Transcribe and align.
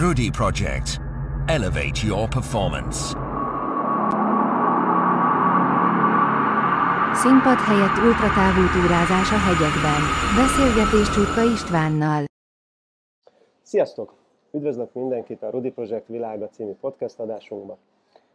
Rudy 0.00 0.30
Project. 0.30 1.00
Elevate 1.46 2.00
your 2.06 2.28
performance. 2.28 2.98
Színpad 7.14 7.58
helyett 7.58 7.96
ultratávú 8.04 8.80
túrázás 8.80 9.32
a 9.32 9.38
hegyekben. 9.38 10.00
Beszélgetés 10.36 11.14
Csurka 11.14 11.42
Istvánnal. 11.42 12.24
Sziasztok! 13.62 14.14
Üdvözlök 14.52 14.92
mindenkit 14.92 15.42
a 15.42 15.50
Rudy 15.50 15.70
Project 15.70 16.06
Világa 16.06 16.48
című 16.48 16.72
podcast 16.80 17.18
adásunkba. 17.18 17.78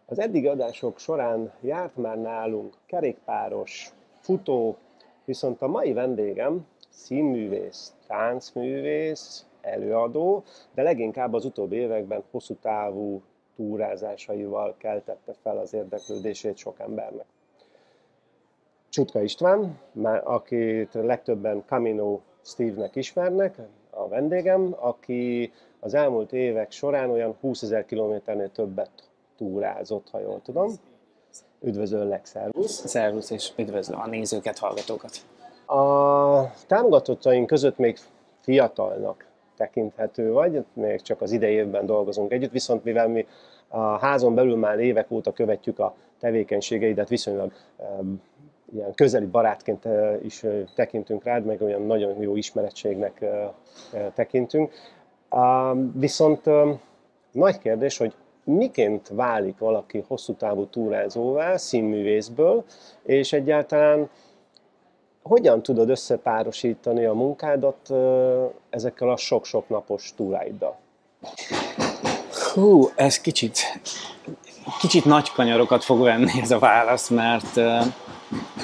Az 0.06 0.20
eddigi 0.20 0.48
adások 0.48 1.00
során 1.00 1.52
járt 1.62 1.96
már 1.96 2.18
nálunk 2.18 2.74
kerékpáros, 2.86 3.92
futó, 4.20 4.78
viszont 5.26 5.62
a 5.62 5.68
mai 5.68 5.94
vendégem 5.94 6.66
színművész, 6.90 7.94
táncművész, 8.08 9.46
előadó, 9.68 10.44
de 10.74 10.82
leginkább 10.82 11.34
az 11.34 11.46
utóbbi 11.46 11.76
években 11.76 12.24
hosszú 12.32 12.56
távú 12.62 13.22
túrázásaival 13.56 14.76
keltette 14.78 15.34
fel 15.42 15.58
az 15.58 15.74
érdeklődését 15.74 16.58
sok 16.58 16.80
embernek. 16.80 17.26
Csutka 18.90 19.22
István, 19.22 19.80
akit 20.24 20.94
legtöbben 20.94 21.64
Camino 21.66 22.20
Steve-nek 22.42 22.96
ismernek, 22.96 23.58
a 23.90 24.08
vendégem, 24.08 24.76
aki 24.80 25.52
az 25.80 25.94
elmúlt 25.94 26.34
évek 26.34 26.72
során 26.72 27.10
olyan 27.10 27.36
20 27.42 27.62
ezer 27.62 27.86
kilométernél 27.86 28.52
többet 28.52 28.92
túrázott, 29.38 30.10
ha 30.10 30.20
jól 30.20 30.42
tudom. 30.42 30.72
Üdvözöllek, 31.62 32.26
szervusz! 32.26 32.88
Szervusz, 32.88 33.30
és 33.30 33.52
üdvözlöm 33.58 34.00
a 34.00 34.08
nézőket, 34.08 34.58
hallgatókat! 34.58 35.12
A 35.66 36.52
támogatottaink 36.68 37.48
között 37.48 37.78
még 37.78 37.98
fiatalnak 38.40 39.26
tekinthető 39.58 40.32
vagy, 40.32 40.66
még 40.74 41.02
csak 41.02 41.22
az 41.22 41.32
idei 41.32 41.54
évben 41.54 41.86
dolgozunk 41.86 42.32
együtt, 42.32 42.52
viszont 42.52 42.84
mivel 42.84 43.08
mi 43.08 43.26
a 43.68 43.80
házon 43.80 44.36
belül 44.36 44.56
már 44.56 44.80
évek 44.80 45.12
óta 45.12 45.32
követjük 45.32 45.80
a 45.80 45.96
tevékenységeidet, 46.20 47.10
viszonylag 47.10 47.52
ilyen 48.74 48.94
közeli 48.94 49.26
barátként 49.26 49.88
is 50.24 50.46
tekintünk 50.76 51.24
rád, 51.24 51.46
meg 51.46 51.62
olyan 51.62 51.82
nagyon 51.82 52.22
jó 52.22 52.36
ismerettségnek 52.36 53.18
uh, 53.22 54.14
tekintünk. 54.14 54.74
Viszont 55.94 56.42
nagy 57.32 57.58
kérdés, 57.58 57.98
hogy 57.98 58.14
miként 58.44 59.08
válik 59.08 59.58
valaki 59.58 60.04
hosszú 60.08 60.34
távú 60.34 60.66
túrázóvá, 60.66 61.58
színművészből, 61.58 62.64
és 63.04 63.34
egyáltalán 63.34 64.10
hogyan 65.28 65.62
tudod 65.64 65.90
összepárosítani 65.90 67.06
a 67.06 67.14
munkádat 67.14 67.94
ezekkel 68.70 69.10
a 69.10 69.18
sok-sok 69.18 69.70
napos 69.70 70.14
túráiddal? 70.16 70.78
Hú, 72.54 72.90
ez 72.96 73.22
kicsit, 73.22 73.60
kicsit 74.80 75.06
nagy 75.06 75.32
kanyarokat 75.32 75.84
fog 75.84 76.00
venni 76.00 76.32
ez 76.42 76.52
a 76.52 76.60
válasz, 76.60 77.10
mert 77.10 77.58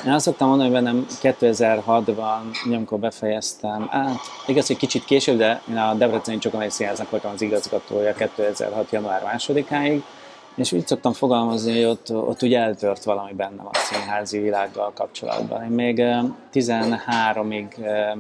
én 0.06 0.12
azt 0.12 0.26
szoktam 0.26 0.48
mondani, 0.48 0.70
hogy 0.70 0.84
bennem 0.84 1.06
2006-ban, 1.22 2.74
amikor 2.74 3.00
befejeztem, 3.00 3.88
hát 3.88 4.20
igaz, 4.48 4.68
hogy 4.68 4.78
kicsit 4.78 5.06
később, 5.06 5.38
de 5.38 5.62
én 5.70 5.78
a 5.78 5.94
Debreceni 5.94 6.38
Csokonai 6.38 6.70
Színháznak 6.70 7.10
voltam 7.10 7.32
az 7.32 7.42
igazgatója 7.42 8.14
2006. 8.14 8.92
január 8.92 9.24
másodikáig, 9.24 10.04
és 10.56 10.72
úgy 10.72 10.88
szoktam 10.88 11.14
fogalmazni, 11.14 11.72
hogy 11.72 11.84
ott, 11.84 12.12
ott 12.12 12.42
ugye 12.42 12.60
eltört 12.60 13.04
valami 13.04 13.34
bennem 13.34 13.68
a 13.72 13.76
színházi 13.78 14.40
világgal 14.40 14.92
kapcsolatban. 14.96 15.64
Én 15.64 15.70
még 15.70 16.04
13-ig 16.54 17.66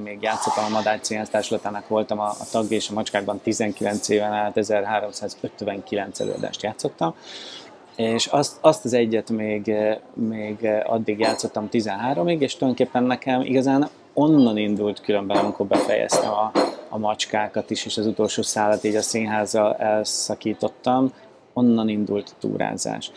még 0.03 0.17
játszottam 0.22 0.64
a 0.64 0.70
Madács 0.70 1.06
Színház 1.06 1.30
Társulatának, 1.30 1.88
voltam 1.88 2.20
a, 2.20 2.28
a 2.28 2.45
tagja 2.52 2.78
és 2.78 2.90
a 2.90 2.94
macskákban 2.94 3.40
19 3.44 4.09
éven 4.09 4.34
át 4.34 4.58
1359 4.58 6.20
előadást 6.20 6.62
játszottam, 6.62 7.16
és 7.95 8.25
azt, 8.25 8.58
azt 8.62 8.86
az 8.86 8.94
egyet 8.94 9.30
még, 9.30 9.73
még 10.13 10.68
addig 10.86 11.19
játszottam 11.19 11.68
13-ig, 11.72 12.40
és 12.40 12.56
tulajdonképpen 12.56 13.03
nekem 13.03 13.41
igazán 13.41 13.90
onnan 14.13 14.57
indult 14.57 15.02
különben, 15.02 15.38
amikor 15.38 15.66
befejeztem 15.66 16.31
a, 16.31 16.52
a 16.90 16.97
macskákat 16.97 17.69
is, 17.69 17.86
és 17.86 17.97
az 17.97 18.07
utolsó 18.07 18.41
szállat 18.41 18.84
így 18.84 18.96
a 18.96 19.02
színházzal 19.02 19.75
elszakítottam, 19.75 21.13
onnan 21.53 21.90
indult 21.90 22.30
a 22.30 22.36
túrázás. 22.40 23.12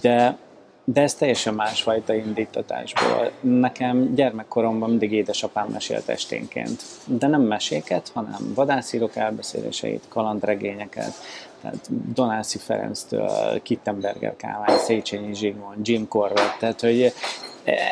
De, 0.00 0.36
de 0.84 1.00
ez 1.02 1.14
teljesen 1.14 1.54
másfajta 1.54 2.14
indítatásból. 2.14 3.30
Nekem 3.40 4.14
gyermekkoromban 4.14 4.88
mindig 4.88 5.12
édesapám 5.12 5.68
mesélt 5.68 6.08
esténként. 6.08 6.82
De 7.04 7.26
nem 7.26 7.42
meséket, 7.42 8.10
hanem 8.14 8.52
vadászírok 8.54 9.16
elbeszéléseit, 9.16 10.04
kalandregényeket, 10.08 11.12
tehát 11.62 11.88
Donászi 12.14 12.58
Ferenctől, 12.58 13.62
Kittenberger 13.62 14.36
Kálmán, 14.36 14.78
Széchenyi 14.78 15.34
Zsigmond, 15.34 15.88
Jim 15.88 16.08
Corbett, 16.08 16.56
tehát 16.58 16.80
hogy 16.80 17.12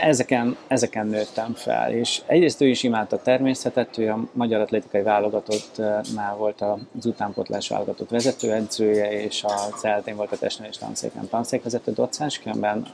ezeken, 0.00 0.56
ezeken 0.66 1.06
nőttem 1.06 1.54
fel, 1.54 1.92
és 1.92 2.22
egyrészt 2.26 2.60
ő 2.60 2.68
is 2.68 2.82
imádta 2.82 3.16
a 3.16 3.22
természetet, 3.22 3.98
ő 3.98 4.10
a 4.10 4.18
Magyar 4.32 4.60
Atlétikai 4.60 5.02
Válogatottnál 5.02 6.36
volt 6.36 6.60
az 6.60 7.06
utánpotlás 7.06 7.68
válogatott 7.68 8.10
vezetőedzője, 8.10 9.22
és 9.22 9.44
a 9.44 9.54
CLT-n 9.76 10.16
volt 10.16 10.32
a 10.32 10.38
testnevelés 10.38 10.78
tanszéken 10.78 11.28
tanszékvezető 11.28 11.92
docens, 11.92 12.38
különben 12.38 12.86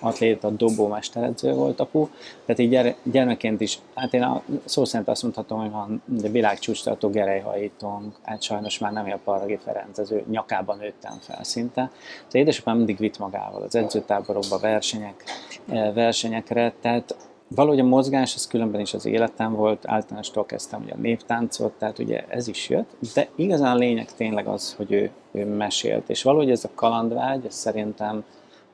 atléta, 0.00 0.50
dobó 0.50 0.86
mesteredző 0.86 1.52
volt 1.52 1.80
apu, 1.80 2.08
tehát 2.46 2.60
így 2.60 2.96
gyermekként 3.02 3.60
is, 3.60 3.78
hát 3.94 4.14
én 4.14 4.22
a, 4.22 4.42
szó 4.64 4.84
szerint 4.84 5.08
azt 5.08 5.22
mondhatom, 5.22 5.60
hogy 5.60 5.70
van 5.70 6.02
de 6.04 6.28
világcsúcstartó 6.28 7.10
gerejhajítónk, 7.10 8.16
hát 8.22 8.42
sajnos 8.42 8.78
már 8.78 8.92
nem 8.92 9.10
a 9.12 9.18
Paragi 9.24 9.58
Ferenc, 9.64 9.98
az 9.98 10.12
ő 10.12 10.24
nyakában 10.30 10.78
nőttem 10.78 11.18
fel 11.20 11.44
szinte. 11.44 11.90
De 12.30 12.38
édesapám 12.38 12.76
mindig 12.76 12.98
vitt 12.98 13.18
magával 13.18 13.62
az 13.62 13.74
edzőtáborokba, 13.74 14.58
versenyek, 14.58 15.24
eh, 15.68 15.94
versenyekre, 15.94 16.72
tehát 16.80 17.16
valahogy 17.54 17.80
a 17.80 17.84
mozgás, 17.84 18.34
az 18.34 18.46
különben 18.46 18.80
is 18.80 18.94
az 18.94 19.06
életem 19.06 19.54
volt, 19.54 19.86
általánosítól 19.86 20.46
kezdtem 20.46 20.82
ugye 20.82 20.92
a 20.92 21.00
néptáncot, 21.00 21.72
tehát 21.78 21.98
ugye 21.98 22.24
ez 22.28 22.48
is 22.48 22.68
jött, 22.68 22.90
de 23.14 23.28
igazán 23.34 23.74
a 23.74 23.78
lényeg 23.78 24.12
tényleg 24.12 24.46
az, 24.46 24.74
hogy 24.74 24.92
ő, 24.92 25.10
ő 25.32 25.44
mesélt, 25.44 26.08
és 26.08 26.22
valahogy 26.22 26.50
ez 26.50 26.64
a 26.64 26.70
kalandvágy, 26.74 27.44
ez 27.46 27.54
szerintem 27.54 28.24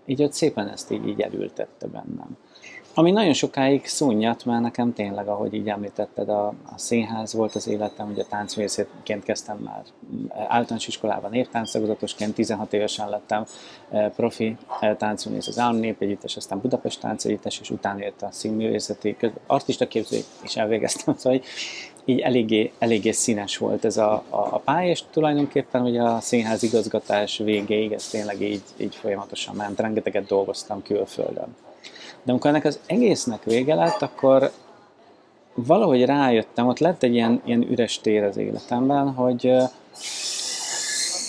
így 0.06 0.22
ott 0.22 0.32
szépen 0.32 0.68
ezt 0.68 0.90
így, 0.90 1.08
így 1.08 1.20
elültette 1.20 1.86
bennem. 1.86 2.36
Ami 2.98 3.10
nagyon 3.10 3.32
sokáig 3.32 3.86
szúnyat, 3.86 4.44
mert 4.44 4.62
nekem 4.62 4.92
tényleg, 4.92 5.28
ahogy 5.28 5.54
így 5.54 5.68
említetted, 5.68 6.28
a, 6.28 6.46
a 6.46 6.78
színház 6.78 7.32
volt 7.32 7.54
az 7.54 7.68
életem, 7.68 8.10
ugye 8.10 8.24
táncművészetként 8.24 9.24
kezdtem 9.24 9.56
már 9.56 9.82
általános 10.28 10.86
iskolában 10.86 11.34
évtáncszagozatosként, 11.34 12.34
16 12.34 12.72
évesen 12.72 13.08
lettem 13.08 13.44
eh, 13.90 14.10
profi 14.16 14.56
eh, 14.80 14.96
táncművész 14.98 15.46
az 15.46 15.58
Állam 15.58 15.76
Népegyüttes, 15.76 16.36
aztán 16.36 16.60
Budapest 16.60 17.00
Táncegyüttes, 17.00 17.60
és 17.60 17.70
utána 17.70 18.04
jött 18.04 18.22
a 18.22 18.28
színművészeti, 18.30 19.16
artista 19.46 19.88
képző, 19.88 20.18
és 20.42 20.56
elvégeztem, 20.56 21.16
szóval 21.16 21.40
így 22.08 22.20
eléggé, 22.20 22.72
eléggé 22.78 23.10
színes 23.10 23.58
volt 23.58 23.84
ez 23.84 23.96
a, 23.96 24.12
a, 24.12 24.36
a 24.36 24.58
pálya, 24.64 24.90
és 24.90 25.02
tulajdonképpen 25.10 25.82
ugye 25.82 26.02
a 26.02 26.20
színház 26.20 26.62
igazgatás 26.62 27.38
végéig 27.38 27.92
ez 27.92 28.08
tényleg 28.08 28.40
így, 28.40 28.62
így 28.76 28.94
folyamatosan 28.94 29.54
ment, 29.54 29.80
rengeteget 29.80 30.26
dolgoztam 30.26 30.82
külföldön. 30.82 31.56
De 32.22 32.32
amikor 32.32 32.50
ennek 32.50 32.64
az 32.64 32.78
egésznek 32.86 33.44
vége 33.44 33.74
lett, 33.74 34.02
akkor 34.02 34.50
valahogy 35.54 36.04
rájöttem, 36.04 36.66
ott 36.66 36.78
lett 36.78 37.02
egy 37.02 37.14
ilyen, 37.14 37.42
ilyen 37.44 37.62
üres 37.62 38.00
tér 38.00 38.22
az 38.22 38.36
életemben, 38.36 39.12
hogy 39.12 39.52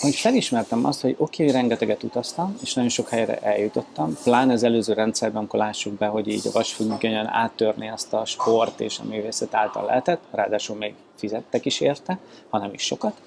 hogy 0.00 0.14
felismertem 0.14 0.84
azt, 0.84 1.00
hogy 1.00 1.14
oké, 1.18 1.42
okay, 1.42 1.54
rengeteget 1.54 2.02
utaztam, 2.02 2.56
és 2.62 2.74
nagyon 2.74 2.90
sok 2.90 3.08
helyre 3.08 3.38
eljutottam, 3.38 4.16
pláne 4.22 4.52
az 4.52 4.62
előző 4.62 4.92
rendszerben, 4.92 5.38
amikor 5.38 5.58
lássuk 5.58 5.92
be, 5.92 6.06
hogy 6.06 6.28
így 6.28 6.46
a 6.46 6.50
vasfüggönyen 6.52 7.26
áttörni 7.26 7.88
azt 7.88 8.12
a 8.12 8.24
sport 8.24 8.80
és 8.80 8.98
a 8.98 9.04
művészet 9.04 9.54
által 9.54 9.84
lehetett, 9.84 10.22
ráadásul 10.30 10.76
még 10.76 10.94
fizettek 11.14 11.64
is 11.64 11.80
érte, 11.80 12.18
hanem 12.48 12.72
is 12.72 12.82
sokat, 12.82 13.20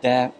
de, 0.00 0.32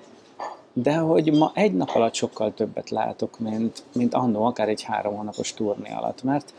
de 0.72 0.94
hogy 0.96 1.32
ma 1.32 1.52
egy 1.54 1.74
nap 1.74 1.90
alatt 1.94 2.14
sokkal 2.14 2.54
többet 2.54 2.90
látok, 2.90 3.38
mint, 3.38 3.82
mint 3.92 4.14
annó, 4.14 4.44
akár 4.44 4.68
egy 4.68 4.82
három 4.82 5.16
hónapos 5.16 5.54
turné 5.54 5.92
alatt, 5.92 6.22
mert 6.22 6.52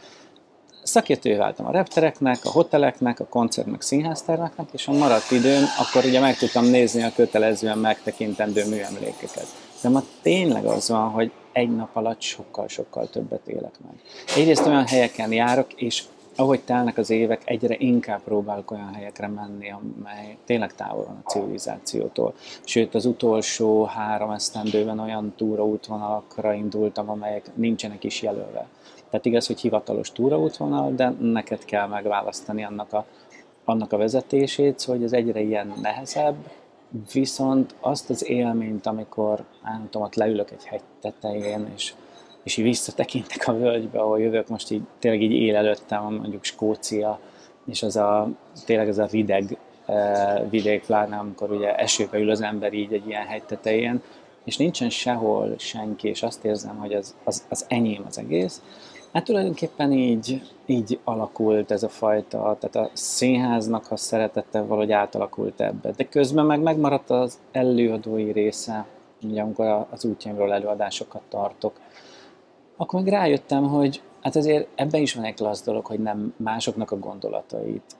szakértővé 0.85 1.35
váltam 1.35 1.65
a 1.65 1.71
reptereknek, 1.71 2.39
a 2.43 2.49
hoteleknek, 2.49 3.19
a 3.19 3.25
koncertnek, 3.25 3.81
színházterveknek, 3.81 4.67
és 4.71 4.87
a 4.87 4.91
maradt 4.91 5.31
időm, 5.31 5.63
akkor 5.79 6.05
ugye 6.05 6.19
meg 6.19 6.37
tudtam 6.37 6.65
nézni 6.65 7.03
a 7.03 7.11
kötelezően 7.15 7.77
megtekintendő 7.77 8.65
műemlékeket. 8.69 9.47
De 9.81 9.89
ma 9.89 10.03
tényleg 10.21 10.65
az 10.65 10.89
van, 10.89 11.09
hogy 11.09 11.31
egy 11.51 11.75
nap 11.75 11.95
alatt 11.95 12.21
sokkal-sokkal 12.21 13.09
többet 13.09 13.47
élek 13.47 13.73
meg. 13.85 13.95
Egyrészt 14.35 14.65
olyan 14.65 14.87
helyeken 14.87 15.31
járok, 15.31 15.73
és 15.73 16.03
ahogy 16.35 16.59
telnek 16.61 16.97
az 16.97 17.09
évek, 17.09 17.41
egyre 17.45 17.75
inkább 17.77 18.21
próbálok 18.23 18.71
olyan 18.71 18.93
helyekre 18.93 19.27
menni, 19.27 19.71
amely 19.71 20.37
tényleg 20.45 20.73
távol 20.73 21.05
van 21.05 21.21
a 21.23 21.29
civilizációtól. 21.29 22.33
Sőt, 22.63 22.95
az 22.95 23.05
utolsó 23.05 23.83
három 23.83 24.31
esztendőben 24.31 24.99
olyan 24.99 25.33
túraútvonalakra 25.37 26.53
indultam, 26.53 27.09
amelyek 27.09 27.55
nincsenek 27.55 28.03
is 28.03 28.21
jelölve. 28.21 28.67
Tehát 29.15 29.29
igaz, 29.29 29.47
hogy 29.47 29.59
hivatalos 29.59 30.11
túraútvonal, 30.11 30.91
de 30.91 31.13
neked 31.19 31.65
kell 31.65 31.87
megválasztani 31.87 32.63
annak 32.63 32.93
a, 32.93 33.05
annak 33.65 33.93
a 33.93 33.97
vezetését, 33.97 34.79
szóval 34.79 35.03
ez 35.03 35.13
egyre 35.13 35.39
ilyen 35.39 35.73
nehezebb, 35.81 36.35
viszont 37.13 37.75
azt 37.79 38.09
az 38.09 38.29
élményt, 38.29 38.85
amikor 38.85 39.43
nem 39.63 39.87
tudom, 39.89 40.07
ott 40.07 40.15
leülök 40.15 40.51
egy 40.51 40.65
hegy 40.65 40.81
tetején, 41.01 41.71
és, 41.75 41.93
és 42.43 42.57
így 42.57 42.65
visszatekintek 42.65 43.47
a 43.47 43.57
völgybe, 43.57 43.99
ahol 43.99 44.19
jövök, 44.19 44.47
most 44.47 44.71
így 44.71 44.83
tényleg 44.99 45.21
így 45.21 45.31
él 45.31 45.55
előttem, 45.55 46.03
mondjuk 46.03 46.43
Skócia, 46.43 47.19
és 47.65 47.83
az 47.83 47.95
a, 47.95 48.29
tényleg 48.65 48.87
az 48.87 48.97
a 48.97 49.05
videg 49.05 49.57
vidék, 50.49 50.85
pláne 50.85 51.17
amikor 51.17 51.51
ugye 51.51 51.75
esőbe 51.75 52.19
ül 52.19 52.29
az 52.29 52.41
ember 52.41 52.73
így 52.73 52.93
egy 52.93 53.07
ilyen 53.07 53.25
hegy 53.25 53.43
tetején, 53.43 54.01
és 54.43 54.57
nincsen 54.57 54.89
sehol 54.89 55.55
senki, 55.57 56.07
és 56.07 56.23
azt 56.23 56.45
érzem, 56.45 56.77
hogy 56.77 56.93
az, 56.93 57.15
az, 57.23 57.45
az 57.49 57.65
enyém 57.67 58.03
az 58.07 58.17
egész. 58.17 58.61
Hát 59.15 59.23
tulajdonképpen 59.23 59.91
így, 59.91 60.41
így 60.65 60.99
alakult 61.03 61.71
ez 61.71 61.83
a 61.83 61.89
fajta, 61.89 62.57
tehát 62.59 62.75
a 62.75 62.89
színháznak 62.93 63.91
a 63.91 63.97
szeretete 63.97 64.61
valahogy 64.61 64.91
átalakult 64.91 65.61
ebbe. 65.61 65.91
De 65.91 66.03
közben 66.03 66.45
meg 66.45 66.61
megmaradt 66.61 67.09
az 67.09 67.39
előadói 67.51 68.31
része, 68.31 68.85
ugye 69.23 69.41
amikor 69.41 69.85
az 69.89 70.05
útjaimról 70.05 70.53
előadásokat 70.53 71.21
tartok. 71.29 71.79
Akkor 72.77 73.01
meg 73.01 73.13
rájöttem, 73.13 73.63
hogy 73.63 74.01
Hát 74.25 74.35
azért 74.35 74.67
ebben 74.75 75.01
is 75.01 75.13
van 75.13 75.23
egy 75.23 75.33
klassz 75.33 75.63
dolog, 75.63 75.85
hogy 75.85 75.99
nem 75.99 76.33
másoknak 76.37 76.91
a 76.91 76.99
gondolatait, 76.99 77.95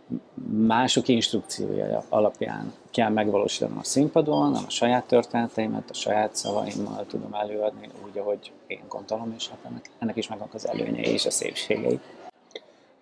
mások 0.57 1.07
instrukciója 1.07 2.03
alapján 2.09 2.73
kell 2.91 3.09
megvalósítanom 3.09 3.77
a 3.77 3.83
színpadon, 3.83 4.41
hanem 4.41 4.63
a 4.67 4.69
saját 4.69 5.03
történeteimet, 5.05 5.89
a 5.89 5.93
saját 5.93 6.35
szavaimmal 6.35 7.05
tudom 7.07 7.33
előadni 7.33 7.89
úgy, 8.05 8.17
ahogy 8.17 8.51
én 8.67 8.81
gondolom, 8.89 9.33
és 9.37 9.49
hát 9.49 9.57
ennek, 9.65 9.89
ennek 9.99 10.15
is 10.15 10.27
megvannak 10.27 10.53
az 10.53 10.67
előnyei 10.67 11.11
és 11.11 11.25
a 11.25 11.31
szépségei. 11.31 11.99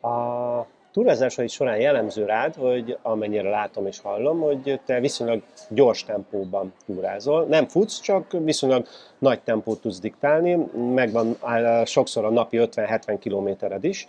A 0.01 0.65
túrázásaid 0.93 1.49
során 1.49 1.79
jellemző 1.79 2.25
rád, 2.25 2.55
hogy 2.55 2.97
amennyire 3.01 3.49
látom 3.49 3.87
és 3.87 3.99
hallom, 3.99 4.39
hogy 4.39 4.79
te 4.85 4.99
viszonylag 4.99 5.41
gyors 5.69 6.03
tempóban 6.03 6.73
túrázol. 6.85 7.43
Nem 7.43 7.67
futsz, 7.67 7.99
csak 7.99 8.31
viszonylag 8.31 8.85
nagy 9.17 9.39
tempót 9.41 9.81
tudsz 9.81 9.99
diktálni, 9.99 10.67
megvan 10.93 11.37
sokszor 11.85 12.25
a 12.25 12.29
napi 12.29 12.57
50-70 12.61 13.17
kilométered 13.19 13.83
is, 13.83 14.07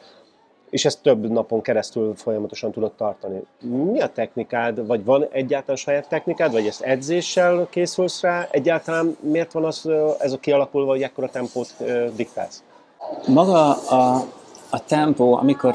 és 0.71 0.85
ezt 0.85 1.03
több 1.03 1.31
napon 1.31 1.63
keresztül 1.63 2.15
folyamatosan 2.15 2.73
tudod 2.73 2.93
tartani. 2.93 3.43
Mi 3.61 4.01
a 4.01 4.09
technikád, 4.09 4.87
vagy 4.87 5.05
van 5.05 5.27
egyáltalán 5.31 5.77
saját 5.77 6.09
technikád, 6.09 6.53
vagy 6.53 6.67
ezt 6.67 6.83
edzéssel 6.83 7.67
készülsz 7.71 8.23
rá? 8.23 8.49
Egyáltalán 8.51 9.17
miért 9.21 9.53
van 9.53 9.65
az, 9.65 9.89
ez 10.19 10.33
a 10.33 10.39
kialakulva, 10.39 10.91
hogy 10.91 11.03
ekkora 11.03 11.29
tempót 11.29 11.75
diktálsz? 12.17 12.63
Maga 13.27 13.71
a, 13.73 14.25
a 14.71 14.85
tempó, 14.85 15.37
amikor 15.37 15.75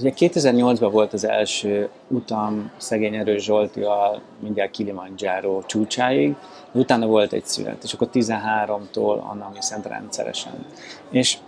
Ugye 0.00 0.12
2008-ban 0.16 0.88
volt 0.92 1.12
az 1.12 1.24
első 1.24 1.88
utam 2.08 2.70
szegény 2.76 3.14
erős 3.14 3.42
Zsoltival 3.42 4.20
mindjárt 4.38 4.70
Kilimanjaro 4.70 5.62
csúcsáig, 5.66 6.34
utána 6.72 7.06
volt 7.06 7.32
egy 7.32 7.44
szünet, 7.44 7.82
és 7.84 7.92
akkor 7.92 8.08
13-tól 8.12 9.20
annak 9.20 9.54
viszont 9.54 9.86
rendszeresen. 9.86 10.66
És 11.10 11.38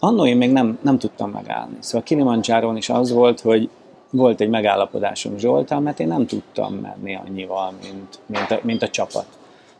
annó 0.00 0.26
én 0.26 0.36
még 0.36 0.52
nem, 0.52 0.78
nem 0.82 0.98
tudtam 0.98 1.30
megállni. 1.30 1.76
Szóval 1.80 2.02
Kilimanjaro 2.02 2.76
is 2.76 2.88
az 2.88 3.12
volt, 3.12 3.40
hogy 3.40 3.68
volt 4.10 4.40
egy 4.40 4.48
megállapodásom 4.48 5.38
Zsoltal, 5.38 5.80
mert 5.80 6.00
én 6.00 6.06
nem 6.06 6.26
tudtam 6.26 6.74
menni 6.74 7.14
annyival, 7.14 7.72
mint, 7.82 8.18
mint, 8.26 8.50
a, 8.50 8.58
mint 8.62 8.82
a 8.82 8.88
csapat. 8.88 9.26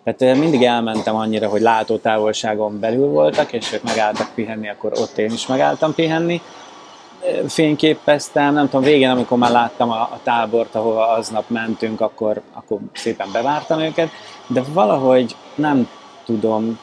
Tehát 0.05 0.39
mindig 0.39 0.63
elmentem 0.63 1.15
annyira, 1.15 1.49
hogy 1.49 1.61
látótávolságon 1.61 2.81
belül 2.81 3.07
voltak, 3.07 3.53
és 3.53 3.73
ők 3.73 3.83
megálltak 3.83 4.35
pihenni, 4.35 4.69
akkor 4.69 4.93
ott 4.95 5.19
én 5.19 5.31
is 5.31 5.47
megálltam 5.47 5.95
pihenni, 5.95 6.41
fényképeztem, 7.49 8.55
nem 8.55 8.69
tudom, 8.69 8.83
végén, 8.83 9.11
amikor 9.11 9.39
már 9.39 9.51
láttam 9.51 9.91
a, 9.91 10.01
a 10.01 10.21
tábort, 10.23 10.75
ahova 10.75 11.09
aznap 11.09 11.45
mentünk, 11.49 12.01
akkor, 12.01 12.41
akkor 12.53 12.79
szépen 12.93 13.29
bevártam 13.33 13.81
őket, 13.81 14.09
de 14.47 14.63
valahogy 14.73 15.37
nem 15.55 15.89
tudom, 16.25 16.79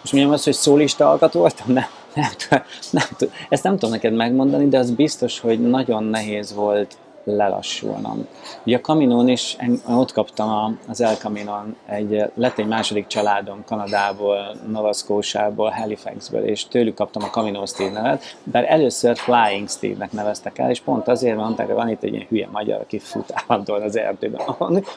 most 0.00 0.12
mondjam 0.12 0.32
azt, 0.32 0.44
hogy 0.44 0.52
szólista 0.52 1.10
alkató 1.10 1.40
voltam, 1.40 1.66
nem, 1.72 1.86
nem, 2.14 2.30
nem, 2.50 2.62
nem, 2.90 3.04
ezt 3.48 3.62
nem 3.62 3.72
tudom 3.72 3.90
neked 3.90 4.12
megmondani, 4.12 4.68
de 4.68 4.78
az 4.78 4.90
biztos, 4.90 5.40
hogy 5.40 5.60
nagyon 5.60 6.04
nehéz 6.04 6.54
volt 6.54 6.96
lelassulnom. 7.36 8.26
Ugye 8.64 8.76
a 8.76 8.80
Kaminón 8.80 9.28
is, 9.28 9.56
ott 9.88 10.12
kaptam 10.12 10.78
az 10.88 11.00
El 11.00 11.16
Caminon, 11.16 11.76
egy, 11.86 12.24
lett 12.34 12.58
egy 12.58 12.66
második 12.66 13.06
családom 13.06 13.64
Kanadából, 13.64 14.56
Nova 14.68 14.92
Scotia-ból, 14.92 15.70
Halifaxből, 15.70 16.44
és 16.44 16.68
tőlük 16.68 16.94
kaptam 16.94 17.22
a 17.22 17.30
Camino 17.30 17.66
Steve 17.66 17.90
nevet, 17.90 18.36
bár 18.42 18.64
először 18.68 19.16
Flying 19.16 19.68
Steve-nek 19.68 20.12
neveztek 20.12 20.58
el, 20.58 20.70
és 20.70 20.80
pont 20.80 21.08
azért 21.08 21.36
mondták, 21.36 21.66
hogy 21.66 21.74
van 21.74 21.88
itt 21.88 22.02
egy 22.02 22.12
ilyen 22.12 22.26
hülye 22.28 22.48
magyar, 22.52 22.80
aki 22.80 22.98
fut 22.98 23.32
állandóan 23.34 23.82
az 23.82 23.96
erdőben. 23.96 24.40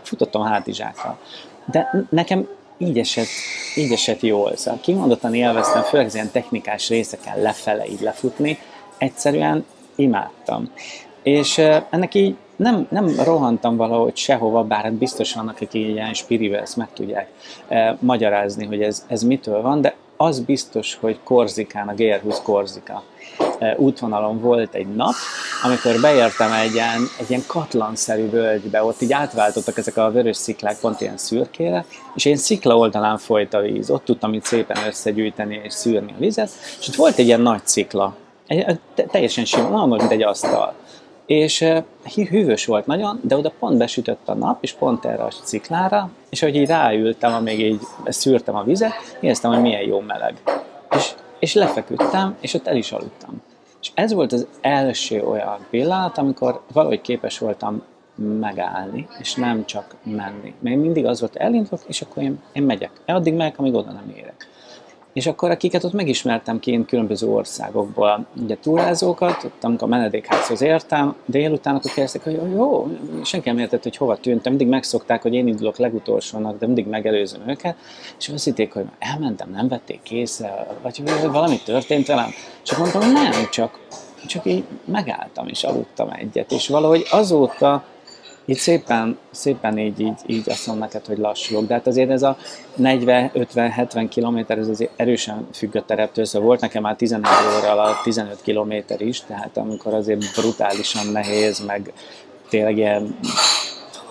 Futottam 0.02 0.44
hátizsákkal. 0.44 1.18
De 1.66 2.06
nekem 2.10 2.48
így 2.78 3.00
esett, 3.00 3.28
így 3.76 3.92
esett 3.92 4.22
jól. 4.22 4.56
Szóval 4.56 4.80
kimondottan 4.82 5.34
élveztem, 5.34 5.82
főleg 5.82 6.10
ilyen 6.14 6.32
technikás 6.32 6.90
részeken 6.90 7.42
lefele 7.42 7.86
így 7.86 8.02
lefutni, 8.02 8.58
egyszerűen 8.98 9.66
imádtam. 9.96 10.72
És 11.24 11.58
ennek 11.90 12.14
így 12.14 12.36
nem, 12.56 12.88
nem 12.90 13.14
rohantam 13.24 13.76
valahogy 13.76 14.16
sehova, 14.16 14.64
bár 14.64 14.84
hát 14.84 14.94
biztos 14.94 15.34
vannak, 15.34 15.56
akik 15.56 15.74
ilyen 15.74 16.14
spirivel 16.14 16.62
ezt 16.62 16.78
meg 16.78 16.88
tudják 16.94 17.30
magyarázni, 18.00 18.66
hogy 18.66 18.82
ez, 18.82 19.06
ez 19.08 19.24
mitől 19.24 19.62
van, 19.62 19.82
de 19.82 19.96
az 20.22 20.40
biztos, 20.40 20.98
hogy 21.02 21.20
Korzikán, 21.24 21.88
a 21.88 21.94
GR20 21.94 22.38
Korzika 22.44 23.04
eh, 23.60 23.80
útvonalon 23.80 24.40
volt 24.40 24.74
egy 24.74 24.88
nap, 24.96 25.14
amikor 25.64 26.02
beértem 26.02 26.52
egy 26.52 26.74
ilyen, 26.74 27.02
egy 27.20 27.30
ilyen 27.30 27.44
katlanszerű 27.48 28.30
völgybe, 28.30 28.84
ott 28.84 29.02
így 29.02 29.14
átváltottak 29.14 29.78
ezek 29.78 29.98
a 29.98 30.12
vörös 30.12 30.38
sziklák 30.38 30.80
pont 30.80 31.02
ilyen 31.02 31.18
szürkére, 31.18 31.86
és 32.16 32.26
én 32.26 32.36
szikla 32.36 32.78
oldalán 32.78 33.18
folyt 33.18 33.54
a 33.54 33.60
víz, 33.60 33.90
ott 33.90 34.06
tudtam 34.06 34.34
itt 34.34 34.44
szépen 34.44 34.78
összegyűjteni 34.88 35.62
és 35.64 35.74
szűrni 35.74 36.12
a 36.12 36.20
vizet, 36.20 36.50
és 36.80 36.88
ott 36.88 36.96
volt 36.96 37.18
egy 37.18 37.26
ilyen 37.26 37.42
nagy 37.42 37.62
szikla, 37.64 38.16
egy, 38.48 38.80
teljesen 38.96 39.46
sima, 39.46 39.86
mint 39.86 40.12
egy 40.12 40.24
asztal 40.24 40.74
és 41.26 41.66
hűvös 42.30 42.66
volt 42.66 42.86
nagyon, 42.86 43.20
de 43.24 43.38
oda 43.38 43.52
pont 43.60 43.78
besütött 43.78 44.30
a 44.30 44.34
nap, 44.34 44.64
és 44.64 44.74
pont 44.74 45.06
erre 45.06 45.24
a 45.24 45.32
ciklára, 45.44 46.10
és 46.30 46.42
ahogy 46.42 46.56
így 46.56 46.68
ráültem, 46.68 47.34
amíg 47.34 47.60
így 47.60 47.82
szűrtem 48.06 48.56
a 48.56 48.64
vizet, 48.64 49.18
éreztem, 49.20 49.52
hogy 49.52 49.62
milyen 49.62 49.82
jó 49.82 50.00
meleg. 50.00 50.42
És, 50.96 51.14
és 51.40 51.54
lefeküdtem, 51.54 52.36
és 52.40 52.54
ott 52.54 52.68
el 52.68 52.76
is 52.76 52.92
aludtam. 52.92 53.42
És 53.82 53.92
ez 53.94 54.14
volt 54.14 54.32
az 54.32 54.48
első 54.62 55.24
olyan 55.24 55.66
pillanat, 55.70 56.18
amikor 56.18 56.62
valahogy 56.74 57.02
képes 57.02 57.38
voltam 57.38 57.84
megállni, 58.40 59.08
és 59.20 59.36
nem 59.36 59.66
csak 59.66 59.96
menni. 60.04 60.54
Mert 60.60 60.76
mindig 60.76 61.06
az 61.06 61.20
volt, 61.20 61.36
elindulok, 61.36 61.82
és 61.88 62.02
akkor 62.02 62.24
én, 62.24 62.42
én 62.54 62.64
megyek. 62.64 62.92
Addig 63.06 63.34
megyek, 63.34 63.60
amíg 63.60 63.74
oda 63.74 63.92
nem 63.92 64.14
érek. 64.16 64.50
És 65.14 65.28
akkor 65.28 65.50
akiket 65.50 65.84
ott 65.84 65.94
megismertem 65.94 66.60
kint 66.60 66.88
különböző 66.88 67.28
országokból, 67.28 68.26
ugye 68.42 68.58
túrázókat, 68.62 69.44
ott 69.44 69.64
amikor 69.64 69.88
a 69.88 69.92
menedékházhoz 69.92 70.62
értem, 70.62 71.16
délután 71.26 71.76
akkor 71.76 71.92
kérdeztek, 71.92 72.24
hogy 72.24 72.40
jó, 72.54 72.88
senki 73.24 73.50
nem 73.50 73.58
értett, 73.58 73.84
hogy 73.84 73.98
hova 73.98 74.18
tűntem, 74.18 74.52
mindig 74.52 74.68
megszokták, 74.68 75.22
hogy 75.22 75.34
én 75.34 75.48
indulok 75.48 75.78
legutolsónak, 75.78 76.60
de 76.60 76.66
mindig 76.66 76.88
megelőzöm 76.88 77.50
őket, 77.50 77.76
és 78.20 78.30
azt 78.30 78.44
hitték, 78.44 78.74
hogy 78.74 78.86
elmentem, 79.00 79.50
nem 79.50 79.68
vették 79.68 80.00
készre, 80.04 80.68
vagy 80.82 81.04
valami 81.32 81.60
történt 81.66 82.08
velem, 82.08 82.30
csak 82.62 82.78
mondtam, 82.78 83.12
nem, 83.12 83.32
csak, 83.52 83.80
csak 84.26 84.46
így 84.46 84.64
megálltam 84.86 85.48
és 85.48 85.64
aludtam 85.64 86.10
egyet, 86.10 86.52
és 86.52 86.68
valahogy 86.68 87.06
azóta 87.12 87.84
itt 88.52 88.58
szépen, 88.58 89.18
szépen 89.32 89.78
így, 89.78 90.00
így, 90.00 90.20
így 90.26 90.50
azt 90.50 90.68
mondom 90.68 90.84
neked, 90.84 91.06
hogy 91.06 91.18
lassulok, 91.18 91.68
de 91.68 91.74
hát 91.74 91.88
azért 91.88 92.10
ez 92.10 92.24
a 92.24 92.38
40-50-70 92.82 94.10
km, 94.16 94.60
ez 94.60 94.68
azért 94.68 94.92
erősen 94.96 95.48
függ 95.54 95.76
a 95.76 95.86
tereptől, 95.86 96.26
szóval 96.26 96.48
volt 96.48 96.62
nekem 96.62 96.82
már 96.82 96.96
11 96.96 97.32
óra 97.60 97.72
alatt 97.72 98.02
15 98.04 98.42
km 98.42 98.74
is, 98.98 99.22
tehát 99.22 99.58
amikor 99.58 99.94
azért 99.94 100.34
brutálisan 100.36 101.08
nehéz, 101.12 101.66
meg 101.66 101.94
tényleg 102.50 102.78
ilyen 102.78 103.18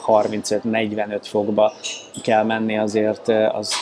35-45 0.06 1.20
fokba 1.23 1.73
kell 2.23 2.44
menni, 2.44 2.78
azért 2.78 3.28
az, 3.28 3.75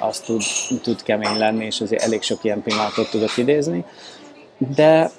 az 0.00 0.20
tud, 0.20 0.42
tud 0.82 1.02
kemény 1.02 1.38
lenni, 1.38 1.64
és 1.64 1.80
azért 1.80 2.02
elég 2.02 2.22
sok 2.22 2.44
ilyen 2.44 2.62
pillanatot 2.62 3.10
tudok 3.10 3.36
idézni. 3.36 3.84
De 4.58 5.10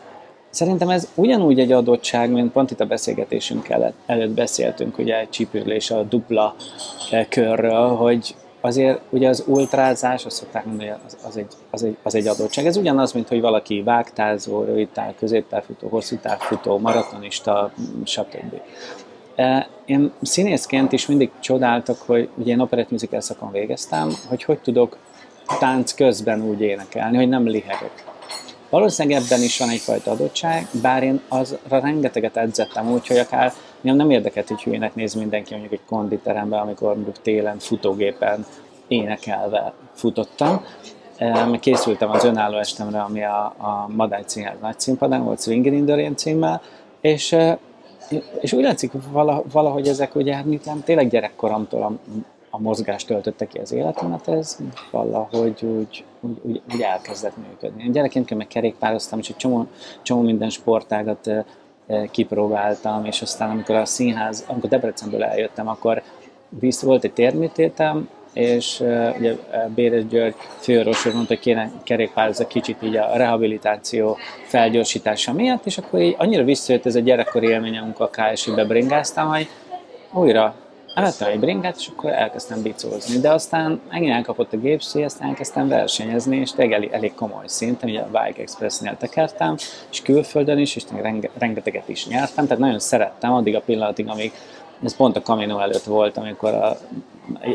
Szerintem 0.55 0.89
ez 0.89 1.07
ugyanúgy 1.15 1.59
egy 1.59 1.71
adottság, 1.71 2.31
mint 2.31 2.51
pont 2.51 2.71
itt 2.71 2.79
a 2.79 2.85
beszélgetésünk 2.85 3.69
előtt, 4.05 4.29
beszéltünk, 4.29 4.97
ugye 4.97 5.19
egy 5.19 5.29
csípőlés 5.29 5.91
a 5.91 6.03
dupla 6.03 6.55
eh, 7.11 7.25
körről, 7.29 7.87
hogy 7.87 8.35
azért 8.61 8.99
ugye 9.09 9.29
az 9.29 9.43
ultrázás, 9.47 10.25
azt 10.25 10.35
szokták 10.35 10.65
mondani, 10.65 10.93
az, 11.27 11.37
egy, 11.37 11.47
az, 11.69 11.83
egy, 11.83 11.97
az 12.03 12.15
egy 12.15 12.27
adottság. 12.27 12.65
Ez 12.65 12.77
ugyanaz, 12.77 13.11
mint 13.11 13.27
hogy 13.27 13.41
valaki 13.41 13.81
vágtázó, 13.81 14.63
rövidtáv, 14.63 15.15
középtávfutó, 15.15 15.87
hosszú 15.87 16.15
távfutó, 16.15 16.77
maratonista, 16.77 17.71
stb. 18.03 18.61
Eh, 19.35 19.65
én 19.85 20.11
színészként 20.21 20.91
is 20.91 21.05
mindig 21.05 21.31
csodáltak, 21.39 21.97
hogy 22.05 22.29
ugye 22.35 22.51
én 22.51 22.59
operett 22.59 22.89
szakon 23.17 23.51
végeztem, 23.51 24.09
hogy 24.27 24.43
hogy 24.43 24.59
tudok 24.59 24.97
tánc 25.59 25.93
közben 25.93 26.41
úgy 26.41 26.61
énekelni, 26.61 27.17
hogy 27.17 27.29
nem 27.29 27.47
lihegek. 27.47 28.04
Valószínűleg 28.69 29.21
ebben 29.21 29.41
is 29.41 29.57
van 29.59 29.69
egyfajta 29.69 30.11
adottság, 30.11 30.67
bár 30.81 31.03
én 31.03 31.21
azra 31.27 31.57
rengeteget 31.67 32.37
edzettem, 32.37 32.91
úgyhogy 32.91 33.17
akár 33.17 33.53
nem, 33.81 33.95
nem 33.95 34.09
érdekelt, 34.09 34.47
hogy 34.47 34.63
hülyének 34.63 34.95
néz 34.95 35.13
mindenki 35.13 35.51
mondjuk 35.51 35.73
egy 35.73 35.85
konditeremben, 35.87 36.59
amikor 36.59 36.93
mondjuk 36.93 37.21
télen 37.21 37.59
futógépen 37.59 38.45
énekelve 38.87 39.73
futottam. 39.93 40.65
Készültem 41.59 42.09
az 42.09 42.23
önálló 42.23 42.57
estemre, 42.57 43.01
ami 43.01 43.23
a, 43.23 43.43
a 43.45 43.87
Madály 43.95 44.23
Színház 44.25 44.57
nagy 44.61 44.79
színpadán 44.79 45.23
volt, 45.23 45.41
Swinger 45.41 45.73
in 45.73 45.85
the 45.85 45.95
Rain 45.95 46.15
címmel, 46.15 46.61
és, 47.01 47.35
és 48.39 48.53
úgy 48.53 48.63
látszik 48.63 48.91
valahogy 49.51 49.87
ezek 49.87 50.15
ugye 50.15 50.35
hát 50.35 50.45
tényleg 50.83 51.09
gyerekkoromtól 51.09 51.99
a, 52.55 52.57
a 52.57 52.59
mozgást 52.61 53.07
töltötte 53.07 53.45
ki 53.45 53.57
az 53.57 53.71
életemet, 53.71 54.27
ez 54.27 54.57
valahogy 54.91 55.63
úgy, 55.63 56.03
úgy, 56.19 56.37
úgy, 56.41 56.61
úgy 56.73 56.81
elkezdett 56.81 57.37
működni. 57.37 57.83
Én 57.83 57.91
gyerekként 57.91 58.35
meg 58.35 58.47
kerékpároztam, 58.47 59.19
és 59.19 59.29
egy 59.29 59.35
csomó, 59.35 59.67
csomó 60.01 60.21
minden 60.21 60.49
sportágat 60.49 61.31
kipróbáltam, 62.11 63.05
és 63.05 63.21
aztán 63.21 63.49
amikor 63.49 63.75
a 63.75 63.85
színház, 63.85 64.45
amikor 64.47 64.69
Debrecenből 64.69 65.23
eljöttem, 65.23 65.67
akkor 65.67 66.01
visz, 66.49 66.81
volt 66.81 67.03
egy 67.03 67.13
térműtétem, 67.13 68.09
és 68.33 68.79
uh, 68.79 69.15
ugye 69.17 69.35
Béres 69.75 70.07
György 70.07 70.35
főorvos 70.59 71.03
mondta, 71.03 71.33
hogy 71.33 71.39
kéne 71.39 71.71
kerékpározni 71.83 72.47
kicsit 72.47 72.81
így 72.81 72.95
a 72.95 73.17
rehabilitáció 73.17 74.17
felgyorsítása 74.47 75.33
miatt, 75.33 75.65
és 75.65 75.77
akkor 75.77 76.01
így 76.01 76.15
annyira 76.17 76.43
visszajött 76.43 76.85
ez 76.85 76.95
a 76.95 76.99
gyerekkori 76.99 77.47
élményem, 77.47 77.83
amikor 77.83 78.09
a 78.11 78.21
KSI-be 78.21 78.65
bringáztam, 78.65 79.27
hogy 79.27 79.47
újra 80.13 80.55
elvettem 80.95 81.31
egy 81.31 81.39
bringát, 81.39 81.75
és 81.77 81.87
akkor 81.87 82.11
elkezdtem 82.11 82.61
bicózni. 82.61 83.19
De 83.19 83.31
aztán 83.31 83.81
megint 83.91 84.13
elkapott 84.13 84.53
a 84.53 84.57
gépszi, 84.57 85.03
aztán 85.03 85.27
elkezdtem 85.27 85.67
versenyezni, 85.67 86.37
és 86.37 86.51
tényleg 86.51 86.77
elég, 86.77 86.91
elég 86.91 87.13
komoly 87.15 87.47
szinten, 87.47 87.89
ugye 87.89 87.99
a 87.99 88.05
Bike 88.05 88.41
Express-nél 88.41 88.97
tekertem, 88.97 89.55
és 89.91 90.01
külföldön 90.01 90.57
is, 90.57 90.75
és 90.75 90.83
renge, 91.01 91.29
rengeteget 91.37 91.89
is 91.89 92.07
nyertem, 92.07 92.45
tehát 92.45 92.59
nagyon 92.59 92.79
szerettem 92.79 93.33
addig 93.33 93.55
a 93.55 93.61
pillanatig, 93.61 94.07
amíg 94.07 94.31
ez 94.83 94.95
pont 94.95 95.15
a 95.15 95.21
Camino 95.21 95.59
előtt 95.59 95.83
volt, 95.83 96.17
amikor 96.17 96.53
a, 96.53 96.77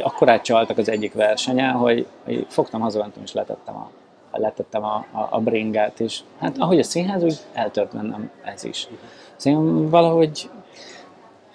akkorát 0.02 0.42
csaltak 0.42 0.78
az 0.78 0.88
egyik 0.88 1.12
versenyen, 1.12 1.72
hogy, 1.72 2.06
hogy 2.24 2.46
fogtam, 2.48 2.80
hazamentem 2.80 3.22
és 3.22 3.32
letettem 3.32 3.76
a, 3.76 3.90
letettem 4.32 4.84
a, 4.84 5.06
a, 5.12 5.28
a 5.30 5.40
bringát, 5.40 6.00
és 6.00 6.20
hát 6.40 6.58
ahogy 6.58 6.78
a 6.78 6.82
színház, 6.82 7.22
úgy 7.22 7.38
eltört 7.52 7.92
bennem 7.92 8.30
ez 8.44 8.64
is. 8.64 8.88
Szóval 9.36 9.88
valahogy 9.88 10.50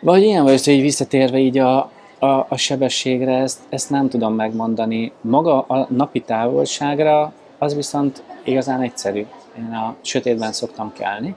vagy 0.05 0.23
ilyen 0.23 0.43
vagy, 0.43 0.65
hogy 0.65 0.81
visszatérve 0.81 1.37
így 1.37 1.57
a, 1.57 1.77
a, 2.19 2.45
a 2.49 2.57
sebességre, 2.57 3.37
ezt, 3.37 3.59
ezt 3.69 3.89
nem 3.89 4.09
tudom 4.09 4.33
megmondani. 4.33 5.11
Maga 5.21 5.61
a 5.61 5.87
napi 5.89 6.21
távolságra, 6.21 7.33
az 7.57 7.75
viszont 7.75 8.23
igazán 8.43 8.81
egyszerű. 8.81 9.25
Én 9.57 9.73
a 9.73 9.95
sötétben 10.01 10.51
szoktam 10.51 10.93
kelni, 10.93 11.35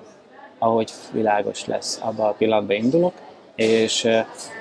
ahogy 0.59 0.91
világos 1.13 1.67
lesz, 1.67 2.01
abban 2.03 2.27
a 2.27 2.33
pillanatban 2.33 2.77
indulok, 2.77 3.13
és 3.55 4.09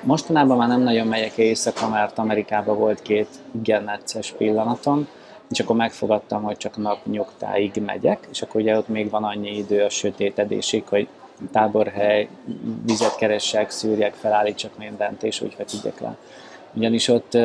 mostanában 0.04 0.58
már 0.58 0.68
nem 0.68 0.82
nagyon 0.82 1.08
megyek 1.08 1.38
éjszaka, 1.38 1.90
mert 1.90 2.18
Amerikában 2.18 2.78
volt 2.78 3.02
két 3.02 3.28
igen 3.62 3.84
necces 3.84 4.32
pillanatom, 4.32 5.08
és 5.50 5.60
akkor 5.60 5.76
megfogadtam, 5.76 6.44
hogy 6.44 6.58
csak 6.58 6.78
napnyugtáig 6.78 7.82
megyek, 7.86 8.28
és 8.32 8.42
akkor 8.42 8.62
ugye 8.62 8.78
ott 8.78 8.88
még 8.88 9.10
van 9.10 9.24
annyi 9.24 9.58
idő 9.58 9.84
a 9.84 9.90
sötétedésig, 9.90 10.84
hogy 10.88 11.08
táborhely, 11.52 12.28
vizet 12.86 13.16
keressek, 13.16 13.70
szűrjek, 13.70 14.14
felállítsak 14.14 14.78
mindent, 14.78 15.24
és 15.24 15.42
úgy 15.42 15.54
feküdjek 15.54 16.00
le. 16.00 16.18
Ugyanis 16.74 17.08
ott, 17.08 17.38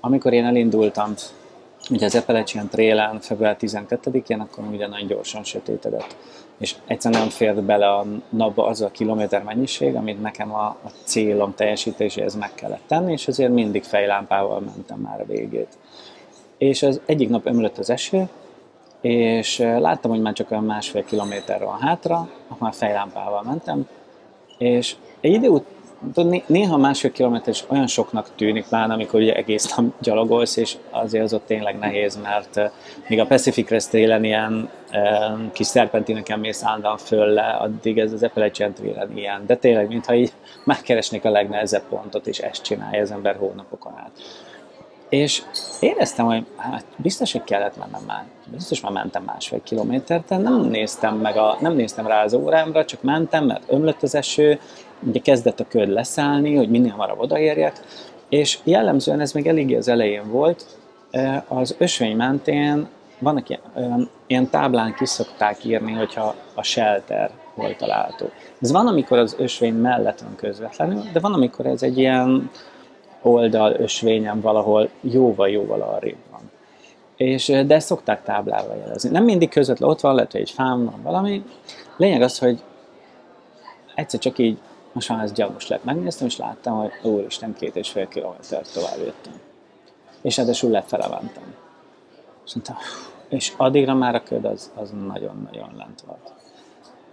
amikor 0.00 0.32
én 0.32 0.44
elindultam, 0.44 1.14
ugye 1.90 2.06
az 2.06 2.14
Appalachian 2.14 2.68
Trail-en 2.68 3.20
február 3.20 3.56
12-én, 3.60 4.40
akkor 4.40 4.64
ugye 4.64 4.86
nagyon 4.86 5.06
gyorsan 5.06 5.44
sötétedett. 5.44 6.16
És 6.58 6.74
egyszerűen 6.86 7.20
nem 7.20 7.30
fért 7.30 7.62
bele 7.62 7.94
a 7.94 8.04
napba 8.28 8.66
az 8.66 8.80
a 8.80 8.90
kilométer 8.90 9.42
mennyiség, 9.42 9.94
amit 9.94 10.22
nekem 10.22 10.54
a, 10.54 10.66
a 10.66 10.90
célom 11.04 11.54
teljesítéséhez 11.54 12.34
meg 12.34 12.54
kellett 12.54 12.82
tenni, 12.86 13.12
és 13.12 13.28
ezért 13.28 13.52
mindig 13.52 13.82
fejlámpával 13.82 14.60
mentem 14.60 14.98
már 14.98 15.20
a 15.20 15.24
végét. 15.26 15.78
És 16.58 16.82
az 16.82 17.00
egyik 17.06 17.28
nap 17.28 17.46
ömlött 17.46 17.78
az 17.78 17.90
eső, 17.90 18.28
és 19.04 19.58
láttam, 19.58 20.10
hogy 20.10 20.20
már 20.20 20.32
csak 20.32 20.50
olyan 20.50 20.64
másfél 20.64 21.04
kilométer 21.04 21.64
van 21.64 21.80
hátra, 21.80 22.16
akkor 22.16 22.58
már 22.58 22.74
fejlámpával 22.74 23.42
mentem, 23.42 23.88
és 24.58 24.96
egy 25.20 25.32
idő 25.32 25.48
után 25.48 26.42
néha 26.46 26.76
másfél 26.76 27.12
kilométer 27.12 27.48
is 27.48 27.64
olyan 27.68 27.86
soknak 27.86 28.34
tűnik, 28.36 28.66
pláne 28.68 28.92
amikor 28.92 29.20
ugye 29.20 29.34
egész 29.34 29.74
nap 29.76 29.84
gyalogolsz, 30.00 30.56
és 30.56 30.76
azért 30.90 31.24
az 31.24 31.34
ott 31.34 31.46
tényleg 31.46 31.78
nehéz, 31.78 32.18
mert 32.22 32.60
míg 33.08 33.20
a 33.20 33.26
Pacific 33.26 33.66
Crest 33.66 33.90
télen 33.90 34.24
ilyen 34.24 34.70
kis 35.52 35.66
szerpentineken 35.66 36.38
mész 36.38 36.64
állandóan 36.64 36.98
föl 36.98 37.26
le, 37.26 37.46
addig 37.46 37.98
ez 37.98 38.12
az 38.12 38.22
Appalachian 38.22 38.72
télen 38.72 39.16
ilyen. 39.16 39.46
De 39.46 39.56
tényleg, 39.56 39.88
mintha 39.88 40.14
így 40.14 40.32
megkeresnék 40.64 41.24
a 41.24 41.30
legnehezebb 41.30 41.84
pontot, 41.88 42.26
és 42.26 42.38
ezt 42.38 42.62
csinálja 42.62 43.02
az 43.02 43.10
ember 43.10 43.36
hónapokon 43.36 43.92
át. 43.96 44.10
És 45.14 45.42
éreztem, 45.80 46.26
hogy 46.26 46.44
hát 46.56 46.84
biztos, 46.96 47.32
hogy 47.32 47.44
kellett 47.44 47.76
mennem 47.76 48.02
már. 48.06 48.24
Biztos 48.46 48.80
már 48.80 48.92
mentem 48.92 49.22
másfél 49.22 49.62
kilométert, 49.62 50.28
de 50.28 50.36
nem 50.36 50.60
néztem, 50.60 51.16
meg 51.16 51.36
a, 51.36 51.56
nem 51.60 51.74
néztem 51.74 52.06
rá 52.06 52.24
az 52.24 52.34
órámra, 52.34 52.84
csak 52.84 53.02
mentem, 53.02 53.44
mert 53.44 53.62
ömlött 53.66 54.02
az 54.02 54.14
eső, 54.14 54.60
ugye 55.00 55.20
kezdett 55.20 55.60
a 55.60 55.66
köd 55.68 55.88
leszállni, 55.88 56.54
hogy 56.54 56.70
minél 56.70 56.90
hamarabb 56.90 57.18
odaérjek, 57.18 57.80
és 58.28 58.58
jellemzően 58.64 59.20
ez 59.20 59.32
még 59.32 59.46
eléggé 59.46 59.76
az 59.76 59.88
elején 59.88 60.30
volt, 60.30 60.66
az 61.48 61.74
ösvény 61.78 62.16
mentén 62.16 62.88
vannak 63.18 63.48
ilyen, 63.48 64.08
ilyen 64.26 64.50
táblán 64.50 64.94
ki 64.94 65.06
szokták 65.06 65.64
írni, 65.64 65.92
hogyha 65.92 66.34
a 66.54 66.62
shelter 66.62 67.30
hol 67.54 67.76
található. 67.76 68.30
Ez 68.60 68.72
van, 68.72 68.86
amikor 68.86 69.18
az 69.18 69.36
ösvény 69.38 69.74
mellett 69.74 70.20
van 70.20 70.36
közvetlenül, 70.36 71.02
de 71.12 71.20
van, 71.20 71.32
amikor 71.32 71.66
ez 71.66 71.82
egy 71.82 71.98
ilyen 71.98 72.50
oldal 73.24 73.72
ösvényen 73.72 74.40
valahol 74.40 74.88
jóval-jóval 75.00 75.80
arrébb 75.80 76.16
van. 76.30 76.50
És, 77.16 77.46
de 77.46 77.74
ezt 77.74 77.86
szokták 77.86 78.22
táblával 78.22 78.76
jelezni. 78.76 79.10
Nem 79.10 79.24
mindig 79.24 79.48
közvetlen 79.48 79.88
ott 79.88 80.00
van, 80.00 80.14
lehet, 80.14 80.32
hogy 80.32 80.40
egy 80.40 80.50
fám 80.50 80.84
van 80.84 81.02
valami. 81.02 81.44
Lényeg 81.96 82.22
az, 82.22 82.38
hogy 82.38 82.62
egyszer 83.94 84.20
csak 84.20 84.38
így 84.38 84.58
most 84.92 85.08
már 85.08 85.22
ez 85.24 85.32
gyalogos 85.32 85.68
lett. 85.68 85.84
Megnéztem, 85.84 86.26
és 86.26 86.36
láttam, 86.36 86.78
hogy 86.78 86.90
úristen, 87.02 87.54
két 87.54 87.76
és 87.76 87.90
fél 87.90 88.08
kilométer 88.08 88.62
tovább 88.72 88.98
jöttem. 88.98 89.40
És 90.22 90.36
ráadásul 90.36 90.70
lefele 90.70 91.08
mentem. 91.08 91.54
És, 92.46 92.54
mondtam, 92.54 92.76
és 93.28 93.52
addigra 93.56 93.94
már 93.94 94.14
a 94.14 94.22
köd 94.22 94.44
az, 94.44 94.70
az 94.74 94.90
nagyon-nagyon 95.06 95.74
lent 95.76 96.00
volt. 96.06 96.32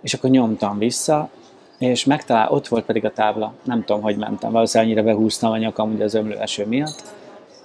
És 0.01 0.13
akkor 0.13 0.29
nyomtam 0.29 0.77
vissza, 0.77 1.29
és 1.81 2.05
megtalál, 2.05 2.51
ott 2.51 2.67
volt 2.67 2.85
pedig 2.85 3.05
a 3.05 3.11
tábla, 3.11 3.53
nem 3.63 3.83
tudom, 3.83 4.01
hogy 4.01 4.17
mentem, 4.17 4.51
valószínűleg 4.51 4.91
annyira 4.91 5.13
behúztam 5.13 5.51
a 5.51 5.57
nyakam 5.57 5.93
ugye 5.93 6.03
az 6.03 6.13
ömlő 6.13 6.38
eső 6.38 6.65
miatt, 6.65 7.03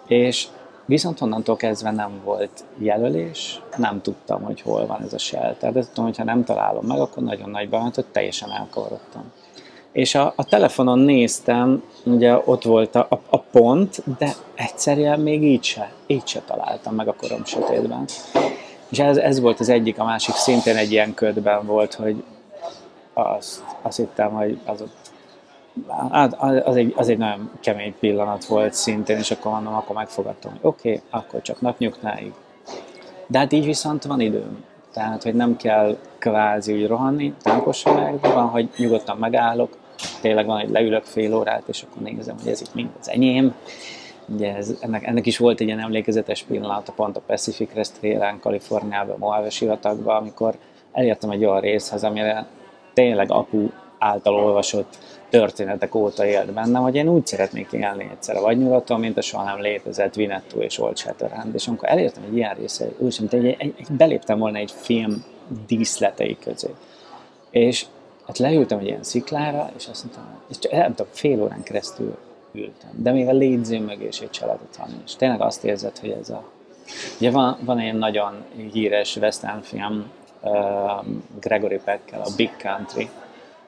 és 0.06 0.46
viszont 0.84 1.20
onnantól 1.20 1.56
kezdve 1.56 1.90
nem 1.90 2.10
volt 2.24 2.64
jelölés, 2.78 3.60
nem 3.76 4.00
tudtam, 4.00 4.42
hogy 4.42 4.60
hol 4.60 4.86
van 4.86 5.02
ez 5.02 5.12
a 5.12 5.18
shelter, 5.18 5.72
de 5.72 5.80
tudtam, 5.80 6.04
hogy 6.04 6.16
ha 6.16 6.24
nem 6.24 6.44
találom 6.44 6.84
meg, 6.86 6.98
akkor 6.98 7.22
nagyon 7.22 7.50
nagy 7.50 7.68
baj, 7.68 7.80
hogy 7.80 8.04
teljesen 8.12 8.50
elkavarodtam. 8.50 9.32
És 9.92 10.14
a, 10.14 10.32
a 10.36 10.44
telefonon 10.44 10.98
néztem, 10.98 11.82
ugye 12.04 12.42
ott 12.44 12.62
volt 12.62 12.94
a, 12.94 13.06
a, 13.10 13.20
a 13.30 13.38
pont, 13.38 14.02
de 14.18 14.32
egyszerűen 14.54 15.20
még 15.20 15.42
így 15.42 15.64
se, 15.64 15.92
így 16.06 16.26
se 16.26 16.40
találtam 16.40 16.94
meg 16.94 17.08
a 17.08 17.14
korom 17.14 17.44
sötétben. 17.44 18.04
És 18.88 18.98
ez, 18.98 19.16
ez 19.16 19.40
volt 19.40 19.60
az 19.60 19.68
egyik, 19.68 19.98
a 19.98 20.04
másik 20.04 20.34
szintén 20.34 20.76
egy 20.76 20.92
ilyen 20.92 21.14
ködben 21.14 21.66
volt, 21.66 21.94
hogy 21.94 22.22
azt, 23.16 23.64
azt 23.82 23.96
hittem, 23.96 24.30
hogy 24.30 24.60
az, 24.64 24.84
hát 26.10 26.34
az, 26.64 26.76
egy, 26.76 26.94
az 26.96 27.08
egy 27.08 27.18
nagyon 27.18 27.50
kemény 27.60 27.94
pillanat 27.98 28.44
volt 28.44 28.74
szintén, 28.74 29.16
és 29.16 29.30
akkor 29.30 29.52
mondom, 29.52 29.74
akkor 29.74 29.96
megfogadtam, 29.96 30.50
hogy 30.50 30.60
oké, 30.62 30.88
okay, 30.88 31.02
akkor 31.10 31.42
csak 31.42 31.60
napnyugtáig. 31.60 32.32
De 33.26 33.38
hát 33.38 33.52
így 33.52 33.64
viszont 33.64 34.04
van 34.04 34.20
időm. 34.20 34.64
Tehát, 34.92 35.22
hogy 35.22 35.34
nem 35.34 35.56
kell 35.56 35.96
kvázi 36.18 36.72
úgy 36.72 36.86
rohanni, 36.86 37.34
meg, 37.84 38.20
van, 38.20 38.48
hogy 38.48 38.68
nyugodtan 38.76 39.16
megállok, 39.16 39.76
tényleg 40.20 40.46
van, 40.46 40.60
hogy 40.60 40.70
leülök 40.70 41.04
fél 41.04 41.34
órát, 41.34 41.62
és 41.66 41.82
akkor 41.82 42.02
nézem, 42.02 42.36
hogy 42.42 42.50
ez 42.50 42.60
itt 42.60 42.74
mind 42.74 42.88
az 43.00 43.10
enyém. 43.10 43.54
Ugye 44.26 44.54
ez, 44.54 44.74
ennek, 44.80 45.06
ennek 45.06 45.26
is 45.26 45.38
volt 45.38 45.60
egy 45.60 45.66
ilyen 45.66 45.80
emlékezetes 45.80 46.42
pillanat, 46.42 46.92
pont 46.96 47.16
a 47.16 47.20
Pacific 47.26 47.70
Crest 47.70 47.92
Trail-en, 47.98 48.40
Kaliforniában, 48.40 49.16
Mojave 49.18 49.50
sivatagban, 49.50 50.16
amikor 50.16 50.54
elértem 50.92 51.30
egy 51.30 51.44
olyan 51.44 51.60
részhez, 51.60 52.04
amire 52.04 52.46
tényleg 52.96 53.30
apu 53.30 53.68
által 53.98 54.34
olvasott 54.34 54.98
történetek 55.28 55.94
óta 55.94 56.26
élt 56.26 56.52
bennem, 56.52 56.82
hogy 56.82 56.94
én 56.94 57.08
úgy 57.08 57.26
szeretnék 57.26 57.72
élni 57.72 58.08
egyszer 58.10 58.36
a 58.36 58.40
vadnyugaton, 58.40 59.00
mint 59.00 59.16
a 59.16 59.20
soha 59.20 59.44
nem 59.44 59.60
létezett 59.60 60.14
Vinetto 60.14 60.60
és 60.60 60.78
Old 60.78 60.96
Shatterhand. 60.96 61.54
És 61.54 61.66
amikor 61.68 61.88
elértem 61.88 62.22
egy 62.22 62.36
ilyen 62.36 62.54
része, 62.54 62.86
mint 62.98 63.32
egy, 63.32 63.46
egy, 63.46 63.74
egy, 63.78 63.86
beléptem 63.90 64.38
volna 64.38 64.58
egy 64.58 64.72
film 64.76 65.24
díszletei 65.66 66.36
közé. 66.40 66.68
És 67.50 67.86
hát 68.26 68.38
leültem 68.38 68.78
egy 68.78 68.86
ilyen 68.86 69.02
sziklára, 69.02 69.70
és 69.76 69.86
azt 69.86 70.04
mondtam, 70.04 70.24
és 70.50 70.58
csak, 70.58 70.72
nem 70.72 70.94
tudom, 70.94 71.12
fél 71.12 71.42
órán 71.42 71.62
keresztül 71.62 72.16
ültem. 72.52 72.90
De 72.92 73.12
még 73.12 73.28
a 73.28 73.32
légyző 73.32 73.80
mögé 73.80 74.06
is 74.06 74.20
egy 74.20 74.30
családot 74.30 74.76
van. 74.76 74.88
És 75.04 75.14
tényleg 75.14 75.40
azt 75.40 75.64
érzed, 75.64 75.98
hogy 75.98 76.10
ez 76.10 76.30
a... 76.30 76.44
Ugye 77.20 77.30
van, 77.30 77.58
van 77.60 77.78
egy 77.78 77.94
nagyon 77.94 78.44
híres 78.72 79.16
western 79.16 79.60
film, 79.60 80.10
Gregory 81.40 81.80
Peckkel, 81.84 82.20
a 82.20 82.30
Big 82.36 82.50
Country, 82.58 83.08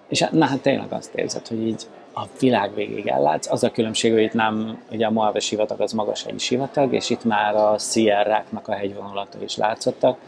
És 0.08 0.24
na 0.30 0.44
hát 0.44 0.60
tényleg 0.60 0.92
azt 0.92 1.14
érzed, 1.14 1.46
hogy 1.46 1.66
így 1.66 1.82
a 2.14 2.22
világ 2.40 2.74
végig 2.74 3.06
ellátsz. 3.06 3.50
Az 3.50 3.64
a 3.64 3.70
különbség, 3.70 4.12
hogy 4.12 4.22
itt 4.22 4.32
nem, 4.32 4.82
ugye 4.90 5.06
a 5.06 5.10
Moave 5.10 5.40
sivatag 5.40 5.80
az 5.80 5.92
magas 5.92 6.24
hegyi 6.24 6.38
sivatag, 6.38 6.92
és 6.92 7.10
itt 7.10 7.24
már 7.24 7.54
a 7.54 7.78
Sierráknak 7.78 8.68
a 8.68 8.72
hegyvonulata 8.72 9.38
is 9.42 9.56
látszottak. 9.56 10.18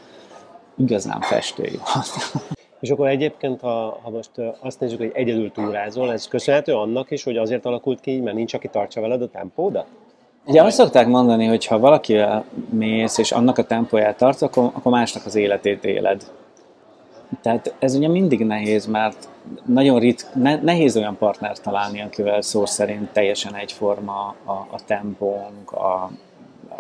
Igazán 0.77 1.21
festő 1.21 1.69
És 2.81 2.91
akkor 2.91 3.09
egyébként, 3.09 3.61
ha, 3.61 3.99
ha 4.03 4.11
most 4.11 4.31
azt 4.61 4.81
nézzük, 4.81 4.99
hogy 4.99 5.11
egyedül 5.15 5.53
túrázol, 5.53 6.13
ez 6.13 6.29
köszönhető 6.29 6.75
annak 6.75 7.11
is, 7.11 7.23
hogy 7.23 7.37
azért 7.37 7.67
alakult 7.67 8.01
ki, 8.01 8.21
mert 8.21 8.37
nincs, 8.37 8.55
aki 8.55 8.69
tartsa 8.69 9.01
veled 9.01 9.23
a 9.23 9.29
tempódat? 9.29 9.87
Ugye 10.47 10.63
azt 10.63 10.77
szokták 10.77 11.07
mondani, 11.07 11.47
hogy 11.47 11.67
ha 11.67 11.79
valakivel 11.79 12.45
mész, 12.71 13.19
és 13.19 13.33
annak 13.33 13.59
a 13.59 13.65
tempóját 13.65 14.17
tartsz, 14.17 14.43
akkor, 14.43 14.71
akkor 14.73 14.93
másnak 14.93 15.27
az 15.27 15.35
életét 15.35 15.85
éled. 15.85 16.23
Tehát 17.43 17.75
ez 17.79 17.95
ugye 17.95 18.09
mindig 18.09 18.45
nehéz, 18.45 18.87
mert 18.87 19.29
nagyon 19.67 19.99
rit, 19.99 20.27
ne, 20.35 20.57
nehéz 20.57 20.97
olyan 20.97 21.17
partnert 21.17 21.63
találni, 21.63 22.03
akivel 22.03 22.41
szó 22.41 22.67
szerint 22.67 23.13
teljesen 23.13 23.55
egyforma 23.55 24.35
a, 24.45 24.53
a 24.53 24.85
tempónk, 24.87 25.73
a, 25.73 26.11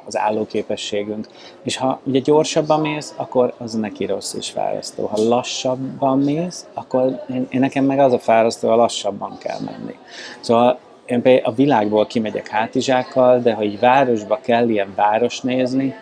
az 0.06 0.18
állóképességünk. 0.18 1.28
És 1.62 1.76
ha 1.76 2.00
ugye 2.04 2.18
gyorsabban 2.18 2.80
mész, 2.80 3.14
akkor 3.16 3.54
az 3.58 3.74
neki 3.74 4.04
rossz 4.04 4.34
és 4.34 4.50
fárasztó. 4.50 5.06
Ha 5.06 5.22
lassabban 5.28 6.18
mész, 6.18 6.66
akkor 6.74 7.24
én, 7.30 7.46
én 7.50 7.60
nekem 7.60 7.84
meg 7.84 7.98
az 7.98 8.12
a 8.12 8.18
fárasztó, 8.18 8.68
ha 8.68 8.74
lassabban 8.76 9.38
kell 9.38 9.58
menni. 9.60 9.96
Szóval 10.40 10.78
én 11.10 11.40
a 11.42 11.52
világból 11.52 12.06
kimegyek 12.06 12.48
hátizsákkal, 12.48 13.40
de 13.40 13.52
ha 13.52 13.62
egy 13.62 13.78
városba 13.78 14.38
kell 14.42 14.68
ilyen 14.68 14.92
város 14.94 15.40
nézni, 15.40 15.94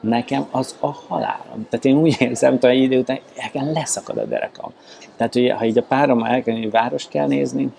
nekem 0.00 0.46
az 0.50 0.76
a 0.80 0.92
halálom. 1.08 1.66
Tehát 1.70 1.84
én 1.84 1.96
úgy 1.96 2.16
érzem, 2.18 2.58
hogy 2.60 2.70
egy 2.70 2.82
idő 2.82 2.98
után 2.98 3.18
elken 3.36 3.72
leszakad 3.72 4.16
a 4.16 4.24
derekam. 4.24 4.72
Tehát, 5.16 5.32
hogy 5.32 5.50
ha 5.50 5.64
így 5.64 5.78
a 5.78 5.82
párom 5.82 6.22
elkezd, 6.22 6.58
hogy 6.58 6.70
várost 6.70 7.08
kell 7.08 7.26
nézni, 7.26 7.72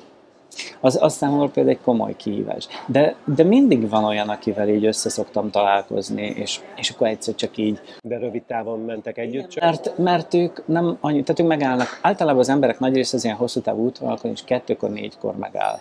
az, 0.80 0.98
az 1.02 1.14
számomra 1.14 1.48
például 1.48 1.76
egy 1.76 1.84
komoly 1.84 2.16
kihívás. 2.16 2.68
De, 2.86 3.16
de 3.36 3.44
mindig 3.44 3.90
van 3.90 4.04
olyan, 4.04 4.30
akivel 4.30 4.70
így 4.70 4.86
összeszoktam 4.86 5.50
találkozni, 5.50 6.22
és, 6.22 6.60
és 6.76 6.90
akkor 6.90 7.08
egyszer 7.08 7.36
csak 7.36 7.58
így... 7.58 7.80
De 8.04 8.18
rövid 8.18 8.44
távon 8.44 8.80
mentek 8.80 9.18
együtt 9.18 9.50
csak? 9.50 9.64
Mert, 9.64 9.98
mert 9.98 10.34
ők 10.34 10.68
nem 10.68 10.98
annyi, 11.02 11.24
tehát 11.24 11.40
ők 11.40 11.48
megállnak. 11.48 12.00
Általában 12.02 12.40
az 12.40 12.50
emberek 12.50 12.80
nagy 12.80 12.94
része 12.94 13.16
az 13.16 13.24
ilyen 13.24 13.36
hosszú 13.36 13.62
távú 13.62 13.86
útvonalakon, 13.86 14.32
és 14.32 14.42
kettőkor, 14.46 14.90
négykor 14.90 15.36
megáll. 15.36 15.80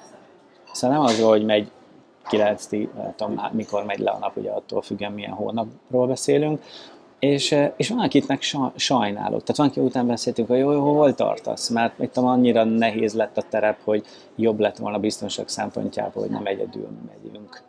Szóval 0.73 0.97
nem 0.97 1.07
az, 1.07 1.21
hogy 1.21 1.45
megy 1.45 1.71
9 2.29 2.69
nem 2.71 3.15
tudom 3.17 3.41
mikor 3.53 3.85
megy 3.85 3.99
le 3.99 4.11
a 4.11 4.19
nap, 4.19 4.37
ugye 4.37 4.51
attól 4.51 4.83
függően 4.83 5.13
milyen 5.13 5.33
hónapról 5.33 6.07
beszélünk, 6.07 6.63
és, 7.19 7.53
eh, 7.53 7.73
és 7.77 7.89
van, 7.89 7.99
akit 7.99 8.29
meg 8.29 8.41
sajnálok. 8.77 9.43
Tehát 9.43 9.57
van, 9.57 9.67
aki 9.67 9.81
után 9.81 10.07
beszéltünk, 10.07 10.49
hogy 10.49 10.59
jó, 10.59 10.73
jó, 10.73 10.95
hol 10.95 11.15
tartasz? 11.15 11.69
Mert 11.69 11.99
mit 11.99 12.11
tudom, 12.11 12.29
annyira 12.29 12.65
nehéz 12.65 13.15
lett 13.15 13.37
a 13.37 13.43
terep, 13.43 13.79
hogy 13.85 14.05
jobb 14.37 14.59
lett 14.59 14.77
volna 14.77 14.99
biztonság 14.99 15.49
szempontjából, 15.49 16.23
hogy 16.23 16.31
nem 16.31 16.47
egyedül 16.47 16.89
megyünk, 17.07 17.63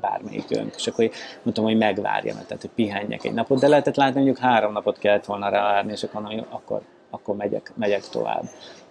bármelyikünk. 0.00 0.74
És 0.76 0.86
akkor 0.86 1.10
mondtam, 1.42 1.64
hogy 1.64 1.76
megvárjam, 1.76 2.34
tehát 2.34 2.60
hogy 2.60 2.70
pihenjek 2.74 3.24
egy 3.24 3.32
napot, 3.34 3.60
de 3.60 3.68
lehetett 3.68 3.96
látni, 3.96 4.14
mondjuk 4.14 4.38
három 4.38 4.72
napot 4.72 4.98
kellett 4.98 5.24
volna 5.24 5.48
rávárni, 5.48 5.92
és 5.92 6.02
akkor, 6.02 6.46
akkor, 6.48 6.80
akkor 7.10 7.36
megyek, 7.36 7.72
megyek 7.76 8.08
tovább. 8.08 8.44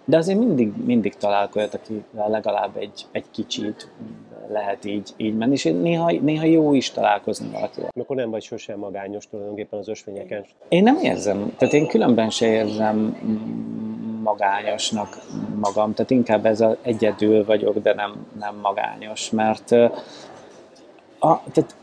De 0.04 0.16
azért 0.16 0.38
mindig, 0.38 0.72
mindig 0.84 1.14
találkozott, 1.14 1.74
aki 1.74 2.04
legalább 2.14 2.76
egy, 2.76 3.06
egy 3.12 3.24
kicsit 3.30 3.90
lehet 4.48 4.84
így, 4.84 5.10
így 5.16 5.36
menni, 5.36 5.52
és 5.52 5.64
néha, 5.64 6.10
néha 6.10 6.44
jó 6.44 6.74
is 6.74 6.90
találkozni 6.90 7.50
valakivel. 7.52 7.90
Akkor 8.00 8.16
nem 8.16 8.30
vagy 8.30 8.42
sosem 8.42 8.78
magányos 8.78 9.28
tulajdonképpen 9.28 9.78
az 9.78 9.88
ösvényeken? 9.88 10.44
Én 10.68 10.82
nem 10.82 10.96
érzem, 10.96 11.54
tehát 11.58 11.74
én 11.74 11.86
különben 11.86 12.30
se 12.30 12.46
érzem 12.46 13.16
magányosnak 14.22 15.18
magam, 15.60 15.94
tehát 15.94 16.10
inkább 16.10 16.46
ez 16.46 16.60
az 16.60 16.76
egyedül 16.82 17.44
vagyok, 17.44 17.78
de 17.78 17.94
nem, 17.94 18.26
nem 18.38 18.56
magányos, 18.62 19.30
mert 19.30 19.70
a, 21.18 21.42
tehát 21.52 21.74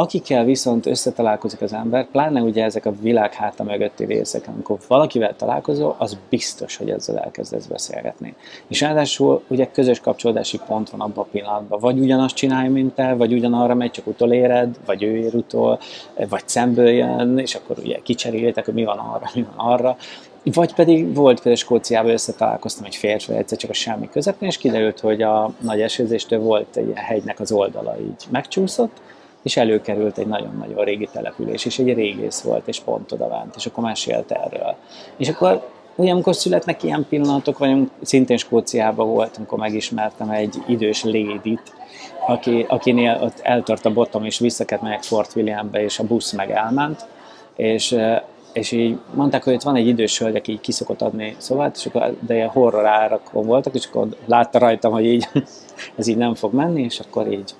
Akikkel 0.00 0.44
viszont 0.44 0.86
összetalálkozik 0.86 1.60
az 1.60 1.72
ember, 1.72 2.06
pláne 2.10 2.40
ugye 2.40 2.64
ezek 2.64 2.86
a 2.86 2.92
világ 3.00 3.34
háta 3.34 3.64
mögötti 3.64 4.04
részek, 4.04 4.48
amikor 4.48 4.78
valakivel 4.88 5.36
találkozol, 5.36 5.94
az 5.98 6.18
biztos, 6.28 6.76
hogy 6.76 6.90
ezzel 6.90 7.18
elkezdesz 7.18 7.66
beszélgetni. 7.66 8.34
És 8.68 8.80
ráadásul 8.80 9.42
ugye 9.48 9.70
közös 9.70 10.00
kapcsolódási 10.00 10.60
pont 10.66 10.90
van 10.90 11.00
abban 11.00 11.24
a 11.24 11.28
pillanatban. 11.32 11.80
Vagy 11.80 11.98
ugyanazt 11.98 12.34
csinálja, 12.34 12.70
mint 12.70 12.94
te, 12.94 13.14
vagy 13.14 13.32
ugyanarra 13.32 13.74
megy, 13.74 13.90
csak 13.90 14.06
utoléred, 14.06 14.76
vagy 14.86 15.02
ő 15.02 15.16
ér 15.16 15.34
utol, 15.34 15.78
vagy 16.28 16.42
szemből 16.44 16.88
jön, 16.88 17.38
és 17.38 17.54
akkor 17.54 17.78
ugye 17.78 17.98
kicseréltek, 18.02 18.64
hogy 18.64 18.74
mi 18.74 18.84
van 18.84 18.98
arra, 18.98 19.30
mi 19.34 19.46
van 19.56 19.72
arra. 19.72 19.96
Vagy 20.44 20.74
pedig 20.74 21.14
volt 21.14 21.34
például 21.34 21.56
Skóciában 21.56 22.10
összetalálkoztam 22.10 22.84
egy 22.84 22.96
férfi, 22.96 23.32
egyszer 23.32 23.58
csak 23.58 23.70
a 23.70 23.74
semmi 23.74 24.08
közepén, 24.08 24.48
és 24.48 24.58
kiderült, 24.58 25.00
hogy 25.00 25.22
a 25.22 25.50
nagy 25.58 25.80
esőzéstől 25.80 26.40
volt 26.40 26.76
egy 26.76 26.92
hegynek 26.94 27.40
az 27.40 27.52
oldala 27.52 27.96
így 28.00 28.24
megcsúszott, 28.30 29.00
és 29.42 29.56
előkerült 29.56 30.18
egy 30.18 30.26
nagyon-nagyon 30.26 30.84
régi 30.84 31.08
település, 31.12 31.64
és 31.64 31.78
egy 31.78 31.94
régész 31.94 32.40
volt, 32.40 32.68
és 32.68 32.80
pont 32.80 33.12
oda 33.12 33.28
vánt, 33.28 33.56
és 33.56 33.66
akkor 33.66 33.84
mesélt 33.84 34.30
erről. 34.30 34.74
És 35.16 35.28
akkor 35.28 35.68
ugye 35.96 36.12
amikor 36.12 36.34
születnek 36.34 36.82
ilyen 36.82 37.06
pillanatok, 37.08 37.58
vagy 37.58 37.90
szintén 38.02 38.36
Skóciában 38.36 39.08
volt, 39.08 39.36
amikor 39.36 39.58
megismertem 39.58 40.30
egy 40.30 40.62
idős 40.66 41.04
lédit, 41.04 41.72
aki, 42.26 42.64
akinél 42.68 43.18
ott 43.22 43.40
eltört 43.42 43.84
a 43.84 43.92
botom, 43.92 44.24
és 44.24 44.38
vissza 44.38 44.64
kellett 44.64 44.84
megyek 44.84 45.02
Fort 45.02 45.36
Williambe, 45.36 45.82
és 45.82 45.98
a 45.98 46.04
busz 46.04 46.32
meg 46.32 46.50
elment, 46.50 47.06
és 47.56 47.96
és 48.52 48.72
így 48.72 48.98
mondták, 49.14 49.44
hogy 49.44 49.52
itt 49.52 49.62
van 49.62 49.76
egy 49.76 49.86
idős 49.86 50.18
hölgy, 50.18 50.36
aki 50.36 50.52
így 50.52 50.60
kiszokott 50.60 51.02
adni 51.02 51.34
szobát, 51.38 51.76
és 51.76 51.86
akkor, 51.86 52.16
de 52.20 52.34
ilyen 52.34 52.48
horror 52.48 52.86
árakon 52.86 53.46
voltak, 53.46 53.74
és 53.74 53.86
akkor 53.86 54.08
látta 54.26 54.58
rajtam, 54.58 54.92
hogy 54.92 55.04
így 55.04 55.28
ez 55.98 56.06
így 56.06 56.16
nem 56.16 56.34
fog 56.34 56.54
menni, 56.54 56.82
és 56.82 57.00
akkor 57.00 57.32
így 57.32 57.54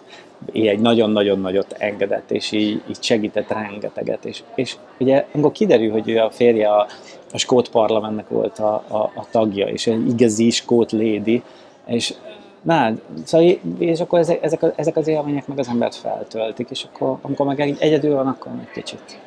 így 0.52 0.66
egy 0.66 0.80
nagyon-nagyon 0.80 1.40
nagyot 1.40 1.72
engedett, 1.72 2.30
és 2.30 2.52
így, 2.52 2.82
így 2.88 3.02
segített 3.02 3.48
rengeteget. 3.48 4.24
És, 4.24 4.42
és 4.54 4.76
ugye 4.98 5.26
amikor 5.32 5.52
kiderül, 5.52 5.90
hogy 5.90 6.08
ő 6.08 6.18
a 6.18 6.30
férje 6.30 6.68
a, 6.68 6.86
a 7.32 7.38
skót 7.38 7.68
parlamentnek 7.68 8.28
volt 8.28 8.58
a, 8.58 8.74
a, 8.88 8.98
a 9.14 9.26
tagja, 9.30 9.66
és 9.66 9.86
egy 9.86 10.08
igazi 10.08 10.50
skót 10.50 10.92
lédi, 10.92 11.42
és 11.86 12.14
Na, 12.62 12.92
szóval, 13.24 13.58
és 13.78 14.00
akkor 14.00 14.18
ezek, 14.18 14.42
ezek, 14.42 14.72
ezek 14.76 14.96
az 14.96 15.08
élmények 15.08 15.46
meg 15.46 15.58
az 15.58 15.68
embert 15.68 15.94
feltöltik, 15.94 16.70
és 16.70 16.84
akkor 16.84 17.18
amikor 17.22 17.46
meg 17.46 17.60
egyedül 17.60 18.14
van, 18.14 18.26
akkor 18.26 18.52
egy 18.60 18.70
kicsit 18.70 19.20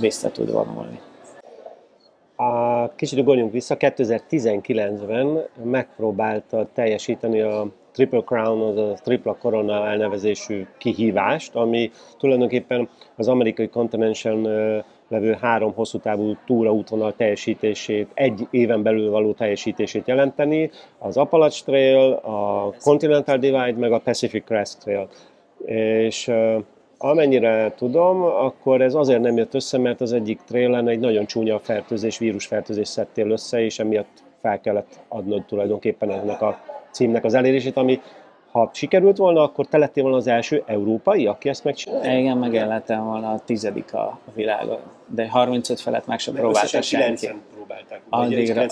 vissza 0.00 0.30
tud 0.30 0.52
vonulni. 0.52 1.00
A, 2.36 2.88
kicsit 2.94 3.18
ugorjunk 3.18 3.52
vissza, 3.52 3.76
2019-ben 3.78 5.44
megpróbálta 5.62 6.68
teljesíteni 6.74 7.40
a 7.40 7.66
Triple 7.94 8.20
Crown, 8.20 8.60
az 8.60 8.76
a 8.76 8.92
Tripla 9.02 9.36
Corona 9.40 9.86
elnevezésű 9.86 10.66
kihívást, 10.78 11.54
ami 11.54 11.90
tulajdonképpen 12.18 12.88
az 13.16 13.28
amerikai 13.28 13.68
kontinensen 13.68 14.42
levő 15.08 15.36
három 15.40 15.74
hosszú 15.74 15.98
távú 15.98 16.36
túraútvonal 16.46 17.14
teljesítését, 17.16 18.08
egy 18.14 18.46
éven 18.50 18.82
belül 18.82 19.10
való 19.10 19.32
teljesítését 19.32 20.06
jelenteni, 20.06 20.70
az 20.98 21.16
Appalach 21.16 21.64
Trail, 21.64 22.12
a 22.12 22.70
Continental 22.82 23.38
Divide, 23.38 23.74
meg 23.78 23.92
a 23.92 23.98
Pacific 23.98 24.44
Crest 24.44 24.80
Trail. 24.80 25.08
És 26.06 26.30
amennyire 26.98 27.74
tudom, 27.76 28.22
akkor 28.22 28.80
ez 28.80 28.94
azért 28.94 29.20
nem 29.20 29.36
jött 29.36 29.54
össze, 29.54 29.78
mert 29.78 30.00
az 30.00 30.12
egyik 30.12 30.40
trailen 30.40 30.88
egy 30.88 31.00
nagyon 31.00 31.26
csúnya 31.26 31.58
fertőzés, 31.58 32.18
vírusfertőzés 32.18 32.88
szedtél 32.88 33.30
össze, 33.30 33.60
és 33.60 33.78
emiatt 33.78 34.22
fel 34.44 34.60
kellett 34.60 35.00
adnod 35.08 35.44
tulajdonképpen 35.44 36.10
ennek 36.10 36.42
a 36.42 36.58
címnek 36.90 37.24
az 37.24 37.34
elérését, 37.34 37.76
ami 37.76 38.00
ha 38.54 38.70
sikerült 38.72 39.16
volna, 39.16 39.42
akkor 39.42 39.66
te 39.66 39.78
lettél 39.78 40.02
volna 40.02 40.18
az 40.18 40.26
első 40.26 40.62
európai, 40.66 41.26
aki 41.26 41.48
ezt 41.48 41.64
megcsinálja? 41.64 42.18
Igen, 42.18 42.36
megjellettem 42.36 43.04
volna 43.04 43.30
a 43.30 43.38
tizedik 43.44 43.94
a 43.94 44.18
világon, 44.34 44.78
de 45.06 45.28
35 45.28 45.80
felett 45.80 46.06
meg 46.06 46.18
sem 46.18 46.34
próbálta 46.34 46.82
senki. 46.82 47.28
próbálták, 47.54 48.00
Addigra, 48.08 48.66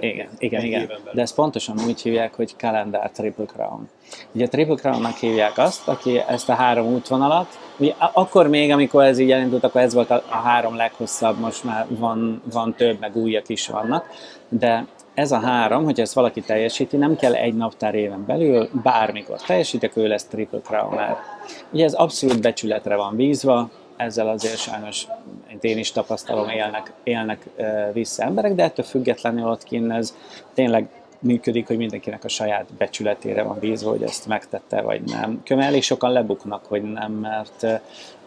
igen, 0.00 0.28
igen, 0.38 0.64
igen. 0.64 0.90
De 1.12 1.20
ezt 1.20 1.34
pontosan 1.34 1.76
úgy 1.86 2.02
hívják, 2.02 2.34
hogy 2.34 2.56
kalendár 2.56 3.10
Triple 3.10 3.44
Crown. 3.44 3.88
Ugye 4.32 4.44
a 4.44 4.48
Triple 4.48 4.74
Crown-nak 4.74 5.16
hívják 5.16 5.58
azt, 5.58 5.88
aki 5.88 6.18
ezt 6.28 6.48
a 6.48 6.54
három 6.54 6.86
útvonalat, 6.86 7.58
ugye 7.78 7.92
akkor 7.98 8.48
még, 8.48 8.70
amikor 8.72 9.04
ez 9.04 9.18
így 9.18 9.30
elindult, 9.30 9.64
akkor 9.64 9.80
ez 9.80 9.94
volt 9.94 10.10
a, 10.10 10.22
a 10.28 10.36
három 10.36 10.76
leghosszabb, 10.76 11.38
most 11.38 11.64
már 11.64 11.86
van, 11.88 12.42
van 12.52 12.74
több, 12.74 13.00
meg 13.00 13.16
újak 13.16 13.48
is 13.48 13.68
vannak, 13.68 14.06
de 14.48 14.86
ez 15.16 15.32
a 15.32 15.38
három, 15.38 15.84
hogy 15.84 16.00
ezt 16.00 16.12
valaki 16.12 16.40
teljesíti, 16.40 16.96
nem 16.96 17.16
kell 17.16 17.34
egy 17.34 17.54
naptár 17.54 17.94
éven 17.94 18.24
belül, 18.26 18.68
bármikor 18.82 19.40
teljesítek, 19.40 19.96
ő 19.96 20.06
lesz 20.06 20.24
triple 20.24 20.60
crown 20.60 21.16
Ugye 21.70 21.84
ez 21.84 21.92
abszolút 21.92 22.40
becsületre 22.40 22.96
van 22.96 23.16
bízva, 23.16 23.70
ezzel 23.96 24.28
azért 24.28 24.58
sajnos 24.58 25.06
én 25.60 25.78
is 25.78 25.92
tapasztalom, 25.92 26.48
élnek, 26.48 26.92
élnek 27.02 27.46
vissza 27.92 28.22
emberek, 28.22 28.54
de 28.54 28.62
ettől 28.62 28.84
függetlenül 28.84 29.48
ott 29.48 29.64
kint 29.64 29.92
ez 29.92 30.14
tényleg 30.54 30.88
működik, 31.18 31.66
hogy 31.66 31.76
mindenkinek 31.76 32.24
a 32.24 32.28
saját 32.28 32.66
becsületére 32.78 33.42
van 33.42 33.58
bízva, 33.58 33.90
hogy 33.90 34.02
ezt 34.02 34.26
megtette, 34.26 34.80
vagy 34.80 35.02
nem. 35.02 35.42
Kömmel 35.44 35.66
elég 35.66 35.82
sokan 35.82 36.12
lebuknak, 36.12 36.64
hogy 36.64 36.82
nem, 36.82 37.12
mert 37.12 37.66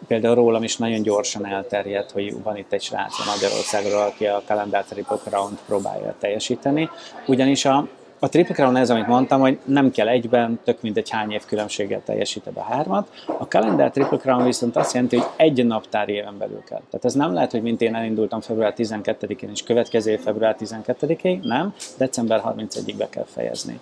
például 0.07 0.35
rólam 0.35 0.63
is 0.63 0.77
nagyon 0.77 1.01
gyorsan 1.01 1.45
elterjedt, 1.45 2.11
hogy 2.11 2.43
van 2.43 2.57
itt 2.57 2.73
egy 2.73 2.81
srác 2.81 3.19
a 3.19 3.31
Magyarországról, 3.33 4.01
aki 4.01 4.25
a 4.25 4.41
Calendar 4.45 4.83
Triple 4.83 5.17
Crown 5.17 5.57
próbálja 5.65 6.15
teljesíteni, 6.19 6.89
ugyanis 7.27 7.65
a, 7.65 7.87
a 8.19 8.29
Triple 8.29 8.55
Crown 8.55 8.75
ez, 8.75 8.89
amit 8.89 9.07
mondtam, 9.07 9.39
hogy 9.39 9.59
nem 9.65 9.91
kell 9.91 10.07
egyben, 10.07 10.59
tök 10.63 10.81
mindegy 10.81 11.09
hány 11.09 11.31
év 11.31 11.45
különbséggel 11.45 12.01
teljesíted 12.05 12.57
a 12.57 12.61
hármat. 12.61 13.07
A 13.25 13.43
Calendar 13.43 13.91
Triple 13.91 14.17
Crown 14.17 14.43
viszont 14.43 14.75
azt 14.75 14.93
jelenti, 14.93 15.17
hogy 15.17 15.27
egy 15.35 15.65
naptár 15.65 16.09
éven 16.09 16.37
belül 16.37 16.63
kell. 16.63 16.81
Tehát 16.89 17.05
ez 17.05 17.13
nem 17.13 17.33
lehet, 17.33 17.51
hogy 17.51 17.61
mint 17.61 17.81
én 17.81 17.95
elindultam 17.95 18.41
február 18.41 18.73
12-én 18.77 19.49
és 19.49 19.63
következő 19.63 20.11
év 20.11 20.19
február 20.19 20.55
12-ig, 20.59 21.41
nem, 21.41 21.73
december 21.97 22.41
31-ig 22.45 22.93
be 22.97 23.09
kell 23.09 23.25
fejezni. 23.33 23.79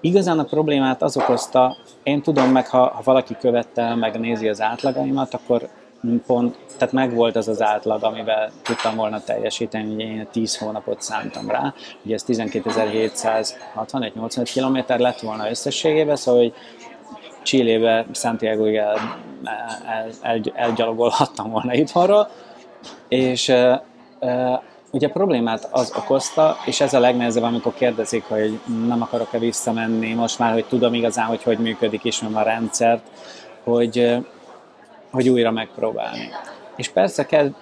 Igazán 0.00 0.38
a 0.38 0.44
problémát 0.44 1.02
az 1.02 1.16
okozta, 1.16 1.76
én 2.02 2.22
tudom 2.22 2.50
meg, 2.50 2.68
ha, 2.68 2.78
ha 2.78 3.00
valaki 3.04 3.36
követte, 3.40 3.94
megnézi 3.94 4.48
az 4.48 4.60
átlagaimat, 4.60 5.34
akkor 5.34 5.68
pont, 6.26 6.56
tehát 6.76 6.94
megvolt 6.94 7.36
az 7.36 7.48
az 7.48 7.62
átlag, 7.62 8.02
amivel 8.02 8.50
tudtam 8.62 8.96
volna 8.96 9.20
teljesíteni, 9.20 9.94
ugye 9.94 10.04
én 10.04 10.26
10 10.30 10.58
hónapot 10.58 11.02
szántam 11.02 11.50
rá, 11.50 11.74
ugye 12.04 12.14
ez 12.14 12.24
12.761-85 12.28 14.50
km 14.54 14.78
lett 15.02 15.20
volna 15.20 15.50
összességében, 15.50 16.16
szóval 16.16 16.40
hogy 16.40 16.52
Csillébe, 17.42 18.06
Santiago-ig 18.12 18.74
el, 18.74 18.98
el, 19.86 20.10
el, 20.22 20.40
elgyalogolhattam 20.54 21.50
volna 21.50 21.74
itthonról, 21.82 22.28
és 23.08 23.48
uh, 23.48 23.80
uh, 24.20 24.60
ugye 24.90 25.06
a 25.06 25.10
problémát 25.10 25.68
az 25.70 25.92
okozta, 25.96 26.56
és 26.66 26.80
ez 26.80 26.94
a 26.94 26.98
legnehezebb, 26.98 27.42
amikor 27.42 27.74
kérdezik, 27.74 28.24
hogy 28.24 28.60
nem 28.86 29.02
akarok-e 29.02 29.38
visszamenni, 29.38 30.14
most 30.14 30.38
már, 30.38 30.52
hogy 30.52 30.64
tudom 30.64 30.94
igazán, 30.94 31.26
hogy 31.26 31.42
hogy 31.42 31.58
működik, 31.58 32.04
ismerem 32.04 32.36
a 32.36 32.42
rendszert, 32.42 33.02
hogy 33.64 34.18
hogy 35.10 35.28
újra 35.28 35.50
megpróbálni. 35.50 36.30
És 36.76 36.88
persze 36.88 37.26
kell, 37.26 37.54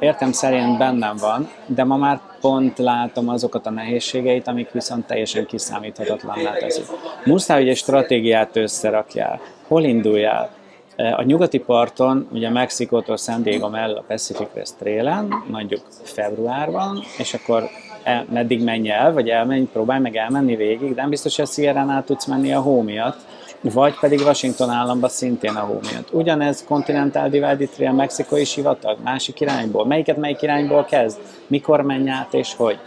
értem 0.00 0.32
szerint 0.32 0.78
bennem 0.78 1.16
van, 1.16 1.50
de 1.66 1.84
ma 1.84 1.96
már 1.96 2.20
pont 2.40 2.78
látom 2.78 3.28
azokat 3.28 3.66
a 3.66 3.70
nehézségeit, 3.70 4.48
amik 4.48 4.70
viszont 4.70 5.06
teljesen 5.06 5.46
kiszámíthatatlanná 5.46 6.52
teszik. 6.52 6.84
Muszáj, 7.24 7.60
hogy 7.60 7.68
egy 7.68 7.76
stratégiát 7.76 8.56
összerakjál. 8.56 9.40
Hol 9.66 9.82
induljál? 9.84 10.50
A 10.98 11.22
nyugati 11.22 11.58
parton, 11.58 12.28
ugye 12.32 12.50
Mexikótól 12.50 13.16
San 13.16 13.42
Diego 13.42 13.68
mellett 13.68 13.96
a 13.96 14.04
Pacific 14.06 14.48
Crest 14.52 14.74
Trail-en, 14.78 15.44
mondjuk 15.50 15.80
februárban, 16.02 17.02
és 17.18 17.34
akkor 17.34 17.64
el, 18.02 18.26
meddig 18.32 18.64
menj 18.64 18.90
el, 18.90 19.12
vagy 19.12 19.28
elmenj, 19.28 19.64
próbálj 19.72 20.00
meg 20.00 20.16
elmenni 20.16 20.56
végig, 20.56 20.94
de 20.94 21.00
nem 21.00 21.10
biztos, 21.10 21.36
hogy 21.36 21.44
a 21.44 21.48
Sierra-nál 21.52 22.04
tudsz 22.04 22.26
menni 22.26 22.52
a 22.52 22.60
hó 22.60 22.82
miatt, 22.82 23.18
vagy 23.60 23.98
pedig 24.00 24.20
Washington 24.20 24.70
államban 24.70 25.10
szintén 25.10 25.54
a 25.54 25.60
hó 25.60 25.78
miatt. 25.90 26.12
Ugyanez 26.12 26.64
Continental 26.68 27.28
Divide 27.28 27.66
Trail, 27.66 27.92
mexikai 27.92 28.44
sivatag, 28.44 28.98
másik 29.04 29.40
irányból. 29.40 29.86
Melyiket 29.86 30.16
melyik 30.16 30.42
irányból 30.42 30.84
kezd? 30.84 31.18
Mikor 31.46 31.80
menj 31.80 32.10
át 32.10 32.34
és 32.34 32.54
hogy? 32.54 32.78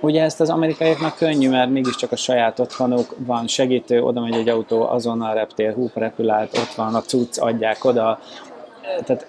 Ugye 0.00 0.22
ezt 0.22 0.40
az 0.40 0.50
amerikaiaknak 0.50 1.16
könnyű, 1.16 1.48
mert 1.48 1.70
mégiscsak 1.70 2.12
a 2.12 2.16
saját 2.16 2.58
otthonuk 2.58 3.14
van, 3.18 3.46
segítő, 3.46 4.02
oda 4.02 4.20
megy 4.20 4.34
egy 4.34 4.48
autó, 4.48 4.88
azonnal 4.88 5.34
reptér, 5.34 5.74
húp, 5.74 5.96
repülált, 5.96 6.58
ott 6.58 6.74
van 6.74 6.94
a 6.94 7.00
cucc, 7.00 7.38
adják 7.38 7.84
oda, 7.84 8.18
tehát 9.04 9.26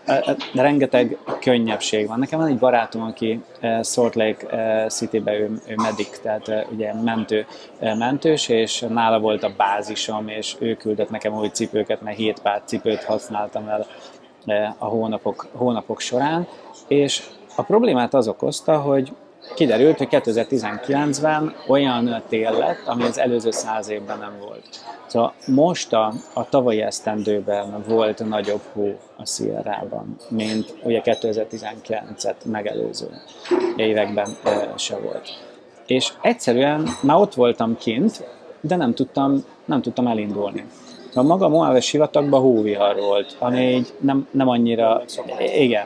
rengeteg 0.54 1.18
könnyebbség 1.40 2.08
van. 2.08 2.20
Nekem 2.20 2.40
van 2.40 2.48
egy 2.48 2.58
barátom, 2.58 3.02
aki 3.02 3.44
Salt 3.84 4.16
Lake 4.16 4.88
City-be 4.90 5.34
ő, 5.40 5.62
ő 5.68 5.76
medic, 5.76 6.20
tehát 6.20 6.66
ugye 6.72 6.94
mentő, 6.94 7.46
mentős, 7.80 8.50
és 8.50 8.86
nála 8.90 9.20
volt 9.20 9.44
a 9.44 9.54
bázisom, 9.58 10.28
és 10.28 10.56
ő 10.60 10.76
küldött 10.76 11.10
nekem 11.10 11.34
új 11.34 11.48
cipőket, 11.48 12.02
mert 12.02 12.18
hét 12.18 12.40
pár 12.40 12.62
cipőt 12.66 13.04
használtam 13.04 13.68
el 13.68 13.86
a 14.78 14.86
hónapok, 14.86 15.48
hónapok 15.54 16.00
során, 16.00 16.48
és 16.88 17.24
a 17.56 17.62
problémát 17.62 18.14
az 18.14 18.28
okozta, 18.28 18.78
hogy 18.78 19.12
kiderült, 19.54 19.98
hogy 19.98 20.08
2019-ben 20.12 21.56
olyan 21.68 22.22
tél 22.30 22.52
lett, 22.52 22.82
ami 22.86 23.04
az 23.04 23.18
előző 23.18 23.52
száz 23.52 23.90
évben 23.90 24.18
nem 24.18 24.34
volt. 24.40 24.68
Szóval 25.08 25.34
most 25.48 25.94
a, 25.94 26.14
a 26.34 26.50
tavalyi 26.50 26.82
esztendőben 26.82 27.84
volt 27.88 28.28
nagyobb 28.28 28.62
hó 28.74 29.00
a 29.18 29.26
Sierrában, 29.26 30.16
mint 30.30 30.74
ugye 30.84 31.02
2019-et 31.04 32.36
megelőző 32.46 33.08
években 33.76 34.38
se 34.76 34.98
volt. 34.98 35.30
És 35.88 36.14
egyszerűen 36.22 36.88
már 37.02 37.18
ott 37.18 37.34
voltam 37.34 37.78
kint, 37.78 38.24
de 38.62 38.76
nem 38.76 38.94
tudtam, 38.94 39.46
nem 39.66 39.82
tudtam 39.82 40.08
elindulni. 40.08 40.66
A 41.14 41.22
maga 41.22 41.48
Moave 41.48 41.80
sivatagban 41.80 42.42
hóvihar 42.42 42.96
volt, 42.96 43.36
ami 43.40 43.60
így 43.60 43.94
nem, 44.00 44.28
nem 44.32 44.48
annyira... 44.48 45.02
Igen. 45.56 45.86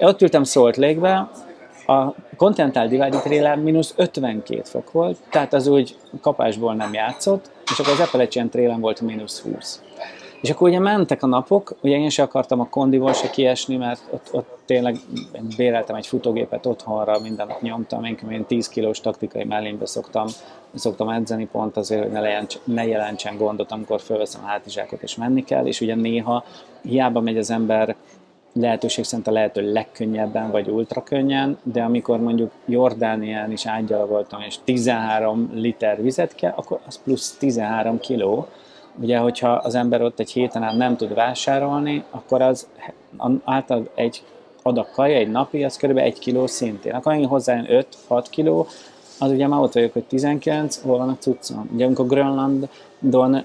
Ott 0.00 0.22
ültem 0.22 0.44
Salt 0.44 0.76
Lake-be, 0.76 1.28
a 1.86 2.14
Continental 2.36 2.86
Divide 2.88 3.18
Trail 3.18 3.56
mínusz 3.56 3.94
52 3.96 4.62
fok 4.64 4.92
volt, 4.92 5.18
tehát 5.30 5.52
az 5.52 5.66
úgy 5.66 5.96
kapásból 6.20 6.74
nem 6.74 6.92
játszott, 6.92 7.50
és 7.64 7.78
akkor 7.78 7.92
az 7.92 8.00
Appalachian 8.00 8.48
trail 8.48 8.76
volt 8.78 9.00
mínusz 9.00 9.40
20. 9.40 9.80
És 10.40 10.50
akkor 10.50 10.68
ugye 10.68 10.78
mentek 10.78 11.22
a 11.22 11.26
napok, 11.26 11.76
ugye 11.80 11.96
én 11.96 12.08
se 12.08 12.22
akartam 12.22 12.60
a 12.60 12.68
kondiból 12.68 13.12
se 13.12 13.30
kiesni, 13.30 13.76
mert 13.76 14.00
ott, 14.10 14.28
ott 14.32 14.58
tényleg 14.64 14.96
béreltem 15.56 15.96
egy 15.96 16.06
futógépet 16.06 16.66
otthonra, 16.66 17.20
minden 17.20 17.46
nap 17.46 17.60
nyomtam, 17.60 18.04
én, 18.04 18.18
én 18.30 18.44
10 18.44 18.68
kilós 18.68 19.00
taktikai 19.00 19.44
mellénybe 19.44 19.86
szoktam, 19.86 20.26
szoktam 20.74 21.08
edzeni 21.08 21.46
pont 21.46 21.76
azért, 21.76 22.02
hogy 22.02 22.12
ne, 22.12 22.20
jelentsen, 22.20 22.60
ne 22.64 22.86
jelentsen 22.86 23.36
gondot, 23.36 23.72
amikor 23.72 24.00
fölveszem 24.00 24.40
a 24.44 24.46
hátizsákot 24.46 25.02
és 25.02 25.16
menni 25.16 25.44
kell, 25.44 25.66
és 25.66 25.80
ugye 25.80 25.94
néha 25.94 26.44
hiába 26.82 27.20
megy 27.20 27.38
az 27.38 27.50
ember 27.50 27.96
lehetőség 28.60 29.04
szerint 29.04 29.26
a 29.26 29.30
lehető 29.30 29.72
legkönnyebben 29.72 30.50
vagy 30.50 30.68
ultra 30.68 31.02
könnyen, 31.02 31.58
de 31.62 31.82
amikor 31.82 32.20
mondjuk 32.20 32.50
Jordánián 32.66 33.52
is 33.52 33.66
átgyalogoltam, 33.66 34.40
és 34.40 34.56
13 34.64 35.50
liter 35.54 36.02
vizet 36.02 36.34
kell, 36.34 36.52
akkor 36.56 36.78
az 36.86 37.02
plusz 37.02 37.36
13 37.38 37.98
kiló. 37.98 38.46
Ugye, 39.00 39.18
hogyha 39.18 39.52
az 39.52 39.74
ember 39.74 40.02
ott 40.02 40.18
egy 40.18 40.30
héten 40.30 40.62
át 40.62 40.76
nem 40.76 40.96
tud 40.96 41.14
vásárolni, 41.14 42.04
akkor 42.10 42.42
az 42.42 42.68
által 43.44 43.88
egy 43.94 44.22
adag 44.62 44.90
kaja, 44.90 45.16
egy 45.16 45.30
napi, 45.30 45.64
az 45.64 45.76
kb. 45.76 45.96
1 45.96 46.18
kiló 46.18 46.46
szintén. 46.46 46.94
Akkor 46.94 47.14
én 47.14 47.26
hozzá 47.26 47.62
5-6 48.08 48.24
kiló, 48.30 48.66
az 49.18 49.30
ugye 49.30 49.46
már 49.46 49.60
ott 49.60 49.72
vagyok, 49.72 49.92
hogy 49.92 50.04
19, 50.04 50.82
hol 50.82 50.98
van 50.98 51.08
a 51.08 51.16
cuccom. 51.18 51.70
Ugye 51.72 51.84
amikor 51.84 52.06
Grönlandon 52.06 53.44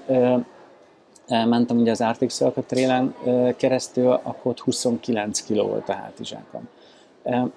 mentem 1.28 1.78
ugye 1.78 1.90
az 1.90 2.00
Arctic 2.00 2.34
Circle 2.34 2.62
Trail-en 2.62 3.14
keresztül, 3.56 4.10
akkor 4.10 4.50
ott 4.50 4.60
29 4.60 5.46
kg 5.46 5.56
volt 5.56 5.88
a 5.88 5.92
hátizsákom. 5.92 6.68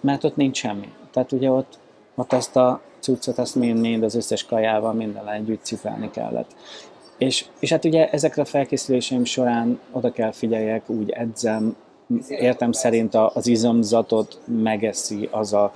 Mert 0.01 0.23
ott 0.23 0.35
nincs 0.35 0.57
semmi. 0.57 0.89
Tehát 1.11 1.31
ugye 1.31 1.51
ott, 1.51 1.77
ott 2.15 2.33
azt 2.33 2.55
a 2.55 2.81
cuccot, 2.99 3.37
azt 3.37 3.55
mind, 3.55 3.79
mind 3.79 4.03
az 4.03 4.15
összes 4.15 4.45
kajával 4.45 4.93
minden 4.93 5.29
együtt 5.29 5.63
cipelni 5.63 6.11
kellett. 6.11 6.55
És, 7.17 7.45
és 7.59 7.69
hát 7.69 7.85
ugye 7.85 8.09
ezekre 8.09 8.41
a 8.41 8.45
felkészüléseim 8.45 9.25
során 9.25 9.79
oda 9.91 10.11
kell 10.11 10.31
figyeljek, 10.31 10.89
úgy 10.89 11.09
edzem, 11.09 11.75
értem 12.27 12.71
szerint 12.71 13.15
az 13.15 13.47
izomzatot 13.47 14.39
megeszi 14.45 15.29
az 15.31 15.53
a 15.53 15.73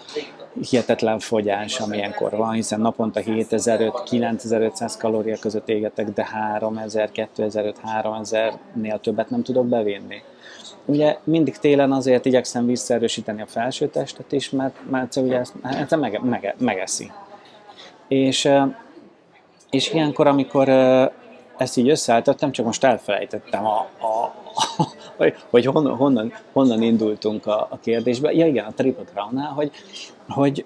hihetetlen 0.70 1.20
fogyás, 1.20 1.80
amilyenkor 1.80 2.32
van, 2.32 2.52
hiszen 2.52 2.82
naponta 2.82 3.22
7500-9500 3.26 4.94
kalória 5.00 5.38
között 5.40 5.70
égetek, 5.70 6.10
de 6.10 6.26
3000, 6.26 7.12
2000, 7.12 7.74
3000-nél 8.04 9.00
többet 9.02 9.30
nem 9.30 9.44
tudok 9.44 9.68
bevinni. 9.68 10.22
Ugye 10.86 11.18
mindig 11.24 11.58
télen 11.58 11.92
azért 11.92 12.26
igyekszem 12.26 12.66
visszaerősíteni 12.66 13.42
a 13.42 13.46
felső 13.46 13.88
testet 13.88 14.32
is, 14.32 14.50
mert, 14.50 14.76
mert 14.90 15.16
ugye 15.16 15.38
ezt, 15.38 15.54
ezt 15.64 15.96
mege, 15.96 16.20
mege, 16.24 16.56
megeszi. 16.58 17.12
És, 18.08 18.50
és 19.70 19.94
ilyenkor, 19.94 20.28
amikor 20.28 20.70
ezt 21.62 21.78
így 21.78 21.90
összeállítottam, 21.90 22.52
csak 22.52 22.66
most 22.66 22.84
elfelejtettem 22.84 23.66
a, 23.66 23.78
a, 23.80 24.34
vagy, 25.18 25.36
vagy 25.50 25.66
honnan, 25.66 25.96
honnan, 25.96 26.34
honnan 26.54 26.82
indultunk 26.82 27.46
a, 27.46 27.68
a 27.70 27.80
kérdésbe. 27.80 28.34
Ja 28.34 28.46
igen, 28.46 28.66
a 28.66 28.74
Triple 28.76 29.06
Crown-nál, 29.14 29.52
hogy, 29.52 29.72
hogy 30.28 30.66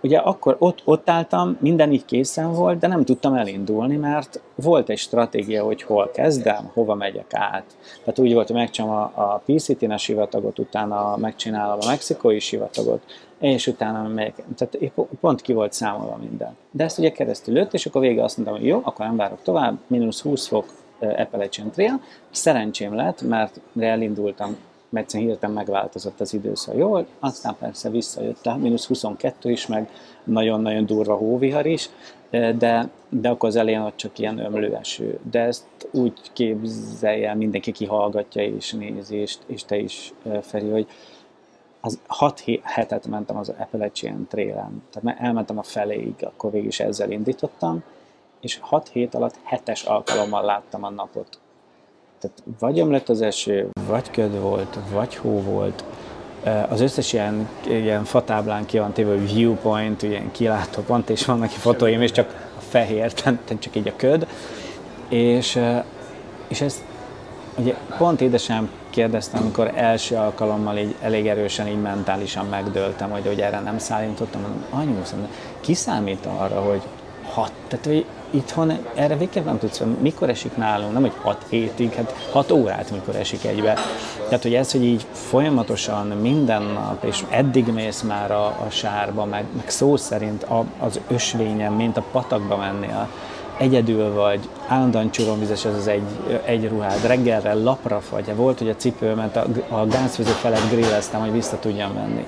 ugye 0.00 0.18
akkor 0.18 0.56
ott, 0.58 0.82
ott 0.84 1.10
álltam, 1.10 1.56
minden 1.60 1.92
így 1.92 2.04
készen 2.04 2.52
volt, 2.52 2.78
de 2.78 2.86
nem 2.86 3.04
tudtam 3.04 3.34
elindulni, 3.34 3.96
mert 3.96 4.40
volt 4.54 4.88
egy 4.88 4.98
stratégia, 4.98 5.64
hogy 5.64 5.82
hol 5.82 6.10
kezdem, 6.10 6.70
hova 6.72 6.94
megyek 6.94 7.34
át. 7.34 7.64
Tehát 7.98 8.18
úgy 8.18 8.32
volt, 8.32 8.46
hogy 8.46 8.56
megcsinálom 8.56 8.96
a, 8.96 9.22
a 9.22 9.42
PCT-n 9.46 9.90
a 9.90 9.96
sivatagot, 9.96 10.58
utána 10.58 11.16
megcsinálom 11.16 11.78
a 11.80 11.86
mexikói 11.86 12.38
sivatagot, 12.38 13.02
és 13.40 13.66
utána 13.66 14.08
megyek. 14.08 14.44
Tehát 14.56 14.92
pont 15.20 15.40
ki 15.40 15.52
volt 15.52 15.72
számolva 15.72 16.16
minden. 16.16 16.56
De 16.70 16.84
ezt 16.84 16.98
ugye 16.98 17.12
keresztül 17.12 17.54
lőtt, 17.54 17.74
és 17.74 17.86
akkor 17.86 18.00
végig 18.00 18.18
azt 18.18 18.36
mondtam, 18.36 18.58
hogy 18.58 18.66
jó, 18.66 18.80
akkor 18.82 19.06
nem 19.06 19.16
várok 19.16 19.42
tovább, 19.42 19.78
mínusz 19.86 20.20
20 20.20 20.46
fok 20.46 20.64
Appalachian 21.00 21.70
Trail. 21.70 22.00
Szerencsém 22.30 22.94
lett, 22.94 23.22
mert 23.22 23.60
elindultam 23.78 24.56
mert 24.90 25.04
egyszerűen 25.04 25.30
hirtelen 25.30 25.54
megváltozott 25.54 26.20
az 26.20 26.34
időszak. 26.34 26.76
Jól, 26.76 27.06
aztán 27.18 27.56
persze 27.58 27.90
visszajött 27.90 28.46
a 28.46 28.56
mínusz 28.56 28.86
22 28.86 29.50
is, 29.50 29.66
meg 29.66 29.90
nagyon-nagyon 30.24 30.86
durva 30.86 31.14
hóvihar 31.14 31.66
is, 31.66 31.88
de, 32.30 32.88
de 33.08 33.28
akkor 33.28 33.48
az 33.48 33.56
elején 33.56 33.80
ott 33.80 33.96
csak 33.96 34.18
ilyen 34.18 34.38
ömlőeső. 34.38 35.18
De 35.30 35.40
ezt 35.40 35.64
úgy 35.90 36.12
képzelje 36.32 37.28
el 37.28 37.36
mindenki, 37.36 37.72
ki 37.72 37.84
hallgatja 37.86 38.42
és 38.42 38.72
nézi, 38.72 39.16
és, 39.16 39.36
és 39.46 39.64
te 39.64 39.76
is, 39.76 40.12
Feri, 40.40 40.68
hogy 40.68 40.86
az 41.80 41.98
6 42.06 42.42
hetet 42.62 43.06
mentem 43.06 43.36
az 43.36 43.52
Appalachian 43.58 44.26
Trail-en, 44.28 44.82
tehát 44.92 45.20
elmentem 45.20 45.58
a 45.58 45.62
feléig, 45.62 46.14
akkor 46.20 46.50
végig 46.50 46.66
is 46.68 46.80
ezzel 46.80 47.10
indítottam, 47.10 47.82
és 48.40 48.58
6 48.60 48.88
hét 48.88 49.14
alatt 49.14 49.38
hetes 49.42 49.82
alkalommal 49.82 50.44
láttam 50.44 50.84
a 50.84 50.90
napot. 50.90 51.38
Tehát 52.20 52.42
vagy 52.58 52.78
ömlött 52.78 53.08
az 53.08 53.20
eső, 53.20 53.68
vagy 53.86 54.10
köd 54.10 54.40
volt, 54.40 54.78
vagy 54.92 55.16
hó 55.16 55.40
volt, 55.40 55.84
az 56.68 56.80
összes 56.80 57.12
ilyen, 57.12 57.48
ilyen 57.66 58.04
fatáblán 58.04 58.66
ki 58.66 58.78
van 58.78 58.92
téve, 58.92 59.14
viewpoint, 59.14 60.02
ilyen 60.02 60.30
kilátó 60.30 60.82
pont, 60.82 61.10
és 61.10 61.24
vannak 61.24 61.48
fotóim, 61.48 62.02
és 62.02 62.10
csak 62.10 62.52
a 62.58 62.60
fehér, 62.60 63.12
tehát 63.12 63.56
csak 63.58 63.76
így 63.76 63.88
a 63.88 63.96
köd. 63.96 64.26
És, 65.08 65.60
és 66.48 66.60
ez 66.60 66.84
ugye 67.58 67.74
pont 67.98 68.20
édesem 68.20 68.70
kérdeztem, 68.90 69.42
amikor 69.42 69.72
első 69.74 70.16
alkalommal 70.16 70.76
így 70.76 70.94
elég 71.02 71.26
erősen 71.26 71.66
így 71.66 71.80
mentálisan 71.80 72.46
megdőltem, 72.46 73.10
hogy, 73.10 73.26
hogy 73.26 73.40
erre 73.40 73.60
nem 73.60 73.78
szállítottam, 73.78 74.40
mondom, 74.40 74.64
anyu, 74.70 75.02
ki 75.60 75.74
számít 75.74 76.26
arra, 76.26 76.60
hogy 76.60 76.82
hat, 77.32 77.52
tehát 77.68 77.86
hogy 77.86 78.04
itthon 78.30 78.72
erre 78.94 79.16
végképp 79.16 79.44
nem 79.44 79.58
tudsz, 79.58 79.82
mikor 80.00 80.28
esik 80.28 80.56
nálunk, 80.56 80.92
nem 80.92 81.02
hogy 81.02 81.12
6 81.22 81.44
hétig, 81.48 81.94
hát 81.94 82.14
6 82.32 82.50
órát 82.50 82.90
mikor 82.90 83.16
esik 83.16 83.44
egybe. 83.44 83.74
Tehát, 84.28 84.42
hogy 84.42 84.54
ez, 84.54 84.72
hogy 84.72 84.84
így 84.84 85.06
folyamatosan 85.12 86.06
minden 86.06 86.62
nap, 86.62 87.04
és 87.04 87.24
eddig 87.28 87.66
mész 87.66 88.02
már 88.02 88.30
a, 88.30 88.44
a 88.44 88.66
sárba, 88.68 89.24
meg, 89.24 89.44
meg 89.56 89.70
szó 89.70 89.96
szerint 89.96 90.42
a, 90.42 90.64
az 90.78 91.00
ösvényen, 91.08 91.72
mint 91.72 91.96
a 91.96 92.04
patakba 92.12 92.56
mennél, 92.56 93.08
egyedül 93.60 94.12
vagy, 94.12 94.48
állandóan 94.66 95.10
csuromvizes 95.10 95.64
az 95.64 95.74
az 95.74 95.86
egy, 95.86 96.02
egy 96.44 96.68
ruhád, 96.68 97.06
reggelre 97.06 97.54
lapra 97.54 98.00
fagy, 98.00 98.34
volt, 98.34 98.58
hogy 98.58 98.68
a 98.68 98.76
cipőmet 98.76 99.36
a, 99.36 99.46
a 99.68 99.86
gázfőző 99.86 100.30
felett 100.30 100.70
grilleztem, 100.70 101.20
hogy 101.20 101.32
vissza 101.32 101.58
tudjam 101.58 101.94
venni. 101.94 102.26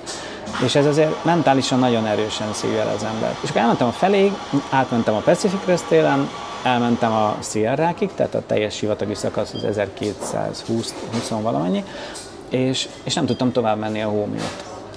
És 0.64 0.74
ez 0.74 0.86
azért 0.86 1.24
mentálisan 1.24 1.78
nagyon 1.78 2.06
erősen 2.06 2.52
szívja 2.52 2.82
az 2.82 3.04
ember. 3.04 3.36
És 3.42 3.48
akkor 3.48 3.60
elmentem 3.60 3.86
a 3.86 3.92
feléig, 3.92 4.32
átmentem 4.70 5.14
a 5.14 5.18
Pacific 5.18 5.60
Crest 5.64 5.84
télen, 5.88 6.28
elmentem 6.62 7.12
a 7.12 7.36
Sierrákig, 7.42 8.10
tehát 8.14 8.34
a 8.34 8.42
teljes 8.46 8.74
sivatagi 8.74 9.14
szakasz 9.14 9.54
az 9.54 9.64
1220 9.64 10.94
20 11.12 11.28
valamennyi, 11.28 11.84
és, 12.48 12.88
és 13.02 13.14
nem 13.14 13.26
tudtam 13.26 13.52
tovább 13.52 13.78
menni 13.78 14.02
a 14.02 14.08
hó. 14.08 14.28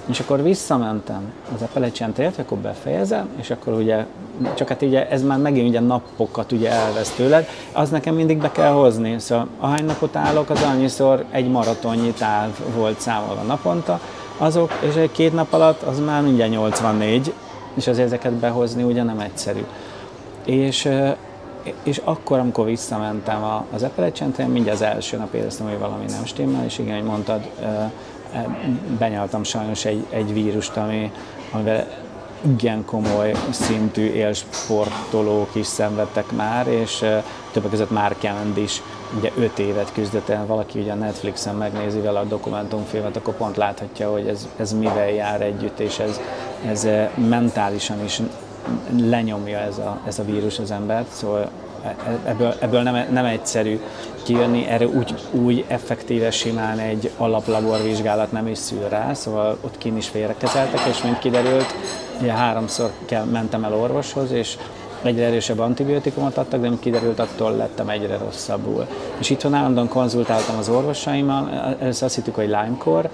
És 0.06 0.20
akkor 0.20 0.42
visszamentem 0.42 1.32
az 1.54 1.62
Appalachian 1.62 2.12
Trail-t, 2.12 2.38
akkor 2.38 2.58
befejezem, 2.58 3.28
és 3.36 3.50
akkor 3.50 3.72
ugye, 3.72 4.04
csak 4.54 4.68
hát 4.68 4.82
ugye 4.82 5.08
ez 5.08 5.22
már 5.22 5.38
megint 5.38 5.68
ugye 5.68 5.80
napokat 5.80 6.52
ugye 6.52 6.70
elvesz 6.70 7.10
tőled, 7.10 7.48
az 7.72 7.90
nekem 7.90 8.14
mindig 8.14 8.38
be 8.38 8.52
kell 8.52 8.72
hozni. 8.72 9.18
Szóval 9.18 9.48
ahány 9.60 9.84
napot 9.84 10.16
állok, 10.16 10.50
az 10.50 10.62
annyiszor 10.62 11.24
egy 11.30 11.50
maratonnyi 11.50 12.10
táv 12.10 12.50
volt 12.76 13.00
számolva 13.00 13.42
naponta, 13.42 14.00
azok, 14.38 14.72
és 14.88 14.94
egy 14.94 15.12
két 15.12 15.34
nap 15.34 15.52
alatt 15.52 15.82
az 15.82 16.00
már 16.00 16.22
mindjárt 16.22 16.50
84, 16.50 17.32
és 17.74 17.86
azért 17.86 18.06
ezeket 18.06 18.32
behozni 18.32 18.82
ugye 18.82 19.02
nem 19.02 19.18
egyszerű. 19.18 19.64
És, 20.44 20.88
és 21.82 22.00
akkor, 22.04 22.38
amikor 22.38 22.64
visszamentem 22.64 23.64
az 23.74 23.82
Appalachian 23.82 24.32
Trail, 24.32 24.48
mindjárt 24.50 24.80
az 24.80 24.86
első 24.86 25.16
nap 25.16 25.34
éreztem, 25.34 25.68
hogy 25.68 25.78
valami 25.78 26.04
nem 26.08 26.24
stimmel, 26.24 26.64
és 26.64 26.78
igen, 26.78 26.94
hogy 26.94 27.04
mondtad, 27.04 27.40
benyaltam 28.98 29.42
sajnos 29.42 29.84
egy, 29.84 30.06
egy 30.10 30.32
vírust, 30.32 30.76
ami, 30.76 31.12
amivel 31.52 31.86
igen 32.40 32.84
komoly 32.84 33.34
szintű 33.50 34.12
élsportolók 34.12 35.54
is 35.54 35.66
szenvedtek 35.66 36.32
már, 36.32 36.66
és 36.66 37.04
többek 37.52 37.70
között 37.70 37.90
Mark 37.90 38.28
is. 38.54 38.82
Ugye 39.18 39.30
5 39.38 39.58
évet 39.58 39.92
küzdött 39.92 40.28
el, 40.28 40.46
valaki 40.46 40.80
ugye 40.80 40.92
a 40.92 40.94
Netflixen 40.94 41.54
megnézi 41.54 42.00
vele 42.00 42.18
a 42.18 42.24
dokumentumfilmet, 42.24 43.16
akkor 43.16 43.36
pont 43.36 43.56
láthatja, 43.56 44.10
hogy 44.10 44.26
ez, 44.26 44.48
ez 44.56 44.72
mivel 44.72 45.10
jár 45.10 45.42
együtt, 45.42 45.78
és 45.78 45.98
ez, 45.98 46.20
ez 46.66 46.88
mentálisan 47.28 48.04
is 48.04 48.20
lenyomja 48.96 49.58
ez 49.58 49.78
a, 49.78 50.00
ez 50.06 50.18
a 50.18 50.24
vírus 50.24 50.58
az 50.58 50.70
embert, 50.70 51.08
szóval 51.12 51.50
ebből, 52.24 52.54
ebből 52.60 52.82
nem, 52.82 53.06
nem 53.12 53.24
egyszerű 53.24 53.80
kijönni, 54.22 54.66
erre 54.66 54.86
úgy, 54.86 55.14
úgy 55.30 55.64
effektíve 55.68 56.30
simán 56.30 56.78
egy 56.78 57.10
alaplaborvizsgálat 57.16 58.32
nem 58.32 58.46
is 58.46 58.58
szül 58.58 58.88
rá, 58.88 59.14
szóval 59.14 59.58
ott 59.60 59.78
kín 59.78 59.96
is 59.96 60.08
félrekezeltek, 60.08 60.80
és 60.88 61.02
mint 61.02 61.18
kiderült, 61.18 61.74
ugye 62.20 62.32
háromszor 62.32 62.90
kell, 63.04 63.24
mentem 63.24 63.64
el 63.64 63.74
orvoshoz, 63.74 64.30
és 64.30 64.56
egyre 65.02 65.24
erősebb 65.24 65.58
antibiotikumot 65.58 66.36
adtak, 66.36 66.60
de 66.60 66.68
mint 66.68 66.80
kiderült, 66.80 67.18
attól 67.18 67.56
lettem 67.56 67.88
egyre 67.88 68.16
rosszabbul. 68.16 68.86
És 69.18 69.30
itthon 69.30 69.54
állandóan 69.54 69.88
konzultáltam 69.88 70.58
az 70.58 70.68
orvosaimmal, 70.68 71.76
először 71.80 72.04
azt 72.04 72.14
hittük, 72.14 72.34
hogy 72.34 72.46
Lyme-kor, 72.46 73.08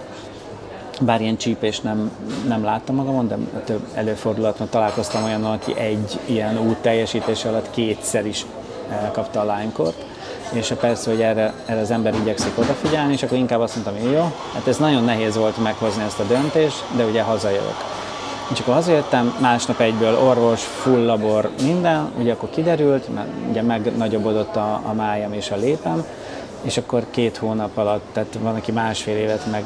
bár 1.00 1.20
ilyen 1.20 1.36
csípést 1.36 1.82
nem, 1.82 2.10
nem 2.48 2.64
láttam 2.64 2.94
magamon, 2.94 3.28
de 3.28 3.36
több 3.64 3.86
előfordulat, 3.94 4.58
mert 4.58 4.70
találkoztam 4.70 5.24
olyan, 5.24 5.44
aki 5.44 5.78
egy 5.78 6.18
ilyen 6.24 6.58
út 6.58 6.76
teljesítés 6.76 7.44
alatt 7.44 7.70
kétszer 7.70 8.26
is 8.26 8.46
kapta 9.12 9.40
a 9.40 9.44
lánykort, 9.44 10.04
és 10.52 10.74
persze, 10.80 11.10
hogy 11.10 11.20
erre, 11.20 11.52
erre 11.66 11.80
az 11.80 11.90
ember 11.90 12.14
igyekszik 12.14 12.58
odafigyelni, 12.58 13.12
és 13.12 13.22
akkor 13.22 13.38
inkább 13.38 13.60
azt 13.60 13.74
mondtam, 13.74 14.00
hogy 14.00 14.12
jó, 14.12 14.32
hát 14.54 14.66
ez 14.66 14.76
nagyon 14.76 15.04
nehéz 15.04 15.36
volt 15.36 15.62
meghozni 15.62 16.02
ezt 16.02 16.20
a 16.20 16.24
döntést, 16.24 16.84
de 16.96 17.04
ugye 17.04 17.22
hazajövök. 17.22 17.76
És 18.52 18.60
akkor 18.60 18.74
hazajöttem, 18.74 19.34
másnap 19.40 19.80
egyből 19.80 20.18
orvos, 20.18 20.62
full 20.62 21.04
labor, 21.04 21.50
minden, 21.62 22.10
ugye 22.18 22.32
akkor 22.32 22.50
kiderült, 22.50 23.14
mert 23.14 23.28
ugye 23.50 23.62
megnagyobbodott 23.62 24.56
a, 24.56 24.80
a 24.84 24.92
májam 24.92 25.32
és 25.32 25.50
a 25.50 25.56
lépem, 25.56 26.04
és 26.62 26.76
akkor 26.76 27.04
két 27.10 27.36
hónap 27.36 27.76
alatt, 27.76 28.04
tehát 28.12 28.38
van, 28.40 28.54
aki 28.54 28.72
másfél 28.72 29.16
évet, 29.16 29.50
meg 29.50 29.64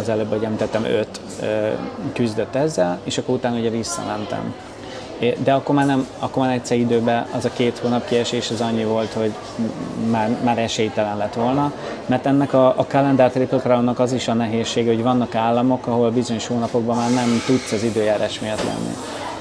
az 0.00 0.08
előbb, 0.08 0.30
hogy 0.30 0.44
említettem, 0.44 0.84
öt 0.84 1.20
küzdött 2.12 2.54
ezzel, 2.54 2.98
és 3.04 3.18
akkor 3.18 3.34
utána 3.34 3.58
ugye 3.58 3.70
visszamentem. 3.70 4.54
De 5.42 5.52
akkor 5.52 5.74
már, 5.74 5.86
nem, 5.86 6.06
akkor 6.18 6.42
már 6.42 6.54
egyszer 6.54 6.78
időben 6.78 7.26
az 7.36 7.44
a 7.44 7.50
két 7.50 7.78
hónap 7.78 8.08
kiesés 8.08 8.50
az 8.50 8.60
annyi 8.60 8.84
volt, 8.84 9.12
hogy 9.12 9.32
már, 10.10 10.36
már 10.44 10.58
esélytelen 10.58 11.16
lett 11.16 11.34
volna, 11.34 11.72
mert 12.06 12.26
ennek 12.26 12.52
a, 12.52 12.66
a 12.66 12.86
Calendar 12.88 13.30
Triple 13.30 13.58
Crown-nak 13.58 13.98
az 13.98 14.12
is 14.12 14.28
a 14.28 14.34
nehézsége, 14.34 14.92
hogy 14.92 15.02
vannak 15.02 15.34
államok, 15.34 15.86
ahol 15.86 16.10
bizonyos 16.10 16.46
hónapokban 16.46 16.96
már 16.96 17.10
nem 17.10 17.42
tudsz 17.46 17.72
az 17.72 17.82
időjárás 17.82 18.40
miatt 18.40 18.64
lenni. 18.64 18.94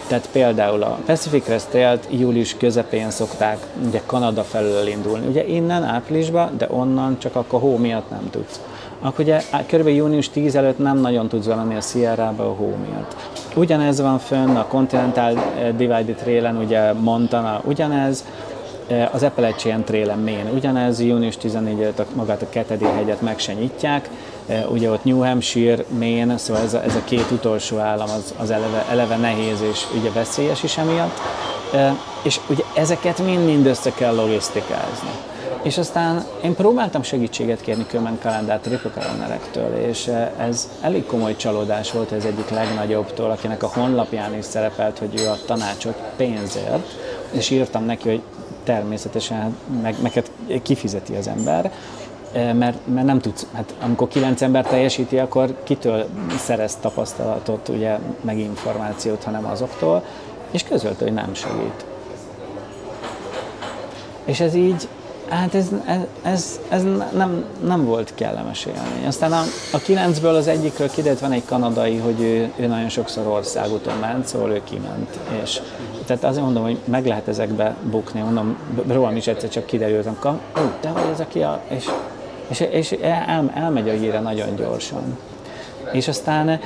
Tehát 0.08 0.30
például 0.32 0.84
a 0.84 0.98
Pacific 1.06 1.44
Crest 1.44 1.68
trail 1.68 2.00
július 2.10 2.58
közepén 2.58 3.10
szokták 3.10 3.58
ugye 3.88 4.02
Kanada 4.06 4.44
felől 4.44 4.88
indulni. 4.88 5.28
Ugye 5.28 5.46
innen 5.48 5.84
áprilisba, 5.84 6.50
de 6.58 6.68
onnan 6.70 7.20
csak 7.20 7.36
akkor 7.36 7.60
hó 7.60 7.78
miatt 7.78 8.10
nem 8.10 8.30
tudsz. 8.32 8.60
Akkor 9.02 9.26
ugye 9.26 9.42
kb. 9.72 9.88
június 9.88 10.30
10 10.30 10.56
előtt 10.56 10.78
nem 10.78 10.98
nagyon 10.98 11.28
tudsz 11.28 11.46
valami 11.46 11.76
a 11.76 11.82
Sierra-ba 11.82 12.44
a 12.44 12.54
hó 12.54 12.76
miatt. 12.88 13.16
Ugyanez 13.56 14.02
van 14.02 14.20
fönn 14.20 14.56
a 14.56 14.68
Continental 14.68 15.38
eh, 15.38 15.70
Divided 15.78 16.16
Trail-en, 16.16 16.58
ugye 16.58 16.94
Montana, 16.94 17.62
ugyanez, 17.66 18.26
eh, 18.88 19.14
az 19.14 19.24
Appalachian 19.24 19.84
Trail-en 19.84 20.20
Maine, 20.20 20.52
ugyanez, 20.54 21.02
június 21.02 21.38
14 21.38 21.82
előtt 21.82 22.16
magát 22.16 22.42
a 22.42 22.50
Ketedi 22.50 22.86
hegyet 22.86 23.22
meg 23.22 23.40
se 23.40 23.54
nyitják, 23.54 24.10
eh, 24.48 24.72
ugye 24.72 24.90
ott 24.90 25.04
New 25.04 25.20
Hampshire, 25.20 25.84
Maine, 26.00 26.38
szóval 26.38 26.64
ez 26.64 26.74
a, 26.74 26.84
ez 26.84 26.96
a 26.96 27.04
két 27.04 27.32
utolsó 27.32 27.78
állam 27.78 28.10
az, 28.10 28.34
az 28.38 28.52
eleve, 28.52 28.86
eleve 28.90 29.16
nehéz 29.16 29.62
és 29.72 29.84
ugye 30.00 30.12
veszélyes 30.12 30.64
is 30.64 30.78
emiatt, 30.78 31.20
és 32.24 32.40
ugye 32.50 32.64
ezeket 32.74 33.20
mind-mind 33.20 33.66
össze 33.66 33.92
kell 33.92 34.16
logisztikázni. 34.16 35.10
És 35.62 35.78
aztán 35.78 36.24
én 36.44 36.56
próbáltam 36.56 37.04
segítséget 37.04 37.62
kérni 37.62 37.86
Kömen 37.88 38.20
Kalendár 38.22 38.60
tripokalenderektől, 38.60 39.76
és 39.76 40.08
eh, 40.08 40.32
ez 40.38 40.70
elég 40.82 41.06
komoly 41.06 41.36
csalódás 41.36 41.92
volt 41.92 42.12
ez 42.12 42.26
egyik 42.26 42.50
legnagyobbtól, 42.50 43.32
akinek 43.32 43.64
a 43.64 43.72
honlapján 43.74 44.38
is 44.38 44.46
szerepelt, 44.46 44.98
hogy 44.98 45.22
ő 45.22 45.28
a 45.28 45.38
tanácsot 45.46 46.02
pénzért, 46.16 46.88
és 47.32 47.50
írtam 47.50 47.86
neki, 47.86 48.10
hogy 48.10 48.22
természetesen 48.64 49.58
meg, 49.82 49.96
meg 50.02 50.24
kifizeti 50.64 51.16
az 51.16 51.28
ember, 51.28 51.72
eh, 52.32 52.54
mert, 52.54 52.78
mert 52.88 53.06
nem 53.06 53.20
tudsz, 53.20 53.48
hát 53.54 53.74
amikor 53.82 54.08
kilenc 54.08 54.42
ember 54.42 54.66
teljesíti, 54.66 55.20
akkor 55.20 55.56
kitől 55.64 56.06
szerez 56.38 56.76
tapasztalatot, 56.76 57.68
ugye, 57.70 57.98
meg 58.22 58.38
információt, 58.38 59.24
hanem 59.24 59.46
azoktól, 59.46 60.04
és 60.52 60.64
közölte, 60.64 61.04
hogy 61.04 61.14
nem 61.14 61.34
segít. 61.34 61.86
És 64.26 64.40
ez 64.40 64.54
így, 64.56 64.88
Hát 65.30 65.56
ez, 65.56 65.68
ez, 65.86 66.00
ez, 66.22 66.60
ez 66.70 66.84
nem, 67.14 67.46
nem 67.66 67.86
volt 67.86 68.12
kellemes 68.16 68.66
élmény. 68.66 69.06
Aztán 69.08 69.32
a, 69.32 69.42
a 69.72 69.78
kilencből 69.78 70.36
az 70.36 70.48
egyikről 70.48 70.90
kiderült, 70.90 71.20
van 71.20 71.32
egy 71.32 71.46
kanadai, 71.46 71.98
hogy 71.98 72.22
ő, 72.22 72.52
ő 72.56 72.68
nagyon 72.68 72.90
sokszor 72.90 73.28
országúton 73.28 73.98
ment, 73.98 74.28
szóval 74.28 74.52
ő 74.52 74.62
kiment. 74.64 75.20
És, 75.44 75.62
tehát 76.06 76.24
azért 76.24 76.44
mondom, 76.44 76.64
hogy 76.64 76.78
meg 76.86 77.06
lehet 77.06 77.28
ezekbe 77.28 77.76
bukni, 77.90 78.22
mondom, 78.22 78.58
rólam 78.88 79.16
is 79.16 79.28
egyszer 79.28 79.50
csak 79.50 79.66
kiderült, 79.66 80.08
hogy 80.22 80.70
te 80.80 80.92
vagy 80.92 81.10
az, 81.14 81.20
aki 81.20 81.42
a... 81.42 81.62
És 81.68 81.86
és, 82.50 82.60
és 82.60 82.92
el, 82.92 83.52
elmegy 83.54 83.90
a 83.90 83.94
híre 83.94 84.20
nagyon 84.20 84.56
gyorsan. 84.56 85.18
És 85.92 86.08
aztán 86.08 86.60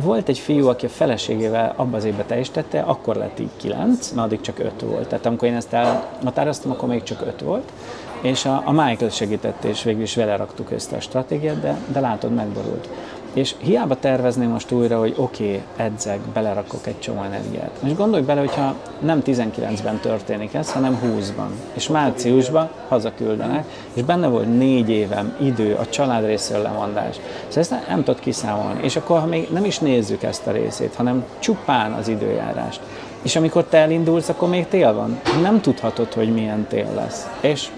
volt 0.00 0.28
egy 0.28 0.38
fiú, 0.38 0.68
aki 0.68 0.86
a 0.86 0.88
feleségével 0.88 1.72
abban 1.76 1.94
az 1.94 2.04
évben 2.04 2.26
teljesítette, 2.26 2.80
akkor 2.80 3.16
lett 3.16 3.38
így 3.38 3.50
kilenc, 3.56 4.10
mert 4.10 4.26
addig 4.26 4.40
csak 4.40 4.58
öt 4.58 4.80
volt. 4.80 5.08
Tehát 5.08 5.26
amikor 5.26 5.48
én 5.48 5.54
ezt 5.54 5.72
elhatároztam, 5.72 6.70
akkor 6.70 6.88
még 6.88 7.02
csak 7.02 7.20
öt 7.26 7.40
volt. 7.40 7.72
És 8.20 8.44
a, 8.44 8.62
a 8.64 8.70
Michael 8.70 9.10
segített, 9.10 9.64
és 9.64 9.82
végül 9.82 10.02
is 10.02 10.14
vele 10.14 10.36
raktuk 10.36 10.72
ezt 10.72 10.92
a 10.92 11.00
stratégiát, 11.00 11.60
de, 11.60 11.76
de 11.92 12.00
látod, 12.00 12.34
megborult. 12.34 12.88
És 13.32 13.54
hiába 13.58 13.96
tervezném 13.96 14.48
most 14.48 14.72
újra, 14.72 14.98
hogy 14.98 15.14
oké, 15.16 15.44
okay, 15.44 15.62
edzek, 15.76 16.18
belerakok 16.18 16.86
egy 16.86 16.98
csomó 16.98 17.22
energiát. 17.22 17.70
Most 17.82 17.96
gondolj 17.96 18.22
bele, 18.22 18.40
hogyha 18.40 18.74
nem 19.00 19.22
19-ben 19.24 19.98
történik 19.98 20.54
ez, 20.54 20.72
hanem 20.72 21.00
20-ban. 21.04 21.48
És 21.72 21.88
márciusban 21.88 22.70
hazaküldenek, 22.88 23.64
és 23.94 24.02
benne 24.02 24.26
volt 24.26 24.58
négy 24.58 24.88
évem 24.88 25.36
idő, 25.40 25.74
a 25.74 25.88
család 25.88 26.24
részéről 26.24 26.62
lemondás. 26.62 27.14
Szóval 27.14 27.62
ezt 27.62 27.70
nem, 27.70 27.82
nem 27.88 28.04
tudod 28.04 28.20
kiszámolni. 28.20 28.82
És 28.82 28.96
akkor, 28.96 29.20
ha 29.20 29.26
még 29.26 29.48
nem 29.50 29.64
is 29.64 29.78
nézzük 29.78 30.22
ezt 30.22 30.46
a 30.46 30.50
részét, 30.50 30.94
hanem 30.94 31.24
csupán 31.38 31.92
az 31.92 32.08
időjárást. 32.08 32.80
És 33.22 33.36
amikor 33.36 33.64
te 33.64 33.78
elindulsz, 33.78 34.28
akkor 34.28 34.48
még 34.48 34.68
tél 34.68 34.94
van. 34.94 35.20
Nem 35.42 35.60
tudhatod, 35.60 36.12
hogy 36.12 36.32
milyen 36.32 36.66
tél 36.68 36.88
lesz. 36.94 37.28
És 37.40 37.68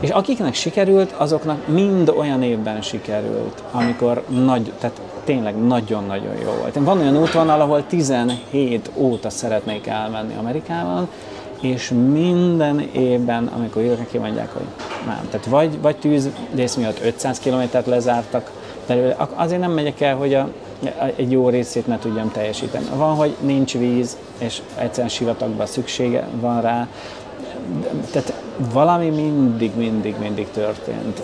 és 0.00 0.10
akiknek 0.10 0.54
sikerült, 0.54 1.12
azoknak 1.12 1.68
mind 1.68 2.08
olyan 2.08 2.42
évben 2.42 2.82
sikerült, 2.82 3.62
amikor 3.70 4.24
nagy, 4.28 4.72
tehát 4.78 5.00
tényleg 5.24 5.66
nagyon-nagyon 5.66 6.34
jó 6.42 6.50
volt. 6.60 6.78
Van 6.80 7.00
olyan 7.00 7.16
útvonal, 7.16 7.60
ahol 7.60 7.86
17 7.86 8.90
óta 8.94 9.30
szeretnék 9.30 9.86
elmenni 9.86 10.34
Amerikában, 10.38 11.08
és 11.60 11.92
minden 12.10 12.80
évben, 12.92 13.50
amikor 13.56 13.82
jövök, 13.82 14.10
kimondják, 14.10 14.52
hogy 14.52 14.66
nem. 15.06 15.28
Tehát 15.30 15.46
vagy, 15.46 15.80
vagy 15.80 15.96
tűzvész 15.96 16.74
miatt 16.74 17.00
500 17.04 17.38
kilométert 17.38 17.86
lezártak 17.86 18.50
belőle, 18.86 19.28
azért 19.34 19.60
nem 19.60 19.72
megyek 19.72 20.00
el, 20.00 20.16
hogy 20.16 20.34
a, 20.34 20.48
egy 21.16 21.30
jó 21.30 21.48
részét 21.48 21.86
ne 21.86 21.98
tudjam 21.98 22.30
teljesíteni. 22.32 22.84
Van, 22.94 23.14
hogy 23.14 23.36
nincs 23.40 23.72
víz, 23.72 24.16
és 24.38 24.62
egyszerűen 24.78 25.08
sivatagban 25.08 25.66
szüksége 25.66 26.28
van 26.40 26.60
rá, 26.60 26.88
tehát 28.12 28.32
valami 28.72 29.08
mindig, 29.08 29.70
mindig, 29.76 30.14
mindig 30.20 30.46
történt. 30.50 31.22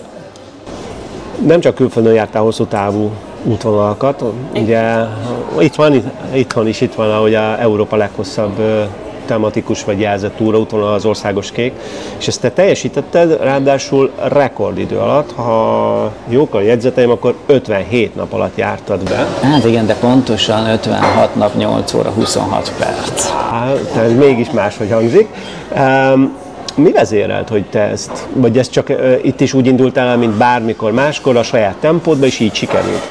Nem 1.47 1.61
csak 1.61 1.75
külföldön 1.75 2.15
jártál 2.15 2.43
hosszú 2.43 2.65
távú 2.65 3.11
útvonalakat, 3.45 4.25
ugye 4.55 4.83
itt 5.59 5.75
van, 5.75 6.13
itthon 6.33 6.67
is 6.67 6.81
itt 6.81 6.95
van, 6.95 7.11
ahogy 7.11 7.35
a 7.35 7.61
Európa 7.61 7.97
leghosszabb 7.97 8.63
tematikus 9.31 9.85
vagy 9.85 10.01
jelzett 10.01 10.37
túraútvonal 10.37 10.93
az 10.93 11.05
országos 11.05 11.51
kék, 11.51 11.73
és 12.19 12.27
ezt 12.27 12.41
te 12.41 12.51
teljesítetted, 12.51 13.43
ráadásul 13.43 14.11
rekordidő 14.23 14.99
alatt, 14.99 15.33
ha 15.33 16.13
jók 16.29 16.55
a 16.55 16.61
jegyzeteim, 16.61 17.11
akkor 17.11 17.35
57 17.47 18.15
nap 18.15 18.33
alatt 18.33 18.57
jártad 18.57 19.03
be. 19.03 19.27
Hát 19.43 19.65
igen, 19.65 19.87
de 19.87 19.95
pontosan 19.95 20.67
56 20.67 21.35
nap, 21.35 21.57
8 21.57 21.95
óra, 21.95 22.11
26 22.11 22.73
perc. 22.79 23.31
Hát, 23.51 23.97
ez 23.97 24.13
mégis 24.13 24.51
máshogy 24.51 24.91
hangzik. 24.91 25.29
Um, 25.77 26.39
mi 26.81 26.93
vezérelt, 26.93 27.49
hogy 27.49 27.65
te 27.65 27.81
ezt, 27.81 28.27
vagy 28.33 28.59
ez 28.59 28.69
csak 28.69 28.89
uh, 28.89 29.19
itt 29.23 29.41
is 29.41 29.55
úgy 29.55 29.67
indultál 29.67 30.09
el, 30.09 30.17
mint 30.17 30.33
bármikor 30.33 30.93
máskor, 30.93 31.37
a 31.37 31.43
saját 31.43 31.77
tempódba, 31.81 32.27
és 32.27 32.41
így 32.41 32.55
sikerült? 32.55 33.09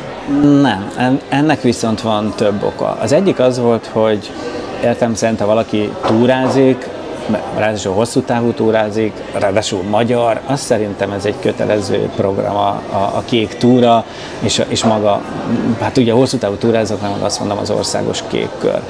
Nem, 0.62 0.91
ennek 1.29 1.62
viszont 1.62 2.01
van 2.01 2.34
több 2.36 2.63
oka. 2.63 2.97
Az 3.01 3.12
egyik 3.12 3.39
az 3.39 3.60
volt, 3.60 3.89
hogy 3.91 4.32
értem 4.84 5.13
szerint, 5.13 5.39
ha 5.39 5.45
valaki 5.45 5.89
túrázik, 6.08 6.88
ráadásul 7.58 7.93
hosszú 7.93 8.21
távú 8.21 8.51
túrázik, 8.51 9.13
ráadásul 9.34 9.84
magyar, 9.84 10.39
azt 10.45 10.63
szerintem 10.63 11.12
ez 11.12 11.25
egy 11.25 11.36
kötelező 11.39 12.10
program 12.15 12.55
a, 12.55 12.82
a, 12.89 13.12
a 13.15 13.23
kék 13.25 13.58
túra, 13.58 14.05
és, 14.39 14.62
és 14.67 14.84
maga, 14.84 15.21
hát 15.79 15.97
ugye 15.97 16.12
hosszú 16.12 16.38
távú 16.38 16.55
túrázok, 16.55 17.01
nem 17.01 17.13
azt 17.21 17.39
mondom 17.39 17.58
az 17.58 17.69
országos 17.69 18.23
kék 18.27 18.49
kör. 18.60 18.82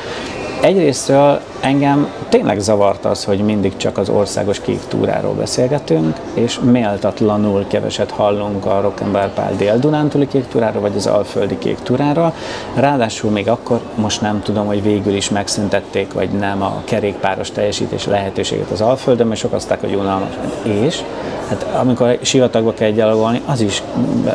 Egyrésztről 0.62 1.40
engem 1.60 2.08
tényleg 2.30 2.60
zavart 2.60 3.06
az, 3.06 3.24
hogy 3.24 3.40
mindig 3.40 3.78
csak 3.78 3.98
az 3.98 4.10
országos 4.10 4.60
kék 4.60 4.80
túráról 4.88 5.34
beszélgetünk, 5.34 6.18
és 6.34 6.60
méltatlanul 6.60 7.66
keveset 7.68 8.12
hallunk 8.12 8.66
a 8.66 8.82
Rock'n'Bar 8.84 9.30
Pál 9.34 9.56
dél-dunántúli 9.58 10.28
kék 10.28 10.48
túráról, 10.48 10.82
vagy 10.82 10.96
az 10.96 11.08
alföldi 11.08 11.58
kék 11.58 11.78
túráról. 11.84 12.34
Ráadásul 12.74 13.32
még 13.32 13.48
akkor, 13.48 13.80
most 13.96 14.22
nem 14.22 14.42
tudom, 14.42 14.66
hogy 14.66 14.84
végül 14.84 15.14
is 15.14 15.30
megszüntették, 15.30 16.14
vagy 16.14 16.30
nem 16.30 16.62
a 16.62 16.82
kerékpáros 16.84 17.52
teljesítés 17.52 18.06
lehetőséget 18.06 18.72
az 18.72 18.82
alföldön, 18.82 19.28
mert 19.28 19.40
sok 19.40 19.54
azták, 19.54 19.80
hogy 19.80 19.96
unalmas. 19.96 20.34
És 20.64 21.02
hát 21.50 21.66
amikor 21.80 22.18
sivatagba 22.22 22.74
kell 22.74 22.90
gyalogolni, 22.90 23.42
az 23.46 23.62
is 23.62 23.84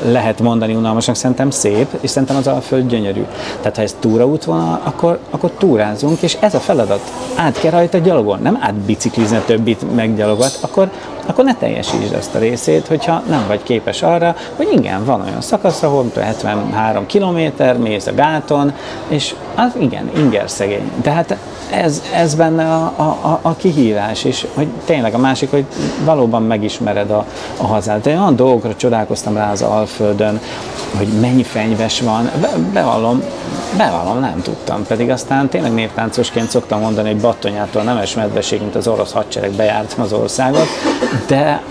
lehet 0.04 0.40
mondani 0.40 0.74
unalmasnak, 0.74 1.16
szerintem 1.16 1.50
szép, 1.50 1.86
és 2.00 2.10
szerintem 2.10 2.36
az 2.36 2.46
alföld 2.46 2.86
gyönyörű. 2.86 3.24
Tehát 3.60 3.76
ha 3.76 3.82
ez 3.82 3.96
túraútvonal, 4.00 4.80
akkor, 4.84 5.18
akkor 5.30 5.50
túrázunk, 5.50 6.13
és 6.22 6.36
ez 6.40 6.54
a 6.54 6.60
feladat. 6.60 7.12
Át 7.34 7.60
kell 7.60 7.70
rajta 7.70 7.98
gyalogolni, 7.98 8.42
nem 8.42 8.58
átbiciklizni 8.60 9.36
a 9.36 9.44
többit 9.44 9.94
meggyalogat, 9.94 10.58
akkor, 10.60 10.90
akkor 11.26 11.44
ne 11.44 11.54
teljesítsd 11.54 12.14
azt 12.14 12.34
a 12.34 12.38
részét, 12.38 12.86
hogyha 12.86 13.22
nem 13.28 13.44
vagy 13.46 13.62
képes 13.62 14.02
arra, 14.02 14.36
hogy 14.56 14.68
igen, 14.72 15.04
van 15.04 15.20
olyan 15.20 15.40
szakasz, 15.40 15.82
ahol 15.82 16.04
73 16.14 17.06
km, 17.06 17.64
mész 17.78 18.06
a 18.06 18.14
gáton, 18.14 18.72
és 19.08 19.34
az 19.54 19.72
igen, 19.78 20.10
inger 20.16 20.50
szegény. 20.50 20.90
Tehát 21.02 21.36
ez, 21.70 22.02
ez 22.14 22.34
benne 22.34 22.64
a, 22.64 23.02
a, 23.02 23.38
a 23.42 23.56
kihívás, 23.56 24.24
és 24.24 24.46
hogy 24.54 24.68
tényleg 24.84 25.14
a 25.14 25.18
másik, 25.18 25.50
hogy 25.50 25.64
valóban 26.04 26.42
megismered 26.42 27.10
a, 27.10 27.26
a 27.56 27.66
hazát. 27.66 28.00
De 28.00 28.10
olyan 28.10 28.36
dolgokra 28.36 28.74
csodálkoztam 28.76 29.36
rá 29.36 29.50
az 29.50 29.62
Alföldön, 29.62 30.40
hogy 30.96 31.08
mennyi 31.20 31.42
fenyves 31.42 32.00
van, 32.00 32.30
Be, 32.40 32.50
bevallom, 32.72 33.22
bevallom, 33.76 34.20
nem 34.20 34.42
tudtam, 34.42 34.84
pedig 34.86 35.10
aztán 35.10 35.48
tényleg 35.48 35.74
néptáncosként 35.74 36.50
szoktam 36.50 36.80
mondani, 36.80 37.08
hogy 37.10 37.20
battonyától 37.20 37.82
nemes 37.82 38.14
medveség, 38.14 38.60
mint 38.60 38.74
az 38.74 38.88
orosz 38.88 39.12
hadsereg 39.12 39.50
bejártam 39.50 40.04
az 40.04 40.12
országot, 40.12 40.66
de 41.26 41.62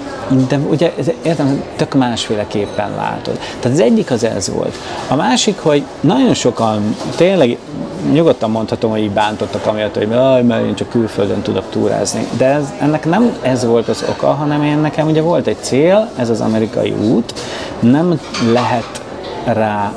de 0.48 0.58
ugye 0.58 0.94
értem, 1.22 1.64
tök 1.76 1.94
másféleképpen 1.94 2.92
látod. 2.96 3.40
Tehát 3.60 3.78
az 3.78 3.84
egyik 3.84 4.12
az 4.12 4.24
ez 4.24 4.50
volt. 4.50 4.76
A 5.08 5.16
másik, 5.16 5.60
hogy 5.60 5.84
nagyon 6.00 6.34
sokan 6.34 6.96
tényleg 7.16 7.58
nyugodtan 8.12 8.52
mondhatom, 8.52 8.92
hogy 8.92 9.00
így 9.00 9.12
bántottak 9.12 9.66
amiatt, 9.66 9.98
hogy 9.98 10.08
mert 10.08 10.66
én 10.66 10.76
csak 10.76 10.90
külföldön 10.90 11.42
tudok 11.42 11.64
túrázni. 11.70 12.28
De 12.38 12.46
ez, 12.46 12.74
ennek 12.80 13.06
nem 13.06 13.38
ez 13.42 13.66
volt 13.66 13.88
az 13.88 14.06
oka, 14.10 14.28
hanem 14.28 14.64
én 14.64 14.78
nekem 14.78 15.08
ugye 15.08 15.22
volt 15.22 15.48
egy 15.48 15.58
cél, 15.62 16.10
ez 16.16 16.30
az 16.30 16.42
amerikai 16.42 16.92
út, 16.92 17.34
nem 17.80 18.20
lehet 18.54 19.02
rá, 19.46 19.94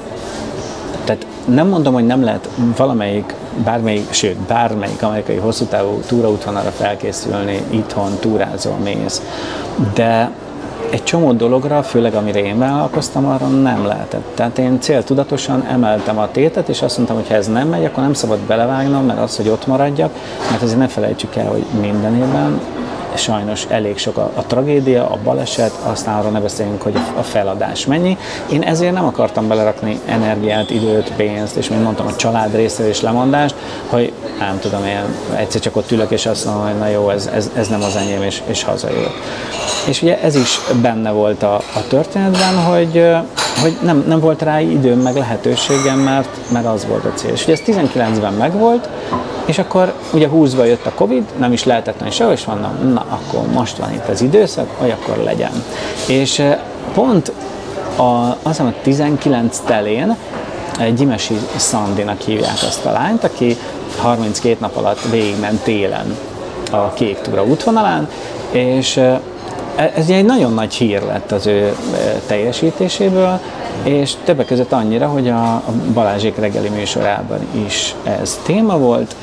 nem 1.46 1.68
mondom, 1.68 1.94
hogy 1.94 2.06
nem 2.06 2.24
lehet 2.24 2.48
valamelyik, 2.76 3.34
bármelyik, 3.64 4.12
sőt, 4.12 4.36
bármelyik 4.36 5.02
amerikai 5.02 5.36
hosszú 5.36 5.64
távú 5.64 6.00
túraútvonalra 6.06 6.70
felkészülni, 6.70 7.62
itthon 7.70 8.10
túrázol, 8.20 8.76
mész. 8.84 9.22
De 9.94 10.30
egy 10.90 11.02
csomó 11.02 11.32
dologra, 11.32 11.82
főleg 11.82 12.14
amire 12.14 12.44
én 12.44 12.58
vállalkoztam, 12.58 13.26
arra 13.26 13.46
nem 13.46 13.86
lehetett. 13.86 14.24
Tehát 14.34 14.58
én 14.58 14.80
céltudatosan 14.80 15.66
emeltem 15.66 16.18
a 16.18 16.30
tétet, 16.30 16.68
és 16.68 16.82
azt 16.82 16.96
mondtam, 16.96 17.16
hogy 17.16 17.28
ha 17.28 17.34
ez 17.34 17.46
nem 17.46 17.68
megy, 17.68 17.84
akkor 17.84 18.02
nem 18.02 18.14
szabad 18.14 18.38
belevágnom, 18.38 19.04
mert 19.04 19.20
az, 19.20 19.36
hogy 19.36 19.48
ott 19.48 19.66
maradjak, 19.66 20.10
mert 20.50 20.62
azért 20.62 20.78
ne 20.78 20.88
felejtsük 20.88 21.36
el, 21.36 21.48
hogy 21.48 21.64
minden 21.80 22.16
évben 22.16 22.60
sajnos 23.16 23.66
elég 23.68 23.98
sok 23.98 24.16
a, 24.16 24.30
a 24.34 24.42
tragédia, 24.42 25.10
a 25.10 25.18
baleset, 25.24 25.72
aztán 25.82 26.18
arról 26.18 26.30
ne 26.30 26.40
beszéljünk, 26.40 26.82
hogy 26.82 26.96
a 27.18 27.22
feladás 27.22 27.86
mennyi. 27.86 28.16
Én 28.52 28.62
ezért 28.62 28.92
nem 28.92 29.04
akartam 29.04 29.48
belerakni 29.48 30.00
energiát, 30.06 30.70
időt, 30.70 31.12
pénzt, 31.16 31.56
és 31.56 31.68
mint 31.68 31.82
mondtam, 31.82 32.06
a 32.06 32.16
család 32.16 32.54
részéről 32.54 32.90
is 32.90 33.00
lemondást, 33.00 33.54
hogy 33.88 34.12
nem 34.38 34.58
tudom, 34.60 34.84
én 34.84 35.00
egyszer 35.36 35.60
csak 35.60 35.76
ott 35.76 35.90
ülök, 35.90 36.10
és 36.10 36.26
azt 36.26 36.44
mondom, 36.44 36.64
hogy 36.64 36.78
na 36.78 36.88
jó, 36.88 37.10
ez, 37.10 37.30
ez, 37.34 37.50
ez 37.54 37.68
nem 37.68 37.82
az 37.82 37.96
enyém, 37.96 38.22
és, 38.22 38.42
és 38.46 38.62
hazajövök. 38.62 39.14
És 39.88 40.02
ugye 40.02 40.20
ez 40.20 40.34
is 40.34 40.60
benne 40.82 41.10
volt 41.10 41.42
a, 41.42 41.54
a 41.54 41.86
történetben, 41.88 42.64
hogy, 42.64 43.06
hogy 43.62 43.76
nem, 43.82 44.04
nem 44.08 44.20
volt 44.20 44.42
rá 44.42 44.60
időm, 44.60 44.98
meg 44.98 45.16
lehetőségem, 45.16 45.98
mert, 45.98 46.28
mert 46.52 46.66
az 46.66 46.86
volt 46.86 47.04
a 47.04 47.12
cél. 47.14 47.32
És 47.32 47.42
ugye 47.42 47.52
ez 47.52 47.62
19-ben 47.66 48.32
megvolt, 48.32 48.88
és 49.46 49.58
akkor 49.58 49.92
ugye 50.12 50.28
20-ba 50.32 50.66
jött 50.66 50.86
a 50.86 50.92
Covid, 50.94 51.24
nem 51.36 51.52
is 51.52 51.64
lehetett 51.64 52.00
menni 52.00 52.10
sehol, 52.10 52.32
és 52.32 52.44
mondom, 52.44 52.92
na 52.92 53.04
akkor 53.08 53.46
most 53.52 53.76
van 53.76 53.92
itt 53.92 54.08
az 54.08 54.22
időszak, 54.22 54.68
hogy 54.78 54.90
akkor 54.90 55.16
legyen. 55.16 55.64
És 56.08 56.42
pont 56.94 57.32
a, 57.96 58.02
azt 58.02 58.38
hiszem, 58.42 58.66
a 58.66 58.82
19 58.82 59.58
telén 59.66 60.16
Gyimesi 60.94 61.34
Szandinak 61.56 62.20
hívják 62.20 62.58
azt 62.66 62.84
a 62.84 62.92
lányt, 62.92 63.24
aki 63.24 63.56
32 63.98 64.56
nap 64.60 64.76
alatt 64.76 65.00
végigment 65.10 65.62
télen 65.62 66.16
a 66.70 66.92
Kék 66.92 67.18
Túra 67.20 67.44
útvonalán, 67.44 68.08
és 68.50 69.00
ez 69.76 70.08
egy 70.08 70.24
nagyon 70.24 70.54
nagy 70.54 70.74
hír 70.74 71.02
lett 71.02 71.32
az 71.32 71.46
ő 71.46 71.76
teljesítéséből, 72.26 73.40
és 73.82 74.12
többek 74.24 74.46
között 74.46 74.72
annyira, 74.72 75.06
hogy 75.06 75.28
a 75.28 75.62
Balázsék 75.94 76.36
reggeli 76.36 76.68
műsorában 76.68 77.38
is 77.66 77.94
ez 78.20 78.40
téma 78.44 78.78
volt, 78.78 79.16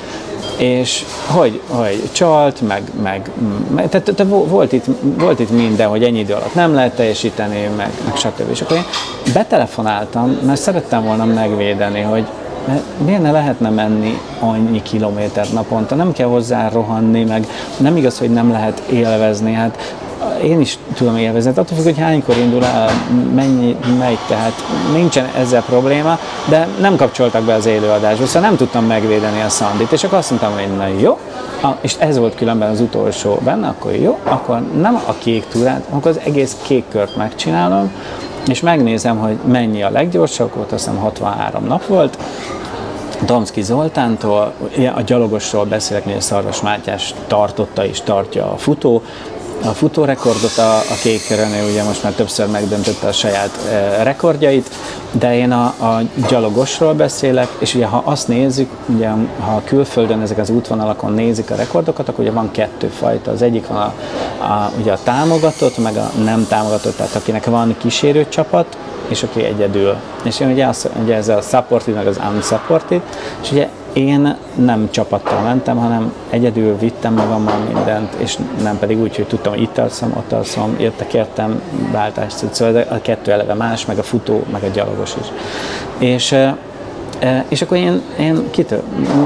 és 0.57 1.05
hogy, 1.27 1.61
hogy 1.67 2.09
csalt, 2.11 2.61
meg, 2.61 2.81
meg, 3.03 3.31
meg 3.75 3.89
tehát, 3.89 4.13
tehát 4.15 4.33
volt, 4.47 4.71
itt, 4.71 4.85
volt 5.17 5.39
itt 5.39 5.51
minden, 5.51 5.89
hogy 5.89 6.03
ennyi 6.03 6.19
idő 6.19 6.33
alatt 6.33 6.55
nem 6.55 6.73
lehet 6.73 6.95
teljesíteni, 6.95 7.69
meg, 7.77 7.89
meg 8.05 8.15
stb. 8.15 8.49
És 8.51 8.61
akkor 8.61 8.77
én 8.77 8.83
betelefonáltam, 9.33 10.37
mert 10.45 10.61
szerettem 10.61 11.03
volna 11.03 11.25
megvédeni, 11.25 12.01
hogy 12.01 12.25
miért 13.05 13.21
ne 13.21 13.31
lehetne 13.31 13.69
menni 13.69 14.19
annyi 14.39 14.81
kilométer 14.81 15.47
naponta, 15.53 15.95
nem 15.95 16.11
kell 16.11 16.27
hozzá 16.27 16.69
rohanni, 16.69 17.23
meg 17.23 17.47
nem 17.77 17.97
igaz, 17.97 18.19
hogy 18.19 18.29
nem 18.29 18.51
lehet 18.51 18.79
élvezni, 18.91 19.53
hát 19.53 19.95
én 20.43 20.59
is 20.59 20.77
tudom 20.93 21.17
élvezni. 21.17 21.49
Hát 21.49 21.57
attól 21.57 21.77
függ, 21.77 21.85
hogy 21.85 21.99
hánykor 21.99 22.37
indul 22.37 22.65
el, 22.65 22.89
mennyi 23.35 23.77
megy, 23.99 24.17
tehát 24.27 24.53
nincsen 24.93 25.29
ezzel 25.37 25.61
probléma, 25.61 26.19
de 26.49 26.67
nem 26.79 26.95
kapcsoltak 26.95 27.43
be 27.43 27.53
az 27.53 27.65
élőadásba, 27.65 28.25
szóval 28.25 28.49
nem 28.49 28.57
tudtam 28.57 28.85
megvédeni 28.85 29.41
a 29.41 29.49
Szandit, 29.49 29.91
és 29.91 30.03
akkor 30.03 30.17
azt 30.17 30.29
mondtam, 30.29 30.53
hogy 30.53 30.77
na 30.77 30.87
jó, 30.87 31.17
és 31.81 31.95
ez 31.99 32.17
volt 32.17 32.35
különben 32.35 32.69
az 32.69 32.81
utolsó 32.81 33.39
benne, 33.43 33.67
akkor 33.67 33.95
jó, 33.95 34.19
akkor 34.23 34.61
nem 34.81 34.95
a 35.05 35.13
kék 35.17 35.45
túrát, 35.47 35.85
akkor 35.89 36.11
az 36.11 36.19
egész 36.25 36.57
kék 36.61 36.83
kört 36.89 37.15
megcsinálom, 37.15 37.91
és 38.47 38.61
megnézem, 38.61 39.17
hogy 39.17 39.37
mennyi 39.45 39.83
a 39.83 39.89
leggyorsabb, 39.89 40.55
volt 40.55 40.71
azt 40.71 40.85
hiszem 40.85 40.99
63 40.99 41.65
nap 41.65 41.85
volt, 41.85 42.17
Donszki 43.25 43.61
Zoltántól, 43.61 44.53
a 44.95 45.01
gyalogosról 45.01 45.65
beszélek, 45.65 46.03
hogy 46.03 46.21
Szarvas 46.21 46.61
Mátyás 46.61 47.13
tartotta 47.27 47.85
és 47.85 48.01
tartja 48.01 48.51
a 48.51 48.57
futó, 48.57 49.01
a 49.65 49.73
futórekordot, 49.73 50.57
a, 50.57 50.77
a 50.77 50.95
kék 51.01 51.29
René 51.29 51.69
ugye 51.69 51.83
most 51.83 52.03
már 52.03 52.13
többször 52.13 52.47
megdöntötte 52.47 53.07
a 53.07 53.11
saját 53.11 53.59
e, 53.71 54.03
rekordjait, 54.03 54.69
de 55.11 55.35
én 55.37 55.51
a, 55.51 55.65
a 55.65 56.01
gyalogosról 56.27 56.93
beszélek, 56.93 57.47
és 57.59 57.75
ugye 57.75 57.85
ha 57.85 58.01
azt 58.05 58.27
nézzük, 58.27 58.69
ugye 58.85 59.09
ha 59.39 59.61
külföldön 59.65 60.21
ezek 60.21 60.37
az 60.37 60.49
útvonalakon 60.49 61.13
nézik 61.13 61.51
a 61.51 61.55
rekordokat, 61.55 62.09
akkor 62.09 62.19
ugye 62.19 62.33
van 62.33 62.51
kettő 62.51 62.87
fajta. 62.87 63.31
Az 63.31 63.41
egyik 63.41 63.67
van 63.67 63.77
a, 63.77 63.93
a, 64.43 64.71
ugye 64.79 64.91
a 64.91 64.99
támogatott, 65.03 65.77
meg 65.77 65.95
a 65.95 66.11
nem 66.23 66.47
támogatott, 66.47 66.95
tehát 66.95 67.15
akinek 67.15 67.45
van 67.45 67.75
kísérőcsapat, 67.77 68.77
és 69.13 69.23
aki 69.23 69.43
egyedül. 69.43 69.95
És 70.23 70.39
én 70.39 70.51
ugye, 70.51 70.65
az, 70.65 70.89
ugye 71.03 71.15
ez 71.15 71.27
a 71.27 71.41
supported, 71.41 71.95
meg 71.95 72.07
az 72.07 72.19
unsupported, 72.35 73.01
és 73.41 73.51
ugye 73.51 73.67
én 73.93 74.35
nem 74.55 74.87
csapattal 74.91 75.41
mentem, 75.41 75.77
hanem 75.77 76.13
egyedül 76.29 76.77
vittem 76.77 77.13
magammal 77.13 77.57
mindent, 77.73 78.13
és 78.13 78.37
nem 78.63 78.79
pedig 78.79 79.01
úgy, 79.01 79.15
hogy 79.15 79.27
tudtam, 79.27 79.53
hogy 79.53 79.61
itt 79.61 79.77
alszom, 79.77 80.13
ott 80.17 80.31
alszom, 80.31 80.75
értek, 80.79 81.13
értem, 81.13 81.61
váltást, 81.91 82.45
szóval 82.51 82.85
a 82.89 83.01
kettő 83.01 83.31
eleve 83.31 83.53
más, 83.53 83.85
meg 83.85 83.97
a 83.97 84.03
futó, 84.03 84.43
meg 84.51 84.63
a 84.63 84.67
gyalogos 84.67 85.13
is. 85.21 85.27
És, 85.97 86.35
és 87.47 87.61
akkor 87.61 87.77
én, 87.77 88.01
én 88.19 88.51
kitő, 88.51 88.81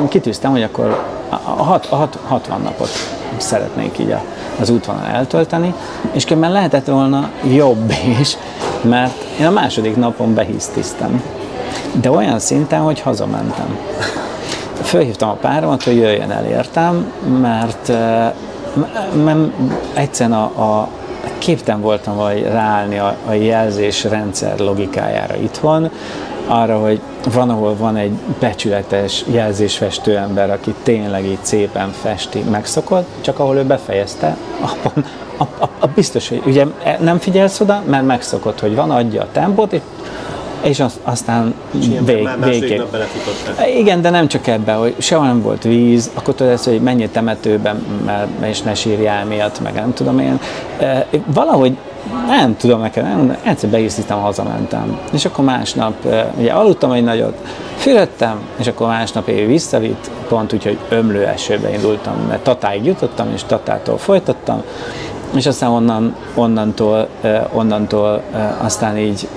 kitűztem, 0.09 0.51
hogy 0.51 0.63
akkor 0.63 1.03
a, 1.29 1.63
hat, 1.63 1.87
a 1.89 1.95
hat, 1.95 2.17
60 2.27 2.61
napot 2.61 2.89
szeretnék 3.37 3.99
így 3.99 4.15
az 4.59 4.69
útvonal 4.69 5.05
eltölteni, 5.05 5.73
és 6.11 6.25
különben 6.25 6.51
lehetett 6.51 6.85
volna 6.85 7.29
jobb 7.53 7.93
is, 8.19 8.37
mert 8.81 9.23
én 9.39 9.45
a 9.45 9.51
második 9.51 9.95
napon 9.95 10.33
behisztiztem. 10.33 11.23
De 12.01 12.11
olyan 12.11 12.39
szinten, 12.39 12.79
hogy 12.79 12.99
hazamentem 12.99 13.77
fölhívtam 14.83 15.29
a 15.29 15.33
páromat, 15.33 15.83
hogy 15.83 15.95
jöjjön 15.95 16.31
el 16.31 16.45
értem, 16.45 17.11
mert, 17.41 17.91
mert 19.23 19.49
egyszerűen 19.93 20.37
a, 20.37 20.43
a 20.43 20.87
képten 21.37 21.81
voltam 21.81 22.15
vagy 22.15 22.43
ráállni 22.43 22.97
a, 22.97 23.15
a 23.27 23.31
jelzésrendszer 23.31 24.59
logikájára 24.59 25.35
itthon, 25.35 25.89
arra, 26.47 26.79
hogy 26.79 27.01
van, 27.33 27.49
ahol 27.49 27.75
van 27.75 27.95
egy 27.95 28.11
becsületes 28.39 29.23
jelzésfestő 29.27 30.17
ember, 30.17 30.51
aki 30.51 30.73
tényleg 30.83 31.25
így 31.25 31.39
szépen 31.41 31.91
festi, 31.91 32.39
megszokott, 32.39 33.07
csak 33.21 33.39
ahol 33.39 33.55
ő 33.55 33.63
befejezte, 33.63 34.37
abban 34.59 35.05
a, 35.37 35.43
a, 35.43 35.69
a 35.79 35.87
biztos, 35.87 36.29
hogy 36.29 36.41
ugye 36.45 36.65
nem 36.99 37.17
figyelsz 37.17 37.59
oda, 37.59 37.83
mert 37.85 38.05
megszokott, 38.05 38.59
hogy 38.59 38.75
van, 38.75 38.91
adja 38.91 39.21
a 39.21 39.27
tempót, 39.31 39.73
és 39.73 39.81
és 40.61 40.79
az, 40.79 40.99
aztán 41.03 41.53
vég, 42.05 42.29
végig. 42.43 42.81
Igen, 43.77 44.01
de 44.01 44.09
nem 44.09 44.27
csak 44.27 44.47
ebben, 44.47 44.77
hogy 44.77 44.95
sehol 44.97 45.25
nem 45.25 45.41
volt 45.41 45.63
víz, 45.63 46.11
akkor 46.13 46.33
tudod 46.33 46.59
hogy 46.59 46.81
menjél 46.81 47.11
temetőben, 47.11 47.85
mert, 48.05 48.27
és 48.45 48.61
ne 48.61 48.73
sírjál 48.73 49.25
miatt, 49.25 49.61
meg 49.61 49.73
nem 49.73 49.93
tudom 49.93 50.19
én. 50.19 50.39
E, 50.79 51.07
valahogy 51.25 51.77
nem 52.27 52.57
tudom 52.57 52.81
nekem, 52.81 53.05
nem, 53.05 53.37
egyszer 53.43 53.69
beészítem, 53.69 54.19
hazamentem. 54.19 54.99
És 55.13 55.25
akkor 55.25 55.45
másnap, 55.45 56.05
e, 56.05 56.33
ugye 56.37 56.51
aludtam 56.51 56.91
egy 56.91 57.03
nagyot, 57.03 57.37
fürödtem, 57.75 58.39
és 58.55 58.67
akkor 58.67 58.87
másnap 58.87 59.27
én 59.27 59.47
visszavitt, 59.47 60.09
pont 60.27 60.53
úgy, 60.53 60.63
hogy 60.63 60.77
ömlő 60.89 61.25
esőbe 61.25 61.73
indultam, 61.73 62.15
mert 62.27 62.43
Tatáig 62.43 62.85
jutottam, 62.85 63.31
és 63.33 63.43
Tatától 63.43 63.97
folytattam, 63.97 64.63
és 65.35 65.45
aztán 65.45 65.69
onnan, 65.69 66.15
onnantól, 66.35 67.07
onnantól 67.53 68.21
aztán 68.61 68.97
így, 68.97 69.27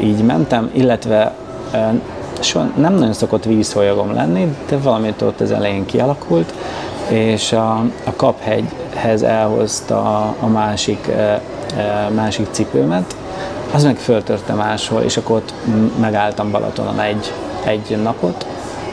így 0.00 0.22
mentem, 0.22 0.70
illetve 0.72 1.34
soha 2.40 2.66
nem 2.76 2.94
nagyon 2.94 3.12
szokott 3.12 3.44
vízholyagom 3.44 4.14
lenni, 4.14 4.56
de 4.68 4.78
valamit 4.78 5.22
ott 5.22 5.40
az 5.40 5.50
elején 5.50 5.86
kialakult, 5.86 6.54
és 7.08 7.52
a, 7.52 7.72
a 8.04 8.16
kaphegyhez 8.16 9.22
elhozta 9.22 10.20
a, 10.40 10.46
másik, 10.46 11.10
másik 12.14 12.46
cipőmet, 12.50 13.16
az 13.74 13.84
meg 13.84 13.96
föltörte 13.96 14.52
máshol, 14.52 15.02
és 15.02 15.16
akkor 15.16 15.36
ott 15.36 15.52
megálltam 16.00 16.50
Balatonon 16.50 17.00
egy, 17.00 17.32
egy 17.64 17.98
napot, 18.02 18.46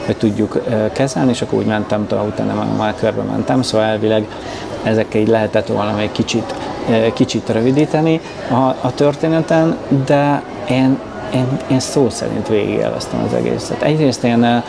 hogy 0.06 0.16
tudjuk 0.16 0.62
kezelni, 0.92 1.30
és 1.30 1.42
akkor 1.42 1.58
úgy 1.58 1.66
mentem, 1.66 2.06
utána 2.26 2.66
már 2.78 2.94
körbe 2.94 3.22
mentem, 3.22 3.62
szóval 3.62 3.86
elvileg 3.86 4.26
ezekkel 4.82 5.20
így 5.20 5.28
lehetett 5.28 5.66
volna 5.66 5.96
még 5.96 6.12
kicsit, 6.12 6.54
kicsit 7.14 7.48
rövidíteni 7.48 8.20
a, 8.50 8.86
a 8.86 8.92
történeten, 8.94 9.76
de 10.06 10.42
én, 10.68 10.98
én, 11.34 11.46
én 11.70 11.80
szó 11.80 12.08
szerint 12.10 12.48
végigélveztem 12.48 13.22
az 13.26 13.34
egészet. 13.34 13.82
Egyrészt 13.82 14.24
én 14.24 14.62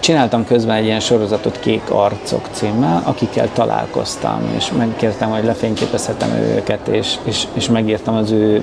Csináltam 0.00 0.46
közben 0.46 0.76
egy 0.76 0.84
ilyen 0.84 1.00
sorozatot 1.00 1.60
Kék 1.60 1.90
Arcok 1.90 2.48
címmel, 2.52 3.02
akikkel 3.04 3.48
találkoztam, 3.52 4.40
és 4.56 4.72
megkértem, 4.78 5.30
hogy 5.30 5.44
lefényképezhetem 5.44 6.30
őket, 6.32 6.88
és, 6.88 7.14
és, 7.24 7.46
és 7.52 7.68
megírtam 7.68 8.14
az 8.14 8.30
ő 8.30 8.62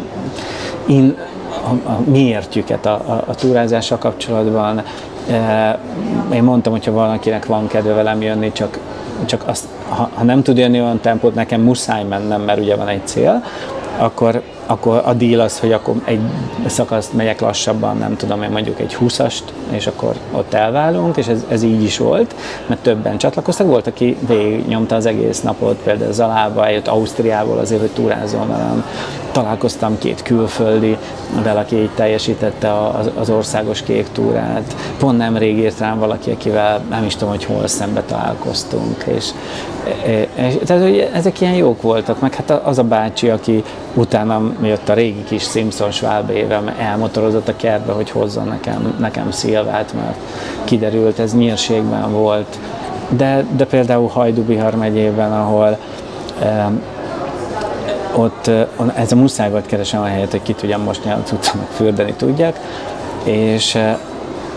in, 0.86 1.18
a, 1.64 1.90
a 1.90 2.00
miértjüket 2.06 2.86
a, 2.86 2.94
a, 2.94 3.24
a 3.28 3.36
túrázással 3.36 3.98
kapcsolatban. 3.98 4.84
Én 6.34 6.44
mondtam, 6.44 6.72
hogyha 6.72 6.92
valakinek 6.92 7.46
van 7.46 7.68
kedve 7.68 7.94
velem 7.94 8.22
jönni, 8.22 8.52
csak 8.52 8.80
csak 9.26 9.44
azt, 9.48 9.66
ha, 9.90 10.10
ha 10.14 10.24
nem 10.24 10.44
tud 10.44 10.58
jönni 10.58 10.82
olyan 10.82 11.00
tempót, 11.00 11.36
nekem 11.36 11.62
muszáj 11.62 12.04
mennem, 12.04 12.42
mert 12.42 12.60
ugye 12.60 12.76
van 12.76 12.88
egy 12.88 13.08
cél, 13.08 13.44
akkor, 14.00 14.42
akkor 14.66 15.02
a 15.06 15.14
deal 15.14 15.40
az, 15.40 15.60
hogy 15.60 15.72
akkor 15.72 15.96
egy 16.04 16.20
szakaszt 16.66 17.14
megyek 17.14 17.40
lassabban, 17.40 17.98
nem 17.98 18.16
tudom 18.16 18.44
én 18.44 18.50
mondjuk 18.50 18.80
egy 18.80 18.98
20-ast, 19.02 19.42
és 19.70 19.88
akkor 19.88 20.16
ott 20.32 20.54
elválunk, 20.54 21.18
és 21.18 21.28
ez, 21.28 21.46
ez 21.48 21.64
így 21.64 21.84
is 21.84 21.98
volt, 21.98 22.36
mert 22.68 22.82
többen 22.82 23.18
csatlakoztak. 23.18 23.68
Volt, 23.68 23.88
aki 23.88 24.18
nyomta 24.68 24.96
az 24.96 25.06
egész 25.06 25.42
napot, 25.42 25.78
például 25.84 26.12
Zalába, 26.12 26.66
eljött 26.66 26.88
Ausztriából 26.88 27.58
azért, 27.58 27.82
hogy 27.82 27.90
túrázol 27.90 28.46
velem. 28.46 28.86
Találkoztam 29.32 29.98
két 29.98 30.22
külföldi, 30.22 30.98
vele, 31.44 31.60
aki 31.60 31.76
így 31.76 31.90
teljesítette 31.96 32.74
az, 32.88 33.10
az 33.16 33.30
országos 33.30 33.82
kék 33.84 34.08
túrát. 34.12 34.76
Pont 34.98 35.18
nemrég 35.18 35.58
írt 35.58 35.80
rám 35.80 36.00
valaki, 36.00 36.32
akivel 36.32 36.82
nem 36.90 37.06
is 37.06 37.14
tudom, 37.16 37.30
hogy 37.30 37.46
hol 37.46 37.68
szembe 37.68 38.02
találkoztunk. 38.02 39.04
És, 39.08 39.30
és, 40.48 40.56
tehát, 40.66 40.84
hogy 40.84 41.10
ezek 41.14 41.42
ilyen 41.42 41.54
jók 41.54 41.82
voltak, 41.82 42.20
meg 42.20 42.36
hát 42.36 42.50
az 42.50 42.78
a 42.78 42.84
bácsi, 42.84 43.30
aki 43.30 43.64
utána 43.94 44.42
jött 44.64 44.90
a 44.90 44.94
régi 44.94 45.24
kis 45.24 45.44
Simpson 45.44 45.92
éve, 46.34 46.62
elmotorozott 46.80 47.48
a 47.48 47.56
kertbe, 47.56 47.92
hogy 47.92 48.10
hozzon 48.10 48.48
nekem, 48.48 48.96
nekem 49.00 49.32
szilvát, 49.32 49.94
mert 49.94 50.18
kiderült, 50.64 51.20
ez 51.20 51.36
nyírségben 51.36 52.12
volt. 52.12 52.60
De, 53.10 53.46
de 53.56 53.66
például 53.66 54.08
Hajdubihar 54.08 54.76
megyében, 54.76 55.32
ahol 55.32 55.78
eh, 56.40 56.66
ott 58.16 58.52
ez 58.96 59.12
a 59.12 59.16
muszáj 59.16 59.50
volt 59.50 59.66
keresem 59.66 60.02
a 60.02 60.06
helyet, 60.06 60.32
hogy 60.32 60.42
ki 60.42 60.54
tudjam 60.54 60.82
mosni 60.82 61.12
a 61.12 61.22
cuccomat, 61.24 61.68
fürdeni 61.76 62.14
tudjak, 62.14 62.60
és, 63.24 63.78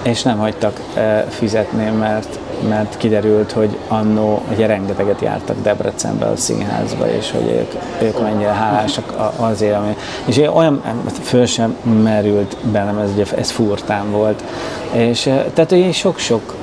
és 0.03 0.23
nem 0.23 0.39
hagytak 0.39 0.81
fizetni, 1.29 1.91
mert, 1.99 2.39
mert 2.69 2.97
kiderült, 2.97 3.53
hogy 3.53 3.79
annó 3.89 4.43
ugye 4.53 4.67
rengeteget 4.67 5.21
jártak 5.21 5.57
Debrecenbe 5.63 6.27
a 6.27 6.37
színházba, 6.37 7.11
és 7.11 7.31
hogy 7.31 7.51
ők, 7.51 7.73
ők 8.09 8.23
mennyire 8.23 8.53
hálásak 8.53 9.13
azért, 9.37 9.77
ami, 9.77 9.97
és 10.25 10.41
olyan 10.55 10.83
föl 11.23 11.47
sem 11.47 11.77
merült 12.03 12.57
bennem, 12.73 12.99
ez, 12.99 13.11
ugye, 13.15 13.25
ez 13.37 13.51
furtán 13.51 14.11
volt, 14.11 14.45
és 14.93 15.23
tehát 15.55 15.71
hogy 15.71 15.93
sok-sok 15.93 16.55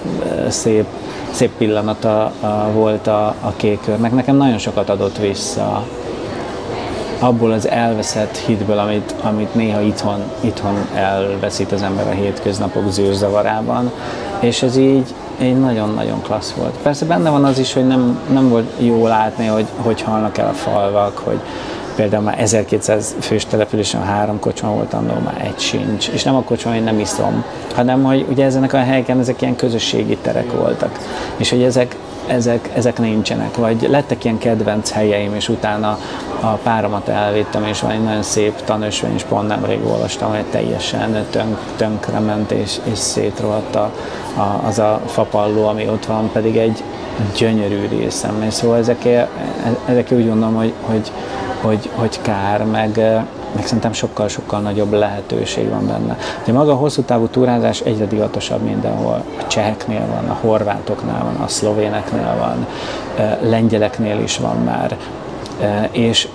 szép 0.48 0.86
szép 1.32 1.52
pillanata 1.58 2.32
volt 2.74 3.08
a, 3.08 3.28
a 3.42 3.54
kékörnek. 3.56 4.12
Nekem 4.12 4.36
nagyon 4.36 4.58
sokat 4.58 4.90
adott 4.90 5.18
vissza 5.18 5.86
abból 7.20 7.52
az 7.52 7.68
elveszett 7.68 8.38
hitből, 8.38 8.78
amit, 8.78 9.16
amit 9.22 9.56
néha 9.56 9.82
itthon, 9.82 10.24
itthon 10.40 10.88
elveszít 10.94 11.72
az 11.72 11.82
ember 11.82 12.08
a 12.08 12.12
hétköznapok 12.12 12.92
zűrzavarában, 12.92 13.92
és 14.40 14.62
ez 14.62 14.78
így, 14.78 15.14
így 15.42 15.60
nagyon-nagyon 15.60 16.22
klassz 16.22 16.52
volt. 16.52 16.78
Persze 16.82 17.06
benne 17.06 17.30
van 17.30 17.46
az 17.46 17.60
is, 17.60 17.74
hogy 17.74 17.88
nem, 17.88 18.20
nem 18.34 18.50
volt 18.50 18.72
jó 18.78 19.08
látni, 19.08 19.46
hogy 19.46 19.66
hogy 19.76 20.02
halnak 20.02 20.38
el 20.38 20.48
a 20.48 20.54
falvak, 20.54 21.18
hogy 21.18 21.40
például 21.96 22.24
már 22.24 22.40
1200 22.40 23.16
fős 23.20 23.46
településen 23.46 24.04
három 24.04 24.40
kocsma 24.40 24.70
volt, 24.70 24.94
annól 24.94 25.20
már 25.26 25.42
egy 25.46 25.60
sincs. 25.60 26.08
És 26.08 26.24
nem 26.24 26.36
a 26.36 26.44
kocsma, 26.44 26.72
hogy 26.72 26.84
nem 26.84 27.00
iszom, 27.00 27.44
hanem 27.76 28.04
hogy 28.04 28.26
ugye 28.30 28.46
ezenek 28.46 28.74
a 28.74 28.78
helyeken 28.78 29.20
ezek 29.20 29.42
ilyen 29.42 29.56
közösségi 29.56 30.18
terek 30.22 30.52
voltak. 30.52 31.00
És 31.38 31.50
hogy 31.50 31.64
ezek, 31.64 31.96
ezek, 32.30 32.70
ezek 32.74 33.00
nincsenek, 33.00 33.56
vagy 33.56 33.88
lettek 33.90 34.24
ilyen 34.24 34.38
kedvenc 34.38 34.92
helyeim, 34.92 35.36
és 35.36 35.50
utána 35.50 35.98
a 36.40 36.48
páromat 36.48 37.08
elvittem, 37.08 37.64
és 37.64 37.82
van 37.82 37.92
egy 37.92 38.04
nagyon 38.04 38.24
szép 38.24 38.64
tanösvény, 38.64 39.14
és 39.16 39.24
pont 39.24 39.48
nemrég 39.48 39.86
olvastam, 39.86 40.30
hogy 40.30 40.46
teljesen 40.46 41.26
tönk, 41.30 41.58
tönkrement 41.76 42.52
és, 42.52 42.80
és 42.92 42.98
szétrohadt 42.98 43.76
a, 43.76 43.92
a, 44.36 44.62
az 44.68 44.80
a 44.80 45.02
fapalló, 45.06 45.68
ami 45.68 45.88
ott 45.88 46.06
van, 46.06 46.30
pedig 46.32 46.58
egy 46.58 46.84
gyönyörű 47.38 47.88
részem. 47.88 48.44
És 48.48 48.54
szóval 48.54 48.78
ezek, 48.78 49.08
ezek 49.86 50.12
úgy 50.12 50.28
gondolom, 50.28 50.56
hogy, 50.56 50.74
hogy, 50.82 51.12
hogy, 51.62 51.90
hogy 51.96 52.22
kár, 52.22 52.64
meg, 52.64 53.02
meg 53.56 53.66
szerintem 53.66 53.94
sokkal-sokkal 53.94 54.60
nagyobb 54.60 54.94
lehetőség 54.94 55.70
van 55.70 55.88
benne. 55.88 56.18
De 56.46 56.52
maga 56.52 56.72
a 56.72 56.76
hosszú 56.76 57.02
távú 57.02 57.28
túrázás 57.28 57.80
egyre 57.80 58.06
divatosabb 58.06 58.62
mindenhol. 58.62 59.24
A 59.40 59.48
cseheknél 59.48 60.06
van, 60.08 60.30
a 60.30 60.38
horvátoknál 60.42 61.24
van, 61.24 61.36
a 61.36 61.48
szlovéneknél 61.48 62.36
van, 62.38 62.68
lengyeleknél 63.50 64.20
is 64.20 64.38
van 64.38 64.58
már. 64.58 64.98
És, 65.92 66.28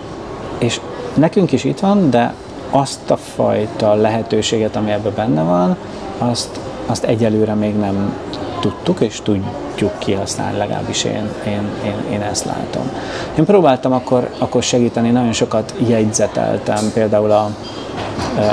és 0.58 0.80
nekünk 1.14 1.52
is 1.52 1.64
itt 1.64 1.80
van, 1.80 2.10
de 2.10 2.34
azt 2.70 3.10
a 3.10 3.16
fajta 3.16 3.94
lehetőséget, 3.94 4.76
ami 4.76 4.90
ebben 4.90 5.12
benne 5.14 5.42
van, 5.42 5.76
azt, 6.18 6.60
azt 6.86 7.04
egyelőre 7.04 7.54
még 7.54 7.76
nem 7.76 8.14
tudtuk, 8.60 9.00
és 9.00 9.20
tudjuk 9.22 9.93
kihasználni, 10.04 10.58
legalábbis 10.58 11.04
én, 11.04 11.28
én, 11.46 11.68
én, 11.84 12.12
én 12.12 12.22
ezt 12.22 12.44
látom. 12.44 12.90
Én 13.38 13.44
próbáltam 13.44 13.92
akkor, 13.92 14.30
akkor 14.38 14.62
segíteni, 14.62 15.10
nagyon 15.10 15.32
sokat 15.32 15.74
jegyzeteltem, 15.86 16.90
például 16.94 17.30
a, 17.30 17.50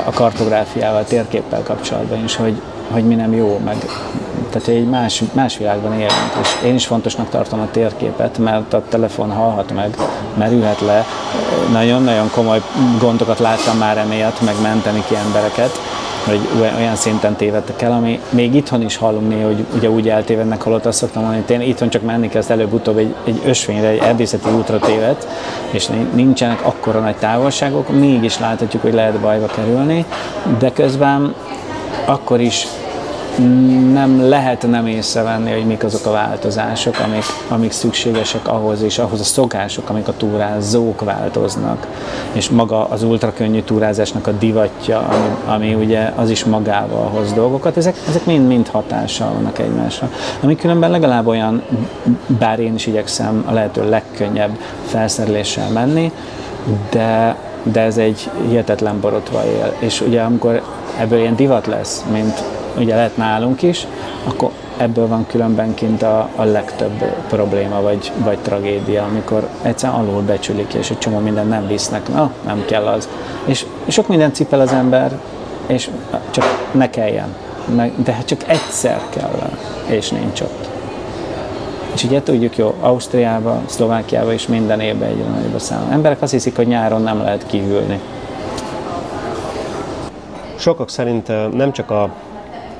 a 0.04 0.10
kartográfiával, 0.10 1.04
térképpel 1.04 1.62
kapcsolatban 1.62 2.24
is, 2.24 2.36
hogy, 2.36 2.60
hogy 2.90 3.04
mi 3.04 3.14
nem 3.14 3.34
jó, 3.34 3.60
meg 3.64 3.76
tehát 4.52 4.68
egy 4.68 4.88
más, 4.88 5.22
más 5.32 5.56
világban 5.56 5.92
élünk, 5.92 6.32
és 6.40 6.48
én 6.64 6.74
is 6.74 6.86
fontosnak 6.86 7.28
tartom 7.28 7.60
a 7.60 7.70
térképet, 7.70 8.38
mert 8.38 8.72
a 8.74 8.82
telefon 8.88 9.30
hallhat 9.30 9.72
meg, 9.74 9.96
merülhet 10.34 10.80
le. 10.80 11.04
Nagyon-nagyon 11.72 12.30
komoly 12.30 12.62
gondokat 13.00 13.38
láttam 13.38 13.78
már 13.78 13.98
emiatt, 13.98 14.40
meg 14.40 14.54
menteni 14.62 15.04
ki 15.08 15.14
embereket, 15.14 15.80
hogy 16.24 16.40
olyan 16.76 16.96
szinten 16.96 17.36
tévedtek 17.36 17.82
el, 17.82 17.92
ami 17.92 18.20
még 18.30 18.54
itthon 18.54 18.82
is 18.82 18.96
hallunk 18.96 19.28
néha, 19.28 19.46
hogy 19.46 19.64
ugye 19.74 19.90
úgy 19.90 20.08
eltévednek, 20.08 20.62
holott 20.62 20.86
azt 20.86 20.98
szoktam 20.98 21.22
mondani, 21.22 21.44
hogy 21.46 21.60
én 21.60 21.68
itthon 21.68 21.88
csak 21.88 22.02
menni 22.02 22.28
kezd 22.28 22.50
előbb-utóbb 22.50 22.96
egy, 22.96 23.14
egy 23.24 23.40
ösvényre, 23.44 23.88
egy 23.88 23.98
erdészeti 23.98 24.50
útra 24.50 24.78
téved, 24.78 25.26
és 25.70 25.88
nincsenek 26.14 26.66
akkora 26.66 27.00
nagy 27.00 27.16
távolságok, 27.16 27.88
mégis 27.88 28.38
láthatjuk, 28.38 28.82
hogy 28.82 28.94
lehet 28.94 29.20
bajba 29.20 29.46
kerülni, 29.46 30.04
de 30.58 30.72
közben 30.72 31.34
akkor 32.04 32.40
is 32.40 32.66
nem 33.92 34.28
lehet 34.28 34.68
nem 34.70 34.86
észrevenni, 34.86 35.52
hogy 35.52 35.66
mik 35.66 35.84
azok 35.84 36.06
a 36.06 36.10
változások, 36.10 36.98
amik, 36.98 37.24
amik 37.48 37.72
szükségesek 37.72 38.48
ahhoz, 38.48 38.82
és 38.82 38.98
ahhoz 38.98 39.20
a 39.20 39.24
szokások, 39.24 39.88
amik 39.88 40.08
a 40.08 40.16
túrázók 40.16 41.04
változnak. 41.04 41.86
És 42.32 42.50
maga 42.50 42.84
az 42.84 43.02
ultrakönnyű 43.02 43.62
túrázásnak 43.62 44.26
a 44.26 44.32
divatja, 44.32 44.98
ami, 44.98 45.28
ami 45.46 45.74
ugye 45.74 46.12
az 46.16 46.30
is 46.30 46.44
magával 46.44 47.08
hoz 47.08 47.32
dolgokat, 47.32 47.76
ezek, 47.76 47.96
ezek 48.08 48.24
mind-mind 48.24 48.68
hatással 48.68 49.32
vannak 49.32 49.58
egymásra. 49.58 50.10
Ami 50.40 50.56
különben 50.56 50.90
legalább 50.90 51.26
olyan, 51.26 51.62
bár 52.26 52.58
én 52.58 52.74
is 52.74 52.86
igyekszem 52.86 53.44
a 53.46 53.52
lehető 53.52 53.88
legkönnyebb 53.88 54.58
felszereléssel 54.86 55.68
menni, 55.68 56.12
de, 56.90 57.36
de 57.62 57.80
ez 57.80 57.96
egy 57.96 58.30
hihetetlen 58.48 59.00
borotva 59.00 59.44
él. 59.44 59.74
És 59.78 60.00
ugye 60.00 60.22
amikor 60.22 60.62
ebből 60.98 61.18
ilyen 61.18 61.36
divat 61.36 61.66
lesz, 61.66 62.04
mint 62.12 62.42
ugye 62.78 62.94
lehet 62.94 63.16
nálunk 63.16 63.62
is, 63.62 63.86
akkor 64.24 64.50
ebből 64.76 65.06
van 65.06 65.26
különben 65.26 65.74
kint 65.74 66.02
a, 66.02 66.28
a 66.36 66.44
legtöbb 66.44 67.04
probléma 67.28 67.80
vagy, 67.80 68.12
vagy 68.24 68.38
tragédia, 68.38 69.02
amikor 69.02 69.48
egyszerűen 69.62 69.98
alul 69.98 70.22
becsülik, 70.22 70.74
és 70.74 70.90
egy 70.90 70.98
csomó 70.98 71.18
minden 71.18 71.46
nem 71.46 71.66
visznek, 71.66 72.08
na, 72.08 72.32
nem 72.46 72.64
kell 72.66 72.86
az. 72.86 73.08
És, 73.44 73.66
és 73.84 73.94
sok 73.94 74.08
minden 74.08 74.32
cipel 74.32 74.60
az 74.60 74.72
ember, 74.72 75.18
és 75.66 75.90
csak 76.30 76.68
ne 76.72 76.90
kelljen. 76.90 77.34
De 78.04 78.12
hát 78.12 78.26
csak 78.26 78.48
egyszer 78.48 79.00
kell, 79.10 79.50
és 79.86 80.10
nincs 80.10 80.40
ott. 80.40 80.68
És 81.94 82.04
ugye 82.04 82.22
tudjuk 82.22 82.56
jó, 82.56 82.74
Ausztriába, 82.80 83.60
Szlovákiába 83.66 84.32
is 84.32 84.46
minden 84.46 84.80
évben 84.80 85.08
egyre 85.08 85.24
nagyobb 85.24 85.54
a 85.54 85.58
szám. 85.58 85.88
Emberek 85.90 86.22
azt 86.22 86.32
hiszik, 86.32 86.56
hogy 86.56 86.66
nyáron 86.66 87.02
nem 87.02 87.18
lehet 87.18 87.46
kihűlni. 87.46 88.00
Sokak 90.56 90.90
szerint 90.90 91.52
nem 91.54 91.72
csak 91.72 91.90
a 91.90 92.10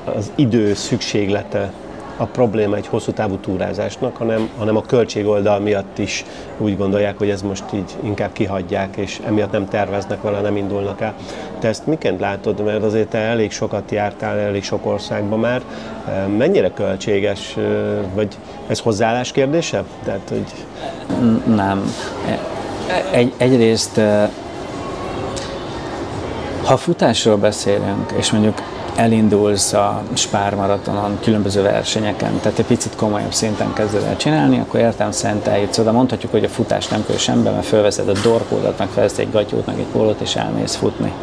az 0.05 0.31
idő 0.35 0.73
szükséglete 0.73 1.71
a 2.17 2.25
probléma 2.25 2.75
egy 2.75 2.87
hosszú 2.87 3.11
távú 3.11 3.37
túrázásnak, 3.37 4.17
hanem, 4.17 4.49
hanem 4.57 4.75
a 4.75 4.81
költségoldal 4.81 5.59
miatt 5.59 5.97
is 5.97 6.25
úgy 6.57 6.77
gondolják, 6.77 7.17
hogy 7.17 7.29
ez 7.29 7.41
most 7.41 7.63
így 7.73 7.95
inkább 8.03 8.33
kihagyják, 8.33 8.95
és 8.95 9.19
emiatt 9.25 9.51
nem 9.51 9.67
terveznek 9.67 10.21
vele, 10.21 10.41
nem 10.41 10.55
indulnak 10.55 11.01
el. 11.01 11.13
Te 11.59 11.67
ezt 11.67 11.87
miként 11.87 12.19
látod, 12.19 12.63
mert 12.63 12.83
azért 12.83 13.07
te 13.07 13.17
elég 13.17 13.51
sokat 13.51 13.91
jártál, 13.91 14.37
elég 14.37 14.63
sok 14.63 14.85
országban 14.85 15.39
már. 15.39 15.61
Mennyire 16.37 16.69
költséges, 16.69 17.57
vagy 18.13 18.37
ez 18.67 18.79
hozzáállás 18.79 19.31
kérdése? 19.31 19.83
Tehát, 20.03 20.29
hogy... 20.29 20.53
Nem. 21.55 21.93
Egy, 23.11 23.33
egyrészt 23.37 23.99
ha 26.63 26.77
futásról 26.77 27.37
beszélünk, 27.37 28.11
és 28.17 28.31
mondjuk 28.31 28.61
elindulsz 28.95 29.73
a 29.73 30.01
Spár 30.13 30.55
maratonon, 30.55 31.17
különböző 31.21 31.61
versenyeken, 31.61 32.39
tehát 32.41 32.59
egy 32.59 32.65
picit 32.65 32.95
komolyabb 32.95 33.33
szinten 33.33 33.73
kezded 33.73 34.03
el 34.03 34.17
csinálni, 34.17 34.59
akkor 34.59 34.79
értem 34.79 35.11
szerint 35.11 35.47
eljutsz 35.47 35.77
oda. 35.77 35.91
Mondhatjuk, 35.91 36.31
hogy 36.31 36.43
a 36.43 36.49
futás 36.49 36.87
nem 36.87 37.05
kell 37.07 37.17
semmi, 37.17 37.41
mert 37.43 37.65
fölveszed 37.65 38.09
a 38.09 38.13
dorkódat, 38.23 38.77
meg 38.77 38.87
felveszed 38.87 39.19
egy 39.19 39.31
gatyót, 39.31 39.65
meg 39.65 39.79
egy 39.79 39.85
pólót, 39.91 40.21
és 40.21 40.35
elmész 40.35 40.75
futni. 40.75 41.13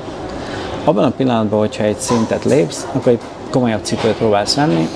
Abban 0.85 1.05
a 1.05 1.11
pillanatban, 1.11 1.59
hogyha 1.59 1.85
egy 1.85 1.99
szintet 1.99 2.45
lépsz, 2.45 2.87
akkor 2.93 3.13
egy 3.13 3.21
komolyabb 3.51 3.85
cipőt 3.85 4.17
próbálsz 4.17 4.55
venni, 4.55 4.89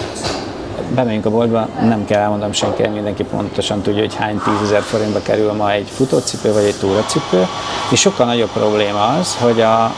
bemegyünk 0.95 1.27
a 1.27 1.31
boltba, 1.31 1.69
nem 1.81 2.05
kell 2.05 2.21
elmondom 2.21 2.53
senkinek, 2.53 2.93
mindenki 2.93 3.25
pontosan 3.25 3.83
tudja, 3.83 4.01
hogy 4.01 4.15
hány 4.15 4.41
tízezer 4.45 4.83
forintba 4.83 5.23
kerül 5.23 5.53
ma 5.53 5.73
egy 5.73 5.89
futócipő 5.89 6.53
vagy 6.53 6.65
egy 6.65 6.79
túracipő, 6.79 7.47
és 7.91 8.01
sokkal 8.01 8.27
nagyobb 8.27 8.51
probléma 8.53 9.07
az, 9.07 9.37
hogy 9.41 9.61
a, 9.61 9.93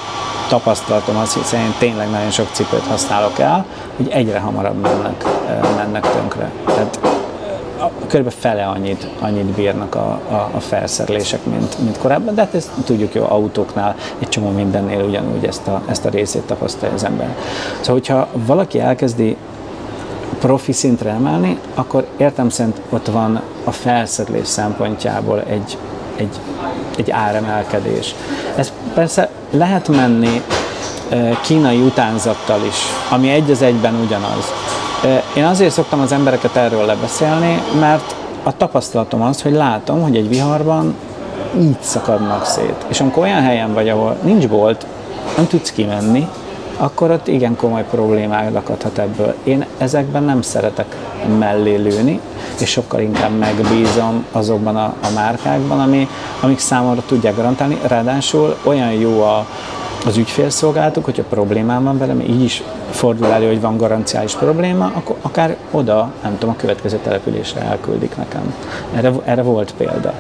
tapasztalatom 0.48 1.16
az, 1.16 1.34
hiszen 1.34 1.60
én 1.60 1.74
tényleg 1.78 2.10
nagyon 2.10 2.30
sok 2.30 2.48
cipőt 2.52 2.86
használok 2.86 3.38
el, 3.38 3.66
hogy 3.96 4.08
egyre 4.08 4.38
hamarabb 4.38 4.80
mennek, 4.80 5.24
mennek 5.76 6.10
tönkre. 6.10 6.50
Tehát 6.66 6.98
kb. 8.06 8.30
fele 8.30 8.66
annyit, 8.66 9.06
annyit 9.20 9.44
bírnak 9.44 9.94
a, 9.94 10.20
a, 10.30 10.50
a 10.54 10.60
felszerelések, 10.60 11.44
mint, 11.44 11.78
mint 11.78 11.98
korábban, 11.98 12.34
de 12.34 12.40
hát 12.40 12.54
ezt 12.54 12.70
tudjuk 12.84 13.14
jó, 13.14 13.24
autóknál, 13.28 13.94
egy 14.18 14.28
csomó 14.28 14.50
mindennél 14.50 15.04
ugyanúgy 15.04 15.44
ezt 15.44 15.66
a, 15.66 15.82
ezt 15.88 16.04
a 16.04 16.08
részét 16.08 16.42
tapasztalja 16.42 16.94
az 16.94 17.04
ember. 17.04 17.36
Szóval, 17.80 17.94
hogyha 17.94 18.28
valaki 18.32 18.80
elkezdi 18.80 19.36
profi 20.38 20.72
szintre 20.72 21.10
emelni, 21.10 21.58
akkor 21.74 22.06
értem 22.16 22.48
szerint 22.48 22.80
ott 22.90 23.06
van 23.06 23.40
a 23.64 23.70
felszerelés 23.70 24.46
szempontjából 24.46 25.42
egy, 25.42 25.78
egy, 26.16 26.40
egy 26.96 27.10
áremelkedés. 27.10 28.14
Ez 28.56 28.72
persze 28.94 29.28
lehet 29.50 29.88
menni 29.88 30.42
kínai 31.40 31.80
utánzattal 31.80 32.60
is, 32.66 32.76
ami 33.10 33.30
egy 33.30 33.50
az 33.50 33.62
egyben 33.62 33.94
ugyanaz. 34.04 34.52
Én 35.36 35.44
azért 35.44 35.72
szoktam 35.72 36.00
az 36.00 36.12
embereket 36.12 36.56
erről 36.56 36.84
lebeszélni, 36.84 37.62
mert 37.80 38.14
a 38.42 38.56
tapasztalatom 38.56 39.22
az, 39.22 39.42
hogy 39.42 39.52
látom, 39.52 40.02
hogy 40.02 40.16
egy 40.16 40.28
viharban 40.28 40.94
így 41.60 41.80
szakadnak 41.80 42.44
szét. 42.44 42.84
És 42.88 43.00
amikor 43.00 43.22
olyan 43.22 43.42
helyen 43.42 43.74
vagy, 43.74 43.88
ahol 43.88 44.16
nincs 44.22 44.48
bolt, 44.48 44.86
nem 45.36 45.46
tudsz 45.46 45.72
kimenni, 45.72 46.28
akkor 46.76 47.10
ott 47.10 47.28
igen 47.28 47.56
komoly 47.56 47.84
problémák 47.90 48.52
lakadhat 48.52 48.98
ebből. 48.98 49.34
Én 49.44 49.64
ezekben 49.78 50.22
nem 50.22 50.42
szeretek 50.42 50.96
mellé 51.38 51.74
lőni, 51.74 52.20
és 52.60 52.70
sokkal 52.70 53.00
inkább 53.00 53.38
megbízom 53.38 54.24
azokban 54.32 54.76
a, 54.76 54.84
a 54.84 55.08
márkákban, 55.14 55.80
ami, 55.80 56.08
amik 56.40 56.58
számomra 56.58 57.02
tudják 57.06 57.36
garantálni. 57.36 57.78
Ráadásul 57.86 58.56
olyan 58.62 58.92
jó 58.92 59.22
a, 59.22 59.46
az 60.06 60.16
ügyfélszolgálatok, 60.16 61.04
hogyha 61.04 61.22
problémám 61.22 61.84
van 61.84 61.98
velem, 61.98 62.20
így 62.20 62.42
is 62.42 62.62
fordul 62.90 63.32
elő, 63.32 63.46
hogy 63.46 63.60
van 63.60 63.76
garanciális 63.76 64.34
probléma, 64.34 64.90
akkor 64.94 65.16
akár 65.22 65.56
oda, 65.70 66.12
nem 66.22 66.38
tudom, 66.38 66.54
a 66.58 66.60
következő 66.60 66.98
településre 67.02 67.60
elküldik 67.60 68.16
nekem. 68.16 68.54
Erre, 68.94 69.12
erre 69.24 69.42
volt 69.42 69.74
példa. 69.76 70.12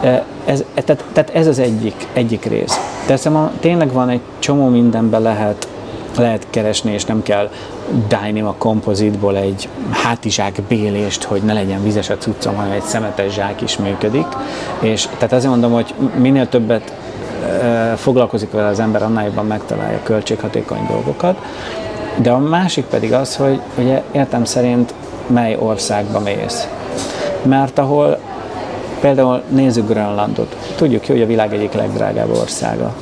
E, 0.00 0.24
ez, 0.44 0.64
e, 0.74 0.82
tehát, 0.82 1.04
tehát 1.12 1.30
ez 1.30 1.46
az 1.46 1.58
egyik, 1.58 2.06
egyik 2.12 2.44
rész. 2.44 2.80
Persze 3.06 3.50
tényleg 3.60 3.92
van 3.92 4.08
egy 4.08 4.20
csomó 4.38 4.68
mindenben 4.68 5.22
lehet 5.22 5.68
lehet 6.18 6.46
keresni, 6.50 6.92
és 6.92 7.04
nem 7.04 7.22
kell 7.22 7.50
a 8.44 8.54
kompozitból 8.58 9.36
egy 9.36 9.68
hátizsák 9.90 10.62
bélést, 10.68 11.22
hogy 11.22 11.42
ne 11.42 11.52
legyen 11.52 11.82
vizes 11.82 12.10
a 12.10 12.16
cuccom, 12.16 12.54
hanem 12.54 12.70
egy 12.70 12.82
szemetes 12.82 13.32
zsák 13.32 13.60
is 13.60 13.76
működik. 13.76 14.26
És 14.80 15.08
tehát 15.16 15.32
azért 15.32 15.50
mondom, 15.50 15.72
hogy 15.72 15.94
minél 16.16 16.48
többet 16.48 16.92
foglalkozik 17.96 18.50
vele 18.50 18.68
az 18.68 18.80
ember, 18.80 19.02
annál 19.02 19.24
jobban 19.24 19.46
megtalálja 19.46 20.00
költséghatékony 20.02 20.86
dolgokat. 20.88 21.38
De 22.16 22.30
a 22.30 22.38
másik 22.38 22.84
pedig 22.84 23.12
az, 23.12 23.36
hogy 23.36 23.60
ugye 23.78 24.02
értem 24.12 24.44
szerint 24.44 24.94
mely 25.26 25.56
országba 25.60 26.20
mész. 26.20 26.68
Mert 27.42 27.78
ahol 27.78 28.18
például 29.00 29.42
nézzük 29.48 29.88
Grönlandot, 29.88 30.56
tudjuk 30.76 31.06
jó, 31.06 31.14
hogy 31.14 31.22
a 31.22 31.26
világ 31.26 31.54
egyik 31.54 31.72
legdrágább 31.72 32.30
országa. 32.30 32.94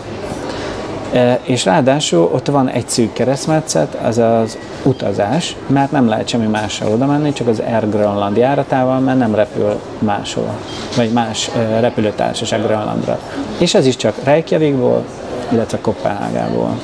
És 1.43 1.65
ráadásul 1.65 2.31
ott 2.33 2.47
van 2.47 2.69
egy 2.69 2.89
szűk 2.89 3.13
keresztmetszet, 3.13 3.95
az 3.95 4.19
az 4.19 4.59
utazás, 4.83 5.57
mert 5.67 5.91
nem 5.91 6.09
lehet 6.09 6.29
semmi 6.29 6.47
mással 6.47 6.93
oda 6.93 7.07
menni, 7.07 7.33
csak 7.33 7.49
az 7.49 7.61
Air 7.61 7.89
Grönland 7.89 8.37
járatával, 8.37 8.99
mert 8.99 9.19
nem 9.19 9.35
repül 9.35 9.81
máshol, 9.99 10.51
vagy 10.97 11.11
más 11.11 11.51
repülőtársaság 11.81 12.63
Grönlandra. 12.63 13.19
És 13.59 13.75
ez 13.75 13.87
is 13.87 13.97
csak 13.97 14.15
Reykjavikból, 14.25 15.05
illetve 15.53 15.79
Kopenhágából. 15.81 16.79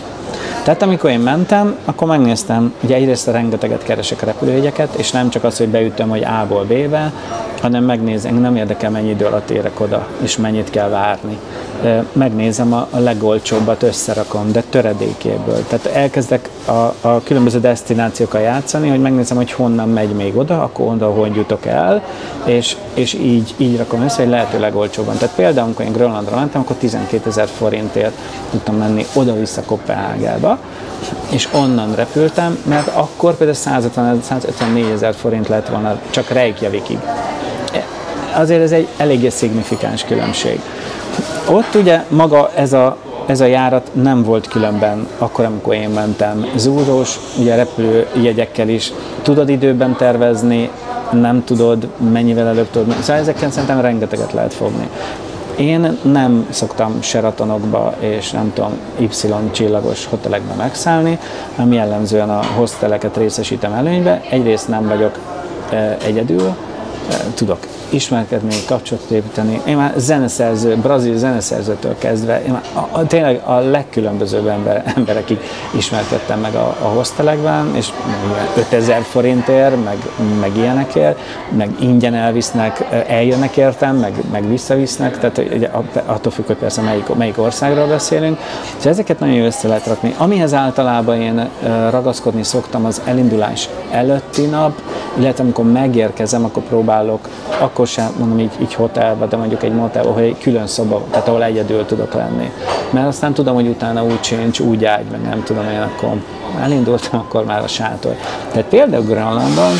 Tehát 0.63 0.83
amikor 0.83 1.11
én 1.11 1.21
mentem, 1.21 1.77
akkor 1.85 2.09
megnéztem, 2.09 2.75
ugye 2.81 2.95
egyrészt 2.95 3.27
rengeteget 3.27 3.83
keresek 3.83 4.23
a 4.23 4.27
repülőjegyeket, 4.27 4.95
és 4.95 5.11
nem 5.11 5.31
csak 5.31 5.45
az, 5.45 5.59
hogy 5.59 5.69
beütöm, 5.69 6.09
hogy 6.09 6.25
A-ból 6.25 6.65
B-be, 6.65 7.13
hanem 7.63 7.85
megnézem, 7.85 8.35
nem 8.35 8.57
érdekel, 8.57 8.91
mennyi 8.91 9.11
idő 9.11 9.25
alatt 9.25 9.51
érek 9.51 9.81
oda, 9.81 10.07
és 10.23 10.37
mennyit 10.37 10.71
kell 10.71 10.89
várni. 10.89 11.39
Megnézem 12.13 12.73
a, 12.73 12.89
legolcsóbbat, 12.91 13.83
összerakom, 13.83 14.53
de 14.53 14.63
töredékéből. 14.71 15.67
Tehát 15.67 15.87
elkezdek 15.87 16.49
a, 16.67 17.09
a 17.09 17.23
különböző 17.25 17.61
destinációkkal 17.61 18.41
játszani, 18.41 18.89
hogy 18.89 19.01
megnézem, 19.01 19.37
hogy 19.37 19.53
honnan 19.53 19.89
megy 19.89 20.15
még 20.15 20.37
oda, 20.37 20.63
akkor 20.63 20.93
oda 20.93 21.11
hogy 21.11 21.35
jutok 21.35 21.67
el, 21.67 22.03
és, 22.45 22.77
és 22.95 23.15
így, 23.15 23.55
így 23.57 23.77
rakom 23.77 24.03
össze, 24.03 24.23
hogy 24.23 24.31
lehető 24.31 24.61
legolcsóbban. 24.61 25.17
Tehát 25.17 25.35
például, 25.35 25.67
amikor 25.67 25.85
én 25.85 25.93
Grönlandra 25.93 26.37
mentem, 26.37 26.61
akkor 26.61 26.77
12 26.77 27.29
ezer 27.29 27.49
forintért 27.49 28.17
tudtam 28.51 28.77
menni 28.77 29.05
oda-vissza 29.15 29.63
Kopenhágába, 29.63 30.52
és 31.31 31.49
onnan 31.53 31.95
repültem, 31.95 32.59
mert 32.65 32.87
akkor 32.87 33.37
például 33.37 33.59
150 34.23 34.77
ezer 34.95 35.15
forint 35.15 35.49
lett 35.49 35.69
volna 35.69 35.99
csak 36.11 36.29
Reykjavikig. 36.29 36.99
Azért 38.35 38.63
ez 38.63 38.73
egy 38.73 38.89
eléggé 38.97 39.29
szignifikáns 39.29 40.05
különbség. 40.05 40.61
Ott 41.51 41.75
ugye 41.75 42.05
maga 42.09 42.51
ez 42.55 42.73
a, 42.73 42.97
ez 43.27 43.41
a 43.41 43.45
járat 43.45 43.91
nem 43.93 44.23
volt 44.23 44.49
különben 44.49 45.09
akkor, 45.19 45.45
amikor 45.45 45.75
én 45.75 45.89
mentem. 45.89 46.47
Zúrós, 46.57 47.19
ugye 47.39 47.55
repülőjegyekkel 47.55 48.69
is 48.69 48.93
tudod 49.23 49.49
időben 49.49 49.97
tervezni, 49.97 50.71
nem 51.13 51.45
tudod, 51.45 51.89
mennyivel 52.13 52.47
előbb 52.47 52.71
tudod. 52.71 52.95
Szóval 53.01 53.17
ezeken 53.17 53.51
szerintem 53.51 53.81
rengeteget 53.81 54.33
lehet 54.33 54.55
fogni. 54.55 54.89
Én 55.57 55.99
nem 56.03 56.47
szoktam 56.51 57.03
Sheratonokba 57.03 57.95
és 57.99 58.31
nem 58.31 58.53
tudom 58.55 58.73
Y 58.99 59.09
csillagos 59.51 60.07
hotelekbe 60.07 60.55
megszállni, 60.55 61.19
hanem 61.57 61.73
jellemzően 61.73 62.31
a 62.31 62.45
hosteleket 62.57 63.17
részesítem 63.17 63.73
előnybe. 63.73 64.23
Egyrészt 64.31 64.69
nem 64.69 64.89
vagyok 64.89 65.19
e, 65.71 65.97
egyedül, 66.05 66.47
e, 67.11 67.15
tudok 67.35 67.59
ismerkedni, 67.93 68.55
kapcsolatot 68.67 69.11
építeni. 69.11 69.61
Én 69.65 69.77
már 69.77 69.93
zeneszerző, 69.97 70.77
brazil 70.77 71.17
zeneszerzőtől 71.17 71.99
kezdve, 71.99 72.43
én 72.45 72.53
már 72.53 72.63
a, 72.73 72.99
a, 72.99 73.07
tényleg 73.07 73.43
a 73.45 73.55
legkülönbözőbb 73.55 74.47
ember, 74.47 74.83
emberekig 74.97 75.39
ismerkedtem 75.77 76.41
meg 76.41 76.55
a, 76.55 76.77
a 76.83 76.87
hostelekben, 76.87 77.77
és 77.77 77.89
5000 78.57 79.03
forintért, 79.03 79.85
meg, 79.85 79.97
meg 80.41 80.57
ilyenekért, 80.57 81.19
meg 81.57 81.71
ingyen 81.81 82.15
elvisznek, 82.15 82.87
eljönnek 83.09 83.57
értem, 83.57 83.97
meg, 83.97 84.13
meg 84.33 84.49
visszavisznek, 84.49 85.19
tehát 85.19 85.39
ugye, 85.55 85.71
attól 86.07 86.33
függ, 86.33 86.47
hogy 86.47 86.57
persze 86.57 86.81
melyik, 86.81 87.15
melyik 87.15 87.39
országról 87.39 87.87
beszélünk. 87.87 88.39
És 88.79 88.85
ezeket 88.85 89.19
nagyon 89.21 89.35
jó 89.35 89.45
össze 89.45 89.69
lehet 89.69 89.87
rakni. 89.87 90.15
Amihez 90.19 90.55
általában 90.55 91.21
én 91.21 91.49
ragaszkodni 91.91 92.43
szoktam, 92.43 92.85
az 92.85 93.01
elindulás 93.05 93.69
előtti 93.91 94.47
nap, 94.47 94.81
illetve 95.19 95.43
amikor 95.43 95.65
megérkezem, 95.65 96.45
akkor 96.45 96.63
próbálok, 96.63 97.29
akkor 97.59 97.82
sem 97.87 98.15
mondom 98.19 98.39
így, 98.39 98.51
így 98.61 98.75
hotelbe, 98.75 99.27
de 99.27 99.37
mondjuk 99.37 99.63
egy 99.63 99.73
motel, 99.73 100.05
hogy 100.05 100.23
egy 100.23 100.39
külön 100.39 100.67
szoba, 100.67 101.03
tehát 101.11 101.29
ahol 101.29 101.45
egyedül 101.45 101.87
tudok 101.87 102.15
lenni. 102.15 102.51
Mert 102.91 103.07
aztán 103.07 103.33
tudom, 103.33 103.55
hogy 103.55 103.67
utána 103.67 104.05
úgy 104.05 104.21
csincs, 104.21 104.61
úgy 104.61 104.85
ágy, 104.85 105.05
meg 105.11 105.21
nem 105.21 105.43
tudom 105.43 105.65
én, 105.65 105.81
akkor 105.81 106.17
elindultam, 106.63 107.21
akkor 107.21 107.45
már 107.45 107.63
a 107.63 107.67
sátor. 107.67 108.17
Tehát 108.51 108.69
például 108.69 109.05
Grönlandon, 109.05 109.73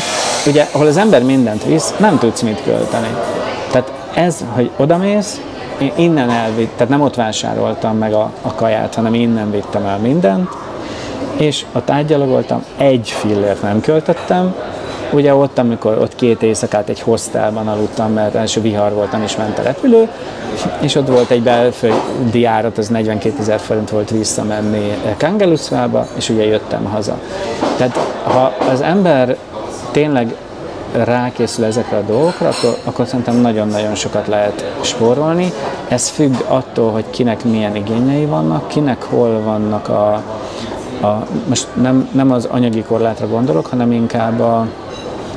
ugye, 0.47 0.67
ahol 0.71 0.87
az 0.87 0.97
ember 0.97 1.23
mindent 1.23 1.63
visz, 1.63 1.93
nem 1.97 2.17
tudsz 2.17 2.41
mit 2.41 2.63
költeni. 2.63 3.07
Tehát 3.71 3.91
ez, 4.13 4.43
hogy 4.53 4.69
odamész, 4.77 5.41
én 5.79 5.91
innen 5.95 6.29
elvitt, 6.29 6.71
tehát 6.71 6.89
nem 6.89 7.01
ott 7.01 7.15
vásároltam 7.15 7.97
meg 7.97 8.13
a, 8.13 8.31
a 8.41 8.53
kaját, 8.53 8.95
hanem 8.95 9.13
innen 9.13 9.51
vittem 9.51 9.85
el 9.85 9.97
mindent, 9.97 10.49
és 11.37 11.65
ott 11.71 11.89
átgyalogoltam, 11.89 12.63
egy 12.77 13.09
fillért 13.09 13.61
nem 13.61 13.81
költöttem, 13.81 14.55
Ugye 15.13 15.35
ott, 15.35 15.57
amikor 15.57 15.97
ott 15.97 16.15
két 16.15 16.41
éjszakát 16.41 16.89
egy 16.89 16.99
hostelban 16.99 17.67
aludtam, 17.67 18.13
mert 18.13 18.35
első 18.35 18.61
vihar 18.61 18.93
voltam 18.93 19.21
és 19.21 19.35
ment 19.35 19.59
a 19.59 19.61
repülő, 19.61 20.07
és 20.79 20.95
ott 20.95 21.07
volt 21.07 21.29
egy 21.29 21.41
belföldi 21.43 22.39
járat, 22.39 22.77
az 22.77 22.87
42 22.87 23.35
ezer 23.39 23.59
forint 23.59 23.89
volt 23.89 24.09
visszamenni 24.09 24.97
Kangaluszvába, 25.17 26.07
és 26.15 26.29
ugye 26.29 26.45
jöttem 26.45 26.83
haza. 26.83 27.19
Tehát 27.77 27.97
ha 28.23 28.53
az 28.71 28.81
ember 28.81 29.37
tényleg 29.91 30.35
rákészül 30.93 31.65
ezekre 31.65 31.97
a 31.97 32.01
dolgokra, 32.01 32.47
akkor, 32.47 32.77
akkor 32.83 33.07
szerintem 33.07 33.35
nagyon-nagyon 33.35 33.95
sokat 33.95 34.27
lehet 34.27 34.73
spórolni. 34.81 35.51
Ez 35.87 36.09
függ 36.09 36.33
attól, 36.47 36.91
hogy 36.91 37.05
kinek 37.09 37.43
milyen 37.43 37.75
igényei 37.75 38.25
vannak, 38.25 38.67
kinek 38.67 39.03
hol 39.03 39.41
vannak 39.41 39.89
a, 39.89 40.13
a 41.01 41.25
most 41.47 41.67
nem, 41.81 42.09
nem 42.11 42.31
az 42.31 42.45
anyagi 42.45 42.83
korlátra 42.83 43.27
gondolok, 43.27 43.65
hanem 43.65 43.91
inkább 43.91 44.39
a, 44.39 44.67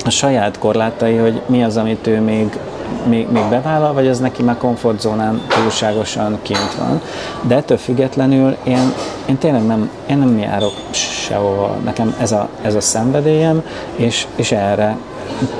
a 0.06 0.10
saját 0.10 0.58
korlátai, 0.58 1.16
hogy 1.16 1.40
mi 1.46 1.64
az, 1.64 1.76
amit 1.76 2.06
ő 2.06 2.20
még, 2.20 2.58
még, 3.06 3.28
még 3.30 3.42
bevállal, 3.42 3.92
vagy 3.92 4.06
ez 4.06 4.18
neki 4.18 4.42
már 4.42 4.56
komfortzónán 4.56 5.42
túlságosan 5.48 6.38
kint 6.42 6.74
van. 6.78 7.00
De 7.42 7.54
ettől 7.54 7.76
függetlenül 7.76 8.56
én, 8.64 8.92
én 9.26 9.38
tényleg 9.38 9.66
nem, 9.66 9.90
én 10.06 10.18
nem 10.18 10.38
járok 10.38 10.72
sehova. 10.90 11.76
Nekem 11.84 12.14
ez 12.20 12.32
a, 12.32 12.48
ez 12.62 12.74
a 12.74 12.80
szenvedélyem, 12.80 13.62
és, 13.96 14.26
és 14.36 14.52
erre 14.52 14.96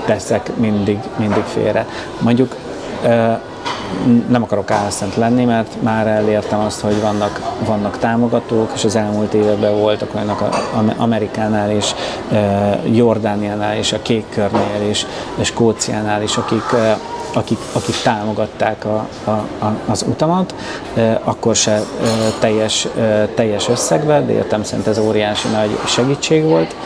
teszek 0.05 0.57
mindig, 0.57 0.99
mindig 1.17 1.43
félre. 1.43 1.87
Mondjuk 2.21 2.57
nem 4.29 4.43
akarok 4.43 4.71
álszent 4.71 5.17
lenni, 5.17 5.45
mert 5.45 5.83
már 5.83 6.07
elértem 6.07 6.61
azt, 6.61 6.81
hogy 6.81 7.01
vannak, 7.01 7.41
vannak 7.67 7.99
támogatók, 7.99 8.71
és 8.75 8.85
az 8.85 8.97
elmúlt 8.97 9.35
években 9.35 9.79
voltak 9.79 10.15
olyanok 10.15 10.45
Amerikánál 10.97 11.71
és 11.71 11.95
Jordániánál 12.85 13.77
és 13.77 13.93
a 13.93 14.03
Kék 14.03 14.25
Körnél 14.29 14.89
és, 14.89 15.07
Skóciánál 15.41 16.23
is, 16.23 16.37
akik 16.37 16.75
akik, 17.37 17.59
akik 17.73 17.95
támogatták 18.03 18.85
a, 18.85 19.07
a, 19.25 19.31
a, 19.65 19.75
az 19.87 20.05
utamat, 20.09 20.55
akkor 21.25 21.57
se 21.57 21.83
teljes, 22.39 22.89
teljes 23.35 23.69
összegben, 23.69 24.27
de 24.27 24.33
értem 24.33 24.63
szerint 24.63 24.87
ez 24.87 24.99
óriási 24.99 25.49
nagy 25.49 25.79
segítség 25.87 26.45
volt, 26.45 26.77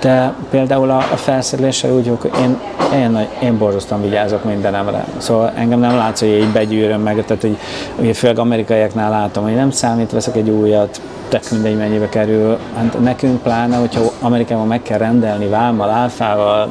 de 0.00 0.32
például 0.50 0.90
a, 0.90 0.96
a 0.96 1.16
felszereléssel 1.16 1.92
úgy, 1.92 2.12
hogy 2.20 2.30
én, 2.40 2.58
én, 2.94 3.28
én 3.42 3.58
borzasztóan 3.58 4.02
vigyázok 4.02 4.44
mindenemre. 4.44 5.04
Szóval 5.16 5.52
engem 5.54 5.78
nem 5.78 5.96
látsz, 5.96 6.20
hogy 6.20 6.28
így 6.28 6.52
begyűröm 6.52 7.00
meg, 7.00 7.24
tehát 7.24 7.42
hogy, 7.42 7.58
hogy 7.96 8.16
főleg 8.16 8.38
amerikaiaknál 8.38 9.10
látom, 9.10 9.44
hogy 9.44 9.54
nem 9.54 9.70
számít, 9.70 10.10
veszek 10.10 10.36
egy 10.36 10.48
újat, 10.48 11.00
tök 11.28 11.50
mindegy 11.50 11.76
mennyibe 11.76 12.08
kerül. 12.08 12.58
Hát 12.76 13.00
nekünk 13.00 13.42
pláne, 13.42 13.76
hogyha 13.76 14.00
Amerikában 14.20 14.66
meg 14.66 14.82
kell 14.82 14.98
rendelni 14.98 15.46
vámmal, 15.46 15.90
áfával, 15.90 16.68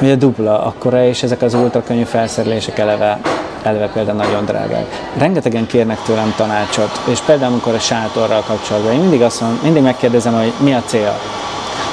ugye 0.00 0.14
dupla 0.14 0.62
akkora, 0.62 1.04
és 1.04 1.22
ezek 1.22 1.42
az 1.42 1.54
ultrakönnyű 1.54 2.02
felszerelések 2.02 2.78
eleve, 2.78 3.20
eleve 3.62 3.88
például 3.88 4.16
nagyon 4.16 4.44
drágák. 4.44 5.10
Rengetegen 5.18 5.66
kérnek 5.66 6.02
tőlem 6.02 6.34
tanácsot, 6.36 7.00
és 7.10 7.20
például 7.20 7.52
amikor 7.52 7.74
a 7.74 7.78
sátorral 7.78 8.42
kapcsolatban, 8.46 8.92
én 8.92 9.00
mindig 9.00 9.22
azt 9.22 9.40
mondom, 9.40 9.58
mindig 9.62 9.82
megkérdezem, 9.82 10.34
hogy 10.34 10.52
mi 10.60 10.74
a 10.74 10.82
cél. 10.86 11.18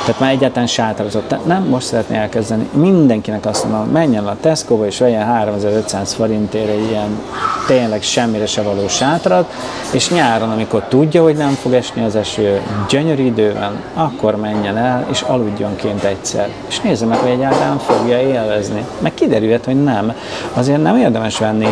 Tehát 0.06 0.20
már 0.20 0.32
egyáltalán 0.32 0.68
sátrazott. 0.68 1.36
Nem 1.46 1.64
most 1.64 1.86
szeretné 1.86 2.18
elkezdeni. 2.18 2.70
Mindenkinek 2.74 3.46
azt 3.46 3.70
mondom, 3.70 3.92
menjen 3.92 4.28
a 4.28 4.36
Tesco-ba 4.42 4.86
és 4.86 5.00
vegyen 5.00 5.26
3500 5.26 6.14
forintért 6.14 6.70
egy 6.70 6.90
ilyen 6.90 7.20
tényleg 7.68 8.02
semmire 8.02 8.46
se 8.46 8.62
való 8.62 8.88
sátrat, 8.88 9.54
és 9.94 10.10
nyáron, 10.10 10.52
amikor 10.52 10.84
tudja, 10.84 11.24
hogy 11.24 11.36
nem 11.36 11.50
fog 11.50 11.74
esni 11.74 12.04
az 12.04 12.16
eső, 12.16 12.62
gyönyörű 12.90 13.24
idő 13.24 13.54
van, 13.54 13.82
akkor 13.94 14.36
menjen 14.36 14.78
el, 14.78 15.06
és 15.12 15.22
aludjon 15.22 15.76
kint 15.76 16.04
egyszer. 16.04 16.50
És 16.68 16.80
nézze 16.80 17.06
meg, 17.06 17.18
hogy 17.18 17.32
egyáltalán 17.32 17.78
fogja 17.78 18.22
élvezni. 18.22 18.86
Meg 19.00 19.14
kiderülhet, 19.14 19.66
hogy 19.66 19.84
nem. 19.84 20.14
Azért 20.54 20.82
nem 20.82 20.98
érdemes 20.98 21.38
venni 21.38 21.68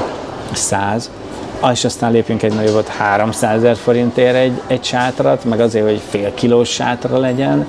100, 0.54 1.10
és 1.72 1.86
aztán 1.86 2.12
lépjünk 2.12 2.43
egy 2.43 2.53
nagyobbat 2.53 2.88
300 2.88 3.57
ezer 3.57 3.76
forintért 3.76 4.36
egy, 4.36 4.62
egy 4.68 4.84
sátrat, 4.84 5.45
meg 5.45 5.59
azért, 5.59 5.86
hogy 5.86 6.01
fél 6.09 6.34
kilós 6.34 6.70
sátra 6.70 7.18
legyen, 7.18 7.68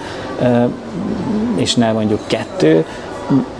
és 1.56 1.74
ne 1.74 1.92
mondjuk 1.92 2.20
kettő, 2.26 2.84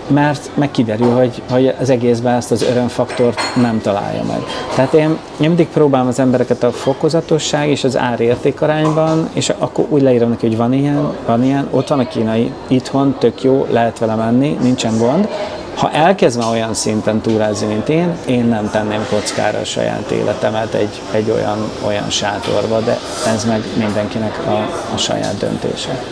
mert 0.06 0.50
meg 0.54 0.70
kiderül, 0.70 1.10
hogy, 1.10 1.42
hogy 1.50 1.74
az 1.80 1.90
egészben 1.90 2.34
ezt 2.34 2.50
az 2.50 2.62
örömfaktort 2.62 3.40
nem 3.56 3.80
találja 3.80 4.22
meg. 4.22 4.42
Tehát 4.74 4.92
én 4.92 5.18
mindig 5.36 5.68
próbálom 5.68 6.06
az 6.06 6.18
embereket 6.18 6.62
a 6.62 6.70
fokozatosság 6.70 7.68
és 7.68 7.84
az 7.84 7.96
árérték 7.96 8.60
arányban, 8.60 9.28
és 9.32 9.48
akkor 9.58 9.84
úgy 9.88 10.02
leírom 10.02 10.28
neki, 10.28 10.46
hogy 10.46 10.56
van 10.56 10.72
ilyen, 10.72 11.12
van 11.26 11.44
ilyen, 11.44 11.68
ott 11.70 11.88
van 11.88 11.98
a 11.98 12.08
kínai, 12.08 12.52
itthon, 12.66 13.16
tök 13.18 13.42
jó, 13.42 13.66
lehet 13.70 13.98
vele 13.98 14.14
menni, 14.14 14.58
nincsen 14.60 14.98
gond, 14.98 15.28
ha 15.74 15.90
elkezdve 15.90 16.44
olyan 16.44 16.74
szinten 16.74 17.20
túrázni, 17.20 17.66
mint 17.66 17.88
én, 17.88 18.16
én 18.26 18.44
nem 18.44 18.70
tenném 18.70 19.06
kockára 19.10 19.58
a 19.58 19.64
saját 19.64 20.10
életemet 20.10 20.74
egy, 20.74 21.00
egy 21.10 21.30
olyan, 21.30 21.58
olyan 21.86 22.10
sátorba, 22.10 22.80
de 22.80 22.98
ez 23.26 23.44
meg 23.44 23.62
mindenkinek 23.78 24.40
a, 24.46 24.56
a 24.94 24.96
saját 24.96 25.38
döntése. 25.38 26.02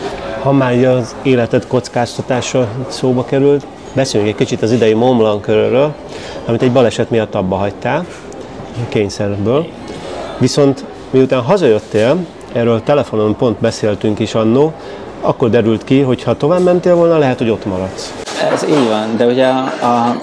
Ha 0.41 0.51
már 0.51 0.85
az 0.85 1.15
életed 1.21 1.67
kockáztatása 1.67 2.67
szóba 2.87 3.25
került, 3.25 3.65
beszéljünk 3.93 4.31
egy 4.31 4.37
kicsit 4.37 4.61
az 4.61 4.71
idei 4.71 4.93
Mont 4.93 5.17
Blanc 5.17 5.45
körülről, 5.45 5.93
amit 6.45 6.61
egy 6.61 6.71
baleset 6.71 7.09
miatt 7.09 7.35
abba 7.35 7.55
hagytál, 7.55 8.05
kényszerből. 8.89 9.67
Viszont 10.37 10.85
miután 11.09 11.41
hazajöttél, 11.41 12.17
erről 12.53 12.83
telefonon 12.83 13.35
pont 13.35 13.57
beszéltünk 13.57 14.19
is 14.19 14.35
annó, 14.35 14.73
akkor 15.21 15.49
derült 15.49 15.83
ki, 15.83 16.01
hogy 16.01 16.23
ha 16.23 16.37
tovább 16.37 16.63
mentél 16.63 16.95
volna, 16.95 17.17
lehet, 17.17 17.37
hogy 17.37 17.49
ott 17.49 17.65
maradsz. 17.65 18.13
Ez 18.49 18.63
így 18.63 18.87
van, 18.87 19.17
de 19.17 19.25
ugye 19.25 19.47
a, 19.47 19.63
a 19.81 20.21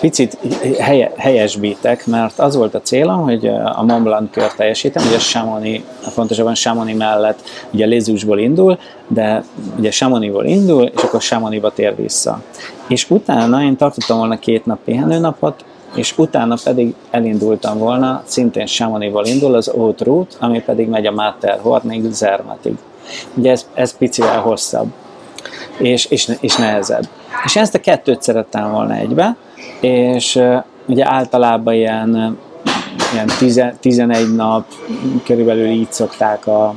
picit 0.00 0.38
helye, 0.78 1.12
helyesbítek, 1.16 2.06
mert 2.06 2.38
az 2.38 2.56
volt 2.56 2.74
a 2.74 2.80
célom, 2.80 3.22
hogy 3.22 3.46
a 3.46 3.82
Mont 3.82 4.02
Blanc 4.02 4.30
kör 4.30 4.52
teljesítem, 4.52 5.06
ugye 5.06 5.18
Chamonix, 5.18 5.84
pontosabban 6.14 6.54
Chamonix 6.54 6.98
mellett 6.98 7.38
ugye 7.70 7.86
Lézusból 7.86 8.38
indul, 8.38 8.78
de 9.06 9.44
ugye 9.78 9.90
Chamonixból 9.90 10.44
indul, 10.44 10.82
és 10.82 11.02
akkor 11.02 11.20
Chamonixba 11.20 11.72
tér 11.72 11.96
vissza. 11.96 12.40
És 12.88 13.10
utána 13.10 13.62
én 13.62 13.76
tartottam 13.76 14.18
volna 14.18 14.38
két 14.38 14.66
nap 14.66 14.78
pihenőnapot, 14.84 15.64
és 15.94 16.18
utána 16.18 16.56
pedig 16.64 16.94
elindultam 17.10 17.78
volna, 17.78 18.22
szintén 18.24 18.66
Chamonixból 18.66 19.26
indul 19.26 19.54
az 19.54 19.66
Haute 19.66 20.04
Route, 20.04 20.36
ami 20.40 20.62
pedig 20.62 20.88
megy 20.88 21.06
a 21.06 21.12
Matterhornig, 21.12 22.12
Zermatig. 22.12 22.74
Ugye 23.34 23.50
ez, 23.50 23.66
ez 23.74 23.96
picivel 23.96 24.40
hosszabb 24.40 24.88
és, 25.78 26.04
és, 26.04 26.30
és 26.40 26.56
nehezebb. 26.56 27.08
És 27.44 27.56
ezt 27.56 27.74
a 27.74 27.80
kettőt 27.80 28.22
szerettem 28.22 28.70
volna 28.70 28.94
egybe, 28.94 29.36
és 29.80 30.40
ugye 30.86 31.06
általában 31.06 31.74
ilyen, 31.74 32.38
ilyen 33.12 33.26
tize, 33.38 33.74
11 33.80 34.34
nap, 34.34 34.64
körülbelül 35.24 35.66
így 35.66 35.92
szokták 35.92 36.46
a, 36.46 36.74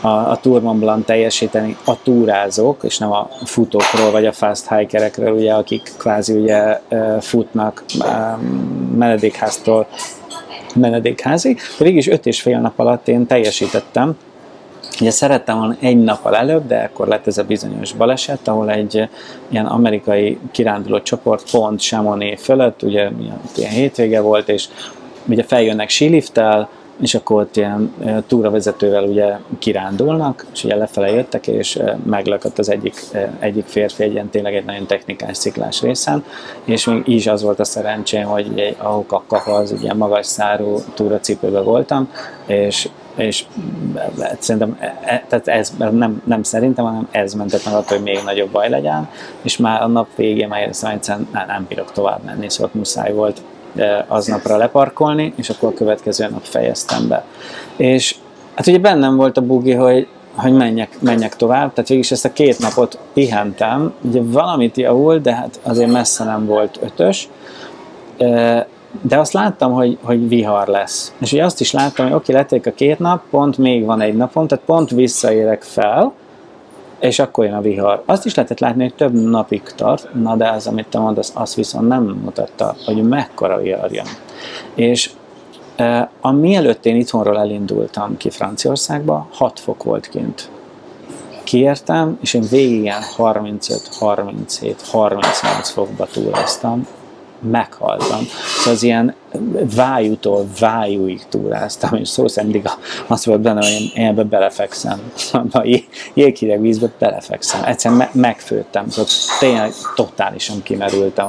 a, 0.00 0.08
a 0.08 0.38
Tour 0.42 0.62
Mont 0.62 0.78
Blanc 0.78 1.06
teljesíteni 1.06 1.76
a 1.84 2.02
túrázók, 2.02 2.82
és 2.82 2.98
nem 2.98 3.12
a 3.12 3.28
futókról 3.44 4.10
vagy 4.10 4.26
a 4.26 4.32
fast 4.32 4.74
hikerekről, 4.74 5.32
ugye, 5.32 5.52
akik 5.52 5.92
kvázi 5.98 6.32
ugye 6.32 6.80
futnak 7.20 7.84
menedékháztól 8.96 9.86
menedékházig. 10.74 11.60
Végig 11.78 11.96
is 11.96 12.08
öt 12.08 12.26
és 12.26 12.40
fél 12.40 12.58
nap 12.58 12.78
alatt 12.78 13.08
én 13.08 13.26
teljesítettem 13.26 14.16
Ugye 15.00 15.10
szerettem 15.10 15.58
volna 15.58 15.76
egy 15.80 15.98
nappal 15.98 16.36
előbb, 16.36 16.66
de 16.66 16.90
akkor 16.92 17.08
lett 17.08 17.26
ez 17.26 17.38
a 17.38 17.44
bizonyos 17.44 17.92
baleset, 17.92 18.48
ahol 18.48 18.70
egy 18.70 19.08
ilyen 19.48 19.66
amerikai 19.66 20.38
kiránduló 20.50 21.00
csoport 21.00 21.50
pont 21.50 21.80
Chamonix 21.80 22.42
fölött, 22.42 22.82
ugye 22.82 23.10
ilyen 23.56 23.70
hétvége 23.70 24.20
volt, 24.20 24.48
és 24.48 24.68
ugye 25.26 25.42
feljönnek 25.42 25.88
sílifttel, 25.88 26.68
és 27.00 27.14
akkor 27.14 27.40
ott 27.40 27.56
ilyen 27.56 27.94
túravezetővel 28.26 29.04
ugye 29.04 29.36
kirándulnak, 29.58 30.46
és 30.52 30.64
ugye 30.64 30.76
lefele 30.76 31.10
jöttek, 31.10 31.46
és 31.46 31.78
meglökött 32.04 32.58
az 32.58 32.70
egyik, 32.70 32.94
egyik 33.38 33.66
férfi 33.66 34.02
egy 34.02 34.12
ilyen 34.12 34.28
tényleg 34.28 34.54
egy 34.54 34.64
nagyon 34.64 34.86
technikás 34.86 35.36
sziklás 35.36 35.82
részen, 35.82 36.24
és 36.64 36.84
még 36.84 37.02
így 37.08 37.28
az 37.28 37.42
volt 37.42 37.60
a 37.60 37.64
szerencsém, 37.64 38.24
hogy 38.24 38.52
egy 38.56 38.76
ahokakkaha 38.78 39.52
az 39.52 39.74
ilyen 39.82 39.96
magas 39.96 40.26
szárú 40.26 40.78
túracipőben 40.94 41.64
voltam, 41.64 42.10
és 42.46 42.88
és 43.20 43.44
szerintem 44.38 44.76
e, 44.80 45.24
tehát 45.28 45.48
ez 45.48 45.72
nem, 45.78 46.22
nem 46.24 46.42
szerintem, 46.42 46.84
hanem 46.84 47.08
ez 47.10 47.34
mentett 47.34 47.64
meg 47.64 47.74
attól, 47.74 47.96
hogy 47.96 48.02
még 48.06 48.20
nagyobb 48.24 48.50
baj 48.50 48.68
legyen, 48.68 49.08
és 49.42 49.56
már 49.56 49.82
a 49.82 49.86
nap 49.86 50.08
végén 50.16 50.48
már 50.48 50.60
éreztem, 50.60 50.90
hogy 50.90 51.26
nem, 51.32 51.44
nem 51.46 51.66
bírok 51.68 51.92
tovább 51.92 52.24
menni, 52.24 52.50
szóval 52.50 52.70
muszáj 52.74 53.12
volt 53.12 53.42
aznapra 54.06 54.56
leparkolni, 54.56 55.32
és 55.36 55.50
akkor 55.50 55.68
a 55.68 55.74
következő 55.74 56.28
nap 56.30 56.42
fejeztem 56.42 57.08
be. 57.08 57.24
És 57.76 58.16
hát 58.54 58.66
ugye 58.66 58.78
bennem 58.78 59.16
volt 59.16 59.36
a 59.36 59.40
bugi, 59.40 59.72
hogy, 59.72 60.06
hogy 60.34 60.52
menjek, 60.52 61.00
menjek 61.00 61.36
tovább, 61.36 61.72
tehát 61.72 61.88
végig 61.88 62.06
ezt 62.10 62.24
a 62.24 62.32
két 62.32 62.58
napot 62.58 62.98
pihentem, 63.12 63.92
ugye 64.00 64.20
valamit 64.22 64.76
javult, 64.76 65.22
de 65.22 65.34
hát 65.34 65.60
azért 65.62 65.90
messze 65.90 66.24
nem 66.24 66.46
volt 66.46 66.78
ötös, 66.82 67.28
de 69.02 69.18
azt 69.18 69.32
láttam, 69.32 69.72
hogy, 69.72 69.98
hogy 70.02 70.28
vihar 70.28 70.68
lesz. 70.68 71.14
És 71.18 71.32
ugye 71.32 71.44
azt 71.44 71.60
is 71.60 71.72
láttam, 71.72 72.06
hogy 72.06 72.14
oké, 72.14 72.32
lették 72.32 72.66
a 72.66 72.72
két 72.72 72.98
nap, 72.98 73.22
pont 73.30 73.58
még 73.58 73.84
van 73.84 74.00
egy 74.00 74.16
napom, 74.16 74.46
tehát 74.46 74.64
pont 74.64 74.90
visszaérek 74.90 75.62
fel, 75.62 76.12
és 77.00 77.18
akkor 77.18 77.44
jön 77.44 77.54
a 77.54 77.60
vihar. 77.60 78.02
Azt 78.06 78.26
is 78.26 78.34
lehetett 78.34 78.58
látni, 78.58 78.82
hogy 78.82 78.94
több 78.94 79.12
napig 79.12 79.62
tart, 79.62 80.08
na 80.14 80.36
de 80.36 80.50
az, 80.50 80.66
amit 80.66 80.86
te 80.86 80.98
mondasz, 80.98 81.32
azt 81.34 81.54
viszont 81.54 81.88
nem 81.88 82.02
mutatta, 82.02 82.74
hogy 82.84 83.08
mekkora 83.08 83.60
vihar 83.60 83.92
jön. 83.92 84.06
És 84.74 85.10
e, 85.76 86.10
a 86.20 86.30
mielőtt 86.30 86.86
én 86.86 86.96
itthonról 86.96 87.38
elindultam 87.38 88.16
ki 88.16 88.30
Franciaországba, 88.30 89.26
6 89.32 89.60
fok 89.60 89.82
volt 89.82 90.08
kint. 90.08 90.50
Kiértem, 91.44 92.18
és 92.20 92.34
én 92.34 92.44
végig 92.50 92.80
ilyen 92.80 93.02
35, 93.16 93.88
37, 93.98 94.82
38 94.82 95.68
fokba 95.70 96.06
túráztam, 96.06 96.86
meghaltam. 97.40 98.26
Szóval 98.58 98.72
az 98.72 98.82
ilyen 98.82 99.14
vájútól 99.76 100.46
vájúig 100.58 101.22
túráztam, 101.28 101.94
és 101.94 102.08
szó 102.08 102.28
szerint 102.28 102.78
az 103.06 103.24
volt 103.24 103.40
benne, 103.40 103.66
hogy 103.66 103.92
én 103.94 104.06
ebbe 104.06 104.22
belefekszem. 104.22 105.12
A 105.52 105.80
jéghideg 106.14 106.60
vízbe 106.60 106.90
belefekszem. 106.98 107.64
Egyszerűen 107.64 107.98
me- 107.98 108.14
megfőttem. 108.14 108.88
Szóval 108.88 109.10
tényleg 109.38 109.72
totálisan 109.94 110.62
kimerültem 110.62 111.26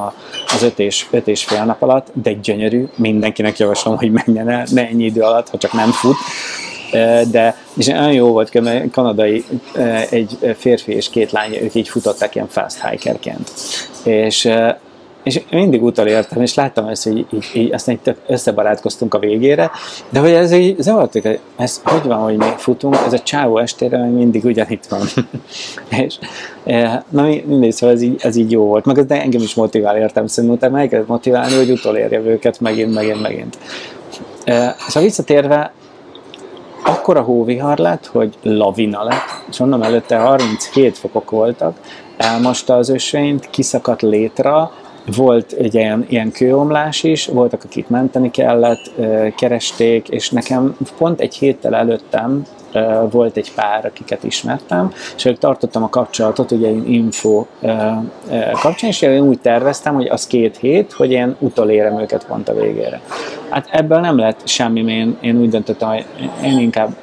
az 0.54 0.64
öt 0.64 0.80
és, 0.80 1.08
öt 1.12 1.28
és 1.28 1.44
fél 1.44 1.66
nap 1.66 1.82
alatt, 1.82 2.08
de 2.14 2.34
gyönyörű. 2.34 2.88
Mindenkinek 2.96 3.58
javaslom, 3.58 3.98
hogy 3.98 4.12
menjen 4.12 4.50
el, 4.50 4.66
ne 4.72 4.88
ennyi 4.88 5.04
idő 5.04 5.22
alatt, 5.22 5.50
ha 5.50 5.58
csak 5.58 5.74
nem 5.74 5.92
fut 5.92 6.16
de 7.32 7.56
és 7.78 7.86
nagyon 7.86 8.14
jó 8.14 8.28
volt, 8.28 8.62
mert 8.62 8.92
kanadai 8.92 9.46
egy 10.10 10.56
férfi 10.58 10.92
és 10.92 11.10
két 11.10 11.32
lány, 11.32 11.56
ők 11.56 11.76
így 11.76 11.90
futották 11.90 12.36
ilyen 12.36 12.48
fast 12.48 12.88
hikerként. 12.88 13.52
És 14.04 14.50
és 15.24 15.42
mindig 15.52 15.84
utolértem, 15.84 16.42
és 16.42 16.54
láttam 16.54 16.88
ezt, 16.88 17.04
hogy 17.04 17.18
így, 17.18 17.52
így 17.54 17.74
aztán 17.74 18.00
így 18.06 18.16
összebarátkoztunk 18.28 19.14
a 19.14 19.20
végére, 19.20 19.72
de 20.10 20.20
hogy 20.20 20.32
ez 20.32 20.52
így 20.52 20.82
zavartuk, 20.82 21.24
ez 21.56 21.82
hogy 21.84 22.04
van, 22.04 22.20
hogy 22.20 22.38
mi 22.38 22.46
futunk, 22.58 22.96
ez 23.06 23.14
a 23.14 23.20
csávó 23.20 23.58
estére 23.58 23.98
még 23.98 24.12
mindig 24.12 24.46
ugyanitt 24.46 24.86
van. 24.86 25.02
és 26.06 26.18
e, 26.64 27.04
na 27.10 27.24
mindig, 27.24 27.72
szóval 27.72 27.96
ez 27.96 28.02
így, 28.02 28.20
ez 28.24 28.36
így 28.36 28.52
jó 28.52 28.66
volt, 28.66 28.86
meg 28.86 28.98
ez 28.98 29.06
engem 29.08 29.42
is 29.42 29.54
motivál, 29.54 29.98
értem 29.98 30.28
szerintem, 30.28 30.58
utána 30.58 30.78
meg 30.78 30.90
kellett 30.90 31.08
motiválni, 31.08 31.56
hogy 31.56 31.72
utolérjem 31.72 32.26
őket 32.26 32.60
megint, 32.60 32.94
megint, 32.94 33.22
megint. 33.22 33.58
E, 34.44 34.76
szóval 34.88 35.04
visszatérve, 35.04 35.74
akkor 36.84 37.18
a 37.18 37.22
hóvihar 37.22 37.78
lett, 37.78 38.06
hogy 38.06 38.34
lavina 38.42 39.04
lett, 39.04 39.44
és 39.50 39.60
onnan 39.60 39.84
előtte 39.84 40.18
37 40.18 40.98
fokok 40.98 41.30
voltak, 41.30 41.78
elmosta 42.18 42.76
az 42.76 42.90
ösvényt, 42.90 43.50
kiszakadt 43.50 44.02
létra, 44.02 44.72
volt 45.06 45.52
egy 45.52 45.74
ilyen, 45.76 46.06
ilyen 46.10 46.32
kőomlás 46.32 47.04
is, 47.04 47.26
voltak, 47.26 47.64
akik 47.64 47.88
menteni 47.88 48.32
kellett, 48.32 48.92
keresték, 49.36 50.10
és 50.10 50.30
nekem 50.30 50.78
pont 50.98 51.20
egy 51.20 51.36
héttel 51.36 51.76
előttem 51.76 52.46
volt 53.10 53.38
egy 53.38 53.52
pár, 53.54 53.86
akiket 53.86 54.24
ismertem, 54.24 54.92
és 55.16 55.26
ők 55.26 55.38
tartottam 55.38 55.84
a 55.84 55.90
kapcsolatot, 55.90 56.52
ugye 56.52 56.68
én 56.68 56.84
info 56.86 57.46
kapcsán, 58.62 58.90
és 58.90 59.02
én 59.02 59.22
úgy 59.22 59.40
terveztem, 59.40 59.94
hogy 59.94 60.08
az 60.08 60.28
két 60.28 60.58
hét, 60.58 60.92
hogy 60.92 61.12
én 61.12 61.36
utolérem 61.40 62.00
őket 62.00 62.26
pont 62.26 62.50
a 62.50 62.54
végére. 62.54 63.02
Hát 63.50 63.68
ebből 63.72 64.00
nem 64.00 64.18
lett 64.18 64.48
semmi, 64.48 64.92
én, 64.92 65.18
én 65.22 65.40
úgy 65.40 65.50
döntöttem, 65.50 65.90
hogy 65.90 66.06
én 66.44 66.60
inkább 66.60 66.96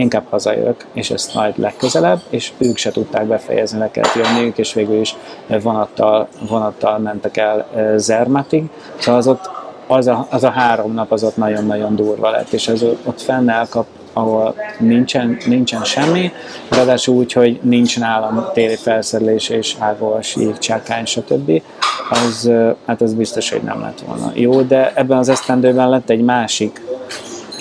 inkább 0.00 0.26
hazajövök, 0.30 0.86
és 0.92 1.10
ezt 1.10 1.34
majd 1.34 1.58
legközelebb, 1.58 2.20
és 2.28 2.52
ők 2.58 2.76
se 2.76 2.90
tudták 2.90 3.24
befejezni, 3.24 3.78
le 3.78 3.90
kellett 3.90 4.14
jönniük, 4.14 4.58
és 4.58 4.72
végül 4.72 5.00
is 5.00 5.16
vonattal, 5.62 6.28
vonattal 6.48 6.98
mentek 6.98 7.36
el 7.36 7.66
Zermatig, 7.96 8.64
szóval 8.98 9.20
az 9.20 9.26
ott 9.26 9.50
az 9.86 10.06
a, 10.06 10.26
az 10.30 10.44
a 10.44 10.50
három 10.50 10.94
nap 10.94 11.12
az 11.12 11.24
ott 11.24 11.36
nagyon-nagyon 11.36 11.96
durva 11.96 12.30
lett, 12.30 12.52
és 12.52 12.68
ez 12.68 12.82
ott 13.04 13.20
fenn 13.20 13.48
elkap, 13.48 13.86
ahol 14.12 14.54
nincsen, 14.78 15.36
nincsen 15.46 15.84
semmi, 15.84 16.32
ráadásul 16.68 17.16
úgy, 17.16 17.32
hogy 17.32 17.60
nincs 17.62 17.98
nálam 17.98 18.44
téli 18.52 18.76
felszerelés 18.76 19.48
és 19.48 19.76
ágolvas, 19.78 20.36
jégcsákány, 20.36 21.04
stb. 21.04 21.62
az, 22.10 22.50
hát 22.86 23.00
az 23.00 23.14
biztos, 23.14 23.50
hogy 23.50 23.62
nem 23.62 23.80
lett 23.80 24.00
volna 24.06 24.30
jó, 24.34 24.62
de 24.62 24.92
ebben 24.94 25.18
az 25.18 25.28
esztendőben 25.28 25.88
lett 25.88 26.10
egy 26.10 26.22
másik 26.22 26.80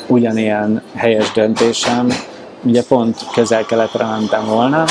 ugyanilyen 0.08 0.82
helyes 0.96 1.32
döntésem, 1.32 2.08
ugye 2.64 2.84
pont 2.84 3.26
közel-keletre 3.34 4.06
mentem 4.06 4.46
volna, 4.46 4.86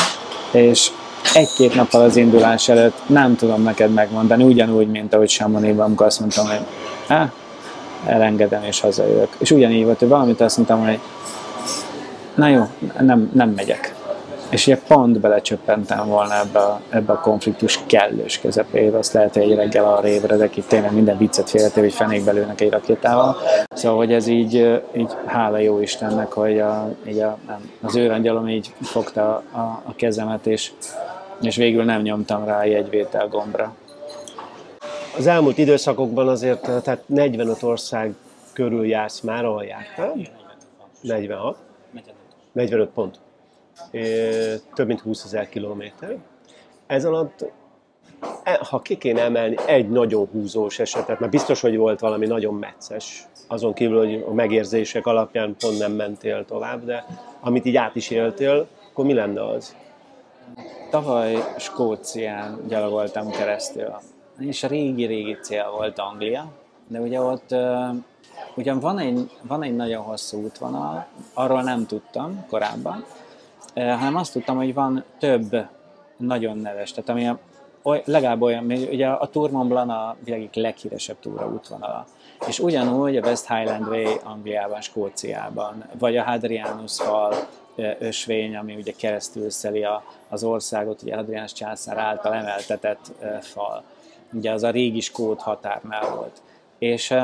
és 0.51 0.91
egy-két 1.35 1.75
nappal 1.75 2.01
az 2.01 2.17
indulás 2.17 2.69
előtt 2.69 2.99
nem 3.07 3.37
tudom 3.37 3.63
neked 3.63 3.93
megmondani, 3.93 4.45
ugyanúgy, 4.45 4.89
mint 4.89 5.15
ahogy 5.15 5.29
Samonében, 5.29 5.85
amikor 5.85 6.07
azt 6.07 6.21
mondtam, 6.21 6.47
hogy 6.47 6.61
Há, 7.09 7.33
elengedem 8.07 8.63
és 8.63 8.81
hazajövök. 8.81 9.29
És 9.39 9.51
ugyanígy 9.51 9.85
volt, 9.85 9.99
hogy 9.99 10.09
valamit 10.09 10.41
azt 10.41 10.57
mondtam, 10.57 10.87
hogy 10.87 10.99
na 12.35 12.49
jó, 12.49 12.67
nem, 13.01 13.31
nem 13.35 13.51
megyek. 13.51 13.95
És 14.51 14.67
ugye 14.67 14.79
pont 14.79 15.21
belecsöppentem 15.21 16.07
volna 16.07 16.39
ebbe 16.39 16.59
a, 16.59 16.81
ebbe 16.89 17.13
a 17.13 17.21
konfliktus 17.21 17.81
kellős 17.87 18.41
közepébe, 18.41 18.99
azt 18.99 19.13
lehet, 19.13 19.35
hogy 19.35 19.43
egy 19.43 19.55
reggel 19.55 19.85
arra 19.85 20.09
ébredek, 20.09 20.57
itt 20.57 20.69
tényleg 20.69 20.93
minden 20.93 21.19
viccet 21.19 21.51
félretéve, 21.51 21.87
hogy 21.87 21.95
fenékbe 21.95 22.33
lőnek 22.33 22.61
egy 22.61 22.71
rakétával. 22.71 23.37
Szóval, 23.71 23.99
hogy 23.99 24.13
ez 24.13 24.27
így, 24.27 24.81
így 24.97 25.11
hála 25.27 25.59
jó 25.59 25.81
Istennek, 25.81 26.33
hogy 26.33 26.59
a, 26.59 26.95
így 27.09 27.19
a, 27.19 27.39
nem, 27.47 27.71
az 27.83 27.97
őrangyalom 27.97 28.49
így 28.49 28.73
fogta 28.81 29.43
a, 29.53 29.83
a 29.85 29.95
kezemet, 29.97 30.47
és, 30.47 30.73
és 31.41 31.57
végül 31.57 31.85
nem 31.85 32.03
nyomtam 32.03 32.45
rá 32.45 32.59
a 32.59 32.65
jegyvétel 32.65 33.29
gombra. 33.29 33.75
Az 35.17 35.27
elmúlt 35.27 35.59
időszakokban 35.59 36.29
azért 36.29 36.61
tehát 36.83 37.03
45 37.07 37.63
ország 37.63 38.15
körül 38.53 38.87
jársz 38.87 39.21
már, 39.21 39.45
ahol 39.45 39.65
jártál. 39.65 40.15
46. 41.01 41.57
45 42.53 42.89
pont. 42.89 43.19
Több 44.75 44.87
mint 44.87 45.01
20 45.01 45.25
ezer 45.25 45.49
kilométer. 45.49 46.17
Ez 46.87 47.05
alatt, 47.05 47.45
e- 48.43 48.61
ha 48.71 48.81
ki 48.81 48.97
kéne 48.99 49.21
emelni 49.21 49.57
egy 49.67 49.89
nagyon 49.89 50.27
húzós 50.27 50.79
esetet, 50.79 51.19
mert 51.21 51.33
biztos, 51.33 51.61
hogy 51.61 51.77
volt 51.77 52.01
valami 52.01 52.27
nagyon 52.27 52.55
mecces, 52.55 53.27
azon 53.47 53.73
kívül, 53.73 53.99
hogy 53.99 54.25
a 54.29 54.33
megérzések 54.33 55.07
alapján 55.07 55.57
pont 55.59 55.79
nem 55.79 55.93
mentél 55.93 56.45
tovább, 56.45 56.85
de 56.85 57.05
amit 57.41 57.65
így 57.65 57.77
át 57.77 57.97
is 57.97 58.11
éltél, 58.11 58.67
akkor 58.91 59.05
mi 59.05 59.15
lenne 59.15 59.49
az? 59.49 59.77
Tavaly 60.91 61.37
Skócián 61.59 62.61
gyalogoltam 62.69 63.31
keresztül, 63.31 63.93
és 64.39 64.63
régi-régi 64.63 65.37
cél 65.43 65.71
volt 65.77 65.99
Anglia, 65.99 66.47
de 66.87 67.01
ugye 67.01 67.21
ott 67.21 67.55
ugyan 68.55 68.81
van 68.81 68.99
egy, 68.99 69.31
van 69.43 69.63
egy 69.63 69.77
nagyon 69.77 70.03
hosszú 70.03 70.43
útvonal, 70.43 71.07
arról 71.35 71.63
nem 71.63 71.87
tudtam 71.87 72.45
korábban, 72.49 73.05
hanem 73.75 74.17
azt 74.17 74.33
tudtam, 74.33 74.57
hogy 74.57 74.75
van 74.75 75.05
több 75.19 75.67
nagyon 76.17 76.59
neves, 76.59 76.91
tehát 76.93 77.09
ami 77.09 77.29
a, 77.29 77.39
oly, 77.83 78.03
legalább 78.05 78.43
olyan, 78.43 78.65
ugye 78.65 79.09
a 79.09 79.27
Tour 79.27 79.51
Mont 79.51 79.69
Blanc 79.69 79.91
a 79.91 80.17
világ 80.25 80.49
leghíresebb 80.53 81.17
túra 81.21 81.49
útvonala. 81.49 82.07
És 82.47 82.59
ugyanúgy 82.59 83.17
a 83.17 83.27
West 83.27 83.49
Highland 83.49 83.87
Way 83.87 84.15
Angliában, 84.23 84.81
Skóciában, 84.81 85.85
vagy 85.99 86.17
a 86.17 86.23
Hadrianus 86.23 86.97
fal 86.97 87.35
ösvény, 87.99 88.57
ami 88.57 88.75
ugye 88.75 88.93
keresztül 88.97 89.51
szeli 89.51 89.85
a, 89.85 90.05
az 90.29 90.45
országot, 90.45 91.03
ugye 91.03 91.15
Hadrianus 91.15 91.53
császár 91.53 91.99
által 91.99 92.35
emeltetett 92.35 93.13
fal. 93.41 93.83
Ugye 94.33 94.53
az 94.53 94.63
a 94.63 94.71
régi 94.71 95.01
skót 95.01 95.41
határnál 95.41 96.15
volt. 96.15 96.41
És, 96.79 97.15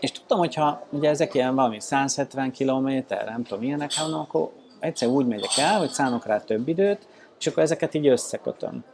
és 0.00 0.12
tudtam, 0.12 0.38
hogyha 0.38 0.86
ugye 0.90 1.08
ezek 1.08 1.34
ilyen 1.34 1.54
valami 1.54 1.80
170 1.80 2.52
km, 2.52 2.88
nem 3.08 3.42
tudom 3.42 3.58
milyenek, 3.60 3.94
hanem 3.94 4.18
akkor 4.18 4.50
egyszer 4.86 5.08
úgy 5.08 5.26
megyek 5.26 5.56
el, 5.56 5.78
hogy 5.78 5.90
szánok 5.90 6.26
rá 6.26 6.38
több 6.40 6.68
időt, 6.68 7.06
és 7.38 7.46
akkor 7.46 7.62
ezeket 7.62 7.94
így 7.94 8.06
összekötöm. 8.06 8.84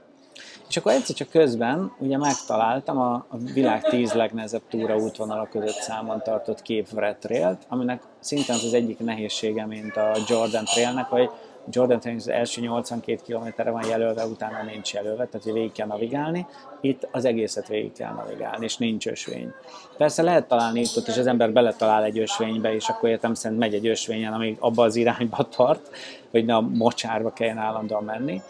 És 0.68 0.76
akkor 0.76 0.92
egyszer 0.92 1.16
csak 1.16 1.28
közben 1.28 1.92
ugye 1.98 2.18
megtaláltam 2.18 2.98
a, 2.98 3.12
a 3.14 3.36
világ 3.36 3.82
tíz 3.82 4.12
legnehezebb 4.12 4.62
túra 4.70 4.96
útvonala 4.96 5.48
között 5.48 5.80
számon 5.80 6.22
tartott 6.22 6.62
Wrath 6.92 7.18
Trail-t, 7.18 7.62
aminek 7.68 8.02
szintén 8.20 8.54
az, 8.54 8.64
az 8.64 8.74
egyik 8.74 8.98
nehézsége, 8.98 9.66
mint 9.66 9.96
a 9.96 10.12
Jordan 10.28 10.64
Trailnek, 10.64 11.06
hogy 11.06 11.30
Jordan 11.70 12.00
Trail 12.00 12.16
az 12.16 12.28
első 12.28 12.60
82 12.60 13.20
km 13.26 13.70
van 13.70 13.86
jelölve, 13.88 14.26
utána 14.26 14.62
nincs 14.62 14.92
jelölve, 14.92 15.26
tehát 15.26 15.42
hogy 15.42 15.52
végig 15.52 15.72
kell 15.72 15.86
navigálni. 15.86 16.46
Itt 16.80 17.08
az 17.10 17.24
egészet 17.24 17.68
végig 17.68 17.92
kell 17.92 18.12
navigálni, 18.12 18.64
és 18.64 18.76
nincs 18.76 19.06
ösvény. 19.06 19.52
Persze 19.96 20.22
lehet 20.22 20.48
találni 20.48 20.80
itt 20.80 20.96
ott, 20.96 21.08
és 21.08 21.16
az 21.16 21.26
ember 21.26 21.52
beletalál 21.52 22.04
egy 22.04 22.18
ösvénybe, 22.18 22.74
és 22.74 22.88
akkor 22.88 23.08
értem 23.08 23.34
szerint 23.34 23.60
megy 23.60 23.74
egy 23.74 23.86
ösvényen, 23.86 24.32
amíg 24.32 24.56
abba 24.58 24.82
az 24.82 24.96
irányba 24.96 25.48
tart, 25.56 25.90
hogy 26.30 26.44
ne 26.44 26.54
a 26.54 26.60
mocsárba 26.60 27.32
kelljen 27.32 27.58
állandóan 27.58 28.04
menni, 28.04 28.42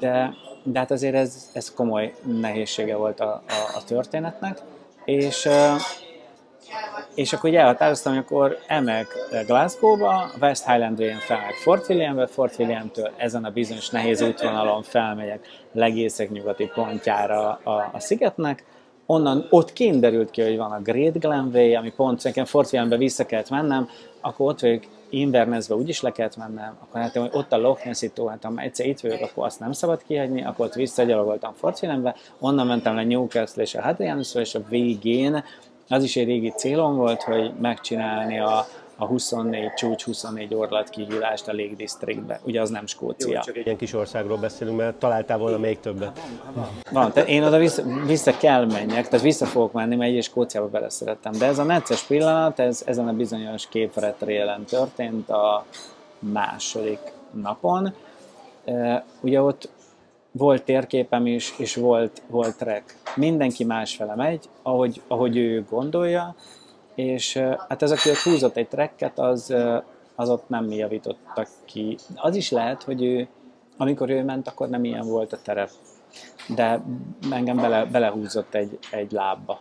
de, 0.00 0.34
de 0.62 0.78
hát 0.78 0.90
azért 0.90 1.14
ez, 1.14 1.50
ez 1.52 1.74
komoly 1.74 2.14
nehézsége 2.40 2.96
volt 2.96 3.20
a, 3.20 3.42
a, 3.48 3.76
a 3.76 3.84
történetnek, 3.84 4.58
és, 5.04 5.48
és 7.14 7.32
akkor 7.32 7.50
ugye 7.50 7.60
elhatároztam, 7.60 8.14
hogy 8.14 8.22
akkor 8.22 8.58
elmegyek 8.66 9.06
Glasgow-ba, 9.46 10.30
West 10.40 10.66
Highland 10.66 10.98
Way-en 10.98 11.18
felmegyek 11.18 11.54
Fort 11.54 11.88
Williambe, 11.88 12.26
Fort 12.26 12.58
Williamtől 12.58 13.10
ezen 13.16 13.44
a 13.44 13.50
bizonyos 13.50 13.90
nehéz 13.90 14.22
útvonalon 14.22 14.82
felmegyek 14.82 15.46
legészek 15.72 16.30
nyugati 16.30 16.70
pontjára 16.74 17.60
a, 17.62 17.90
a 17.92 18.00
szigetnek, 18.00 18.64
onnan 19.06 19.46
ott 19.50 19.72
kint 19.72 20.00
derült 20.00 20.30
ki, 20.30 20.42
hogy 20.42 20.56
van 20.56 20.72
a 20.72 20.80
Great 20.80 21.18
Glenway, 21.18 21.74
ami 21.74 21.92
pont 21.92 22.24
nekem 22.24 22.44
Fort 22.44 22.72
Williambe 22.72 22.96
vissza 22.96 23.26
kellett 23.26 23.50
mennem, 23.50 23.88
akkor 24.20 24.48
ott 24.50 24.60
vagyok 24.60 24.82
Invernessbe 25.10 25.74
úgyis 25.74 26.00
le 26.00 26.12
kellett 26.12 26.36
mennem, 26.36 26.76
akkor 26.82 27.00
hát 27.00 27.16
hogy 27.16 27.30
ott 27.32 27.52
a 27.52 27.56
Loch 27.56 27.86
Nessi 27.86 28.10
tó, 28.10 28.26
hát 28.26 28.44
ha 28.44 28.52
egyszer 28.56 28.86
itt 28.86 29.00
vagyok, 29.00 29.20
akkor 29.20 29.46
azt 29.46 29.60
nem 29.60 29.72
szabad 29.72 30.02
kihagyni, 30.06 30.44
akkor 30.44 30.66
ott 30.66 30.74
visszagyalogoltam 30.74 31.52
Fort 31.52 31.82
Williambe, 31.82 32.14
onnan 32.40 32.66
mentem 32.66 32.94
le 32.94 33.04
Newcastle 33.04 33.62
és 33.62 33.74
a 33.74 33.82
Hadrianusra, 33.82 34.40
és 34.40 34.54
a 34.54 34.64
végén 34.68 35.44
az 35.88 36.02
is 36.02 36.16
egy 36.16 36.26
régi 36.26 36.52
célom 36.56 36.96
volt, 36.96 37.22
hogy 37.22 37.52
megcsinálni 37.60 38.40
a, 38.40 38.66
a 38.96 39.06
24 39.06 39.72
csúcs, 39.74 40.04
24 40.04 40.54
orlat 40.54 40.88
kihívást 40.88 41.48
a 41.48 41.52
Lake 41.52 41.74
Districtbe. 41.76 42.40
Ugye 42.44 42.60
az 42.60 42.70
nem 42.70 42.86
Skócia. 42.86 43.34
Jó, 43.34 43.40
csak 43.40 43.56
egy 43.56 43.64
ilyen 43.64 43.76
kis 43.76 43.92
országról 43.92 44.36
beszélünk, 44.36 44.76
mert 44.76 44.96
találtál 44.96 45.38
volna 45.38 45.58
még 45.58 45.80
többet. 45.80 46.20
Van, 46.90 47.12
tehát 47.12 47.28
én 47.28 47.42
oda 47.42 47.58
vissza, 47.58 47.82
vissza 48.06 48.36
kell 48.36 48.64
menjek, 48.64 49.08
tehát 49.08 49.24
vissza 49.24 49.46
fogok 49.46 49.72
menni, 49.72 49.96
mert 49.96 50.12
egy 50.12 50.22
Skóciába 50.22 50.68
beleszerettem. 50.68 51.32
De 51.32 51.46
ez 51.46 51.58
a 51.58 51.64
necces 51.64 52.02
pillanat, 52.02 52.58
ez 52.58 52.82
ezen 52.86 53.08
a 53.08 53.12
bizonyos 53.12 53.68
képretrélen 53.68 54.64
történt 54.64 55.30
a 55.30 55.64
második 56.18 56.98
napon. 57.30 57.94
Ugye 59.20 59.42
ott 59.42 59.68
volt 60.36 60.62
térképem 60.62 61.26
is, 61.26 61.54
és 61.58 61.74
volt, 61.74 62.22
volt 62.26 62.56
track. 62.56 62.94
Mindenki 63.14 63.64
másfele 63.64 64.14
megy, 64.14 64.44
ahogy, 64.62 65.02
ahogy 65.08 65.36
ő 65.36 65.64
gondolja, 65.70 66.34
és 66.94 67.36
hát 67.68 67.82
ez, 67.82 67.90
aki 67.90 68.10
ott 68.10 68.16
húzott 68.16 68.56
egy 68.56 68.68
trekket, 68.68 69.18
az, 69.18 69.54
az 70.14 70.30
ott 70.30 70.48
nem 70.48 70.70
javítottak 70.70 71.48
ki. 71.64 71.96
Az 72.14 72.36
is 72.36 72.50
lehet, 72.50 72.82
hogy 72.82 73.04
ő, 73.04 73.28
amikor 73.76 74.10
ő 74.10 74.24
ment, 74.24 74.48
akkor 74.48 74.68
nem 74.68 74.84
ilyen 74.84 75.06
volt 75.06 75.32
a 75.32 75.38
terep, 75.42 75.70
de 76.54 76.80
engem 77.30 77.56
bele, 77.56 77.84
belehúzott 77.84 78.54
egy, 78.54 78.78
egy 78.90 79.12
lábba. 79.12 79.60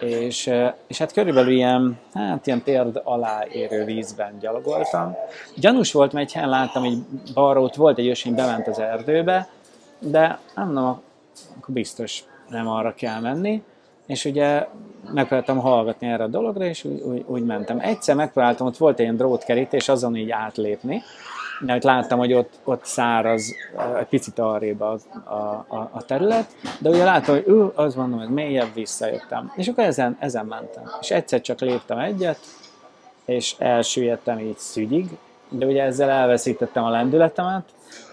És, 0.00 0.50
és 0.86 0.98
hát 0.98 1.12
körülbelül 1.12 1.52
ilyen, 1.52 1.98
hát 2.12 2.46
ilyen 2.46 2.62
térd 2.62 3.00
alá 3.04 3.44
érő 3.52 3.84
vízben 3.84 4.38
gyalogoltam. 4.40 5.16
Gyanús 5.56 5.92
volt, 5.92 6.12
mert 6.12 6.26
egy 6.26 6.32
helyen 6.32 6.48
láttam, 6.48 6.82
hogy 6.82 6.98
balra 7.34 7.60
ott 7.60 7.74
volt 7.74 7.98
egy 7.98 8.08
ösvény, 8.08 8.34
bement 8.34 8.66
az 8.66 8.78
erdőbe, 8.78 9.48
de 9.98 10.38
nem, 10.54 10.72
no, 10.72 10.88
akkor 11.58 11.74
biztos 11.74 12.24
nem 12.48 12.68
arra 12.68 12.94
kell 12.94 13.20
menni. 13.20 13.62
És 14.06 14.24
ugye 14.24 14.66
megpróbáltam 15.12 15.58
hallgatni 15.58 16.06
erre 16.06 16.22
a 16.22 16.26
dologra, 16.26 16.64
és 16.64 16.84
úgy, 16.84 17.00
úgy, 17.00 17.24
úgy 17.26 17.44
mentem. 17.44 17.78
Egyszer 17.80 18.14
megpróbáltam, 18.14 18.66
ott 18.66 18.76
volt 18.76 18.94
egy 18.94 19.04
ilyen 19.04 19.16
drótkerítés, 19.16 19.88
azon 19.88 20.16
így 20.16 20.30
átlépni, 20.30 21.02
mert 21.60 21.84
láttam, 21.84 22.18
hogy 22.18 22.32
ott, 22.32 22.58
ott 22.64 22.84
száraz, 22.84 23.54
egy 23.98 24.06
picit 24.06 24.38
arrébb 24.38 24.80
a, 24.80 24.98
a, 25.68 25.88
a 25.92 26.02
terület, 26.06 26.56
de 26.78 26.88
ugye 26.88 27.04
láttam, 27.04 27.34
hogy 27.34 27.44
ő, 27.46 27.72
az 27.74 27.94
mondom, 27.94 28.18
hogy 28.18 28.28
mélyebb 28.28 28.74
visszajöttem. 28.74 29.52
És 29.56 29.68
akkor 29.68 29.84
ezen, 29.84 30.16
ezen 30.20 30.46
mentem. 30.46 30.82
És 31.00 31.10
egyszer 31.10 31.40
csak 31.40 31.60
léptem 31.60 31.98
egyet, 31.98 32.38
és 33.24 33.54
elsüllyedtem 33.58 34.38
így 34.38 34.58
szügyig, 34.58 35.08
de 35.48 35.66
ugye 35.66 35.82
ezzel 35.82 36.10
elveszítettem 36.10 36.84
a 36.84 36.90
lendületemet, 36.90 37.64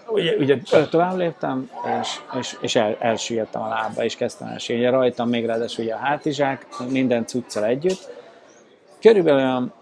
ugye, 0.06 0.36
ugye 0.36 0.58
tovább 0.90 1.16
léptem, 1.16 1.70
és, 2.00 2.20
és, 2.38 2.56
és 2.60 2.76
el, 2.76 2.96
elsüllyedtem 2.98 3.62
a 3.62 3.68
lábba, 3.68 4.04
és 4.04 4.16
kezdtem 4.16 4.48
elsüllyedni. 4.48 4.98
Rajtam 4.98 5.28
még 5.28 5.46
ráadásul 5.46 5.84
ugye 5.84 5.94
a 5.94 5.98
hátizsák, 5.98 6.66
minden 6.88 7.26
cuccal 7.26 7.64
együtt. 7.64 8.08
Körülbelül 9.00 9.40
olyan 9.40 9.72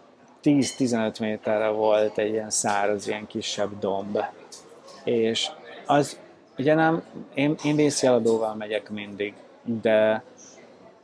10-15 0.43 1.21
méterre 1.21 1.69
volt 1.69 2.19
egy 2.19 2.33
ilyen 2.33 2.51
száraz, 2.51 3.09
ilyen 3.09 3.27
kisebb 3.27 3.79
domb. 3.79 4.19
És 5.05 5.49
az, 5.87 6.19
ugye 6.59 6.75
nem, 6.75 7.03
én, 7.35 7.55
én 7.65 7.77
vészjeladóval 7.77 8.55
megyek 8.55 8.91
mindig, 8.91 9.35
de 9.63 10.23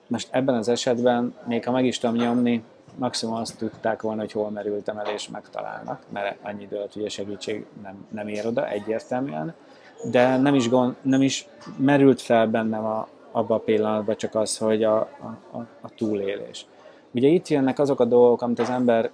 most 0.06 0.28
ebben 0.30 0.54
az 0.54 0.68
esetben, 0.68 1.34
még 1.46 1.64
ha 1.64 1.70
meg 1.70 1.84
is 1.84 1.98
tudom 1.98 2.16
nyomni, 2.16 2.62
maximum 2.98 3.34
azt 3.34 3.58
tudták 3.58 4.02
volna, 4.02 4.20
hogy 4.20 4.32
hol 4.32 4.50
merültem 4.50 4.98
el 4.98 5.06
és 5.06 5.28
megtalálnak, 5.28 6.02
mert 6.12 6.36
annyi 6.42 6.62
időt 6.62 6.96
ugye 6.96 7.08
segítség 7.08 7.66
nem, 7.82 8.06
nem 8.10 8.28
ér 8.28 8.46
oda 8.46 8.68
egyértelműen, 8.68 9.54
de 10.10 10.36
nem 10.36 10.54
is, 10.54 10.68
gond, 10.68 10.94
nem 11.02 11.22
is 11.22 11.48
merült 11.76 12.20
fel 12.20 12.46
bennem 12.46 12.84
a, 12.84 13.08
abban 13.32 13.56
a 13.56 13.60
pillanatban 13.60 14.16
csak 14.16 14.34
az, 14.34 14.58
hogy 14.58 14.82
a, 14.82 14.96
a, 15.50 15.58
a 15.80 15.88
túlélés. 15.96 16.66
Ugye 17.10 17.28
itt 17.28 17.48
jönnek 17.48 17.78
azok 17.78 18.00
a 18.00 18.04
dolgok, 18.04 18.42
amit 18.42 18.58
az 18.58 18.70
ember 18.70 19.10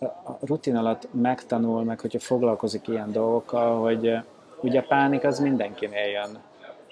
a 0.00 0.32
rutin 0.40 0.76
alatt 0.76 1.08
megtanul, 1.10 1.84
meg 1.84 2.00
hogyha 2.00 2.18
foglalkozik 2.18 2.88
ilyen 2.88 3.12
dolgokkal, 3.12 3.80
hogy 3.80 4.12
ugye 4.60 4.80
a 4.80 4.84
pánik 4.88 5.24
az 5.24 5.38
mindenkinél 5.38 6.06
jön. 6.06 6.38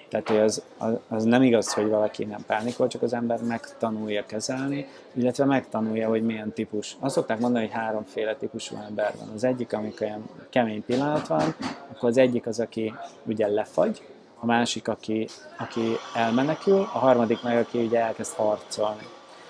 Tehát 0.09 0.27
hogy 0.27 0.37
az, 0.37 0.63
az, 1.07 1.23
nem 1.23 1.41
igaz, 1.41 1.73
hogy 1.73 1.89
valaki 1.89 2.25
nem 2.25 2.43
pánikol, 2.47 2.87
csak 2.87 3.01
az 3.01 3.13
ember 3.13 3.41
megtanulja 3.41 4.25
kezelni, 4.25 4.87
illetve 5.13 5.45
megtanulja, 5.45 6.07
hogy 6.07 6.23
milyen 6.23 6.51
típus. 6.53 6.97
Azt 6.99 7.15
szokták 7.15 7.39
mondani, 7.39 7.65
hogy 7.65 7.73
háromféle 7.73 8.35
típusú 8.35 8.75
ember 8.87 9.13
van. 9.19 9.29
Az 9.35 9.43
egyik, 9.43 9.73
amikor 9.73 10.07
ilyen 10.07 10.29
kemény 10.49 10.85
pillanat 10.85 11.27
van, 11.27 11.55
akkor 11.91 12.09
az 12.09 12.17
egyik 12.17 12.47
az, 12.47 12.59
aki 12.59 12.93
ugye 13.23 13.47
lefagy, 13.47 14.01
a 14.39 14.45
másik, 14.45 14.87
aki, 14.87 15.27
aki 15.57 15.81
elmenekül, 16.15 16.79
a 16.79 16.97
harmadik 16.97 17.43
meg, 17.43 17.57
aki 17.57 17.77
ugye 17.77 17.99
elkezd 17.99 18.33
harcolni. 18.33 19.07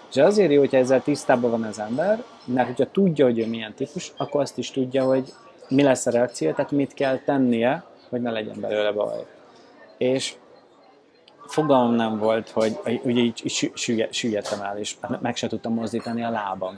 És 0.10 0.18
azért 0.18 0.52
jó, 0.52 0.60
hogyha 0.60 0.78
ezzel 0.78 1.02
tisztában 1.02 1.52
van 1.52 1.64
az 1.64 1.80
ember, 1.80 2.24
mert 2.46 2.68
hogyha 2.68 2.92
tudja, 2.92 3.26
hogy 3.26 3.40
ő 3.40 3.48
milyen 3.48 3.74
típus, 3.74 4.14
akkor 4.18 4.42
azt 4.42 4.58
is 4.58 4.72
tudja, 4.72 5.04
hogy 5.04 5.34
mi 5.70 5.84
lesz 5.84 6.06
a 6.06 6.12
reakció, 6.12 6.52
tehát 6.52 6.72
mit 6.72 6.94
kell 6.94 7.18
tennie, 7.18 7.84
hogy 8.10 8.22
ne 8.22 8.32
legyen 8.32 8.60
belőle 8.60 8.92
baj. 8.92 9.26
És 9.98 10.36
fogalmam 11.48 11.94
nem 11.94 12.18
volt, 12.18 12.50
hogy 12.50 12.80
ugye 13.04 13.22
így, 13.22 13.42
így 13.44 14.10
süllyedtem 14.12 14.62
el, 14.62 14.78
és 14.78 14.96
meg 15.22 15.36
se 15.36 15.48
tudtam 15.48 15.74
mozdítani 15.74 16.24
a 16.24 16.30
lábam. 16.30 16.76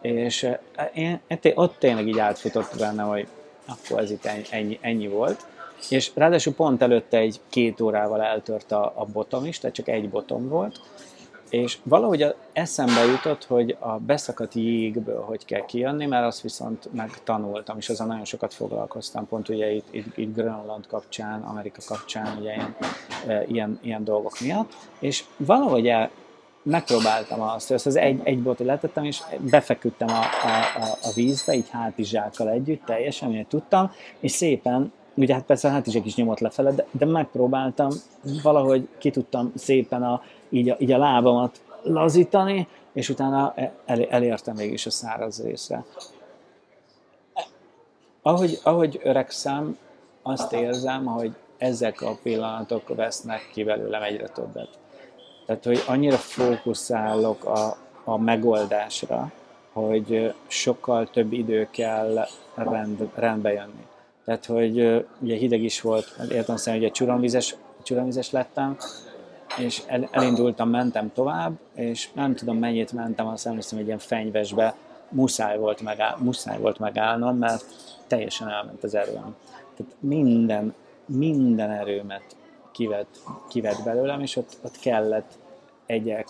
És 0.00 0.42
eh, 0.42 0.90
én, 0.94 1.20
ott 1.54 1.78
tényleg 1.78 2.08
így 2.08 2.18
átfutott 2.18 2.78
benne, 2.78 3.02
hogy 3.02 3.26
akkor 3.66 3.98
ez 3.98 4.10
itt 4.10 4.24
ennyi, 4.50 4.78
ennyi 4.80 5.08
volt. 5.08 5.46
És 5.90 6.10
ráadásul 6.14 6.54
pont 6.54 6.82
előtte 6.82 7.16
egy 7.16 7.40
két 7.48 7.80
órával 7.80 8.22
eltört 8.22 8.72
a, 8.72 8.92
a 8.96 9.04
botom 9.04 9.44
is, 9.44 9.58
tehát 9.58 9.76
csak 9.76 9.88
egy 9.88 10.08
botom 10.08 10.48
volt, 10.48 10.80
és 11.52 11.78
valahogy 11.82 12.34
eszembe 12.52 13.04
jutott, 13.04 13.44
hogy 13.44 13.76
a 13.78 13.98
beszakadt 13.98 14.54
jégből 14.54 15.20
hogy 15.20 15.44
kell 15.44 15.64
kijönni, 15.64 16.06
mert 16.06 16.26
azt 16.26 16.40
viszont 16.40 16.88
megtanultam, 16.92 17.76
és 17.78 17.88
azon 17.88 18.06
nagyon 18.06 18.24
sokat 18.24 18.54
foglalkoztam, 18.54 19.28
pont 19.28 19.48
ugye 19.48 19.70
itt, 19.70 19.86
itt, 19.90 20.16
itt 20.16 20.34
Grönland 20.34 20.86
kapcsán, 20.86 21.42
Amerika 21.42 21.80
kapcsán, 21.86 22.36
ugye 22.38 22.52
ilyen, 22.52 22.76
e, 23.26 23.44
ilyen, 23.46 23.78
ilyen 23.82 24.04
dolgok 24.04 24.40
miatt, 24.40 24.72
és 24.98 25.24
valahogy 25.36 25.88
el, 25.88 26.10
megpróbáltam 26.62 27.40
azt, 27.40 27.66
hogy 27.66 27.76
azt 27.76 27.86
az 27.86 27.96
egy, 27.96 28.20
egy 28.22 28.42
botot 28.42 28.66
letettem, 28.66 29.04
és 29.04 29.22
befeküdtem 29.38 30.08
a, 30.08 30.20
a, 30.20 30.80
a, 30.82 30.84
a 31.02 31.12
vízbe, 31.14 31.54
így 31.54 31.68
hátizsákkal 31.70 32.48
együtt, 32.48 32.84
teljesen, 32.84 33.28
amit 33.28 33.48
tudtam, 33.48 33.92
és 34.20 34.30
szépen 34.30 34.92
ugye 35.14 35.34
hát 35.34 35.44
persze 35.44 35.70
hátizsák 35.70 36.06
is 36.06 36.14
nyomott 36.14 36.38
lefele, 36.38 36.72
de, 36.72 36.86
de 36.90 37.06
megpróbáltam, 37.06 37.90
valahogy 38.42 38.88
ki 38.98 39.10
tudtam 39.10 39.52
szépen 39.56 40.02
a, 40.02 40.22
így, 40.48 40.68
a, 40.68 40.76
így 40.78 40.92
a 40.92 40.98
lábamat 40.98 41.60
lazítani, 41.82 42.68
és 42.92 43.08
utána 43.08 43.54
el, 43.84 44.04
elértem 44.04 44.56
mégis 44.56 44.86
a 44.86 44.90
száraz 44.90 45.42
részre. 45.42 45.84
Ahogy, 48.22 48.58
ahogy 48.62 49.00
öregszem, 49.02 49.78
azt 50.22 50.52
érzem, 50.52 51.04
hogy 51.04 51.34
ezek 51.58 52.00
a 52.00 52.18
pillanatok 52.22 52.94
vesznek 52.94 53.50
ki 53.52 53.64
belőlem 53.64 54.02
egyre 54.02 54.28
többet. 54.28 54.68
Tehát, 55.46 55.64
hogy 55.64 55.82
annyira 55.86 56.16
fókuszálok 56.16 57.44
a, 57.44 57.76
a 58.04 58.18
megoldásra, 58.18 59.32
hogy 59.72 60.34
sokkal 60.46 61.10
több 61.10 61.32
idő 61.32 61.68
kell 61.70 62.26
rend, 62.54 63.08
rendbe 63.14 63.52
jönni. 63.52 63.86
Tehát, 64.24 64.46
hogy 64.46 65.06
ugye 65.18 65.36
hideg 65.36 65.62
is 65.62 65.80
volt, 65.80 66.16
értem 66.30 66.56
szerint, 66.56 66.82
hogy 66.82 66.92
csuromvizes, 66.92 67.56
csuromvizes 67.82 68.30
lettem, 68.30 68.76
és 69.58 69.82
el, 69.86 70.08
elindultam, 70.10 70.68
mentem 70.68 71.12
tovább, 71.14 71.52
és 71.74 72.08
nem 72.12 72.34
tudom 72.34 72.58
mennyit 72.58 72.92
mentem, 72.92 73.26
azt 73.26 73.46
emlékszem, 73.46 73.78
hogy 73.78 73.86
ilyen 73.86 73.98
fenyvesbe 73.98 74.74
muszáj 75.08 75.58
volt, 75.58 75.80
megáll, 75.80 76.16
muszáj 76.18 76.58
volt 76.58 76.78
megállnom, 76.78 77.36
mert 77.36 77.64
teljesen 78.06 78.48
elment 78.48 78.84
az 78.84 78.94
erőm. 78.94 79.36
Tehát 79.76 79.92
minden, 79.98 80.74
minden 81.06 81.70
erőmet 81.70 82.36
kivett, 82.72 83.22
kivett 83.48 83.82
belőlem, 83.84 84.20
és 84.20 84.36
ott, 84.36 84.56
ott 84.62 84.78
kellett 84.78 85.38
egyek, 85.86 86.28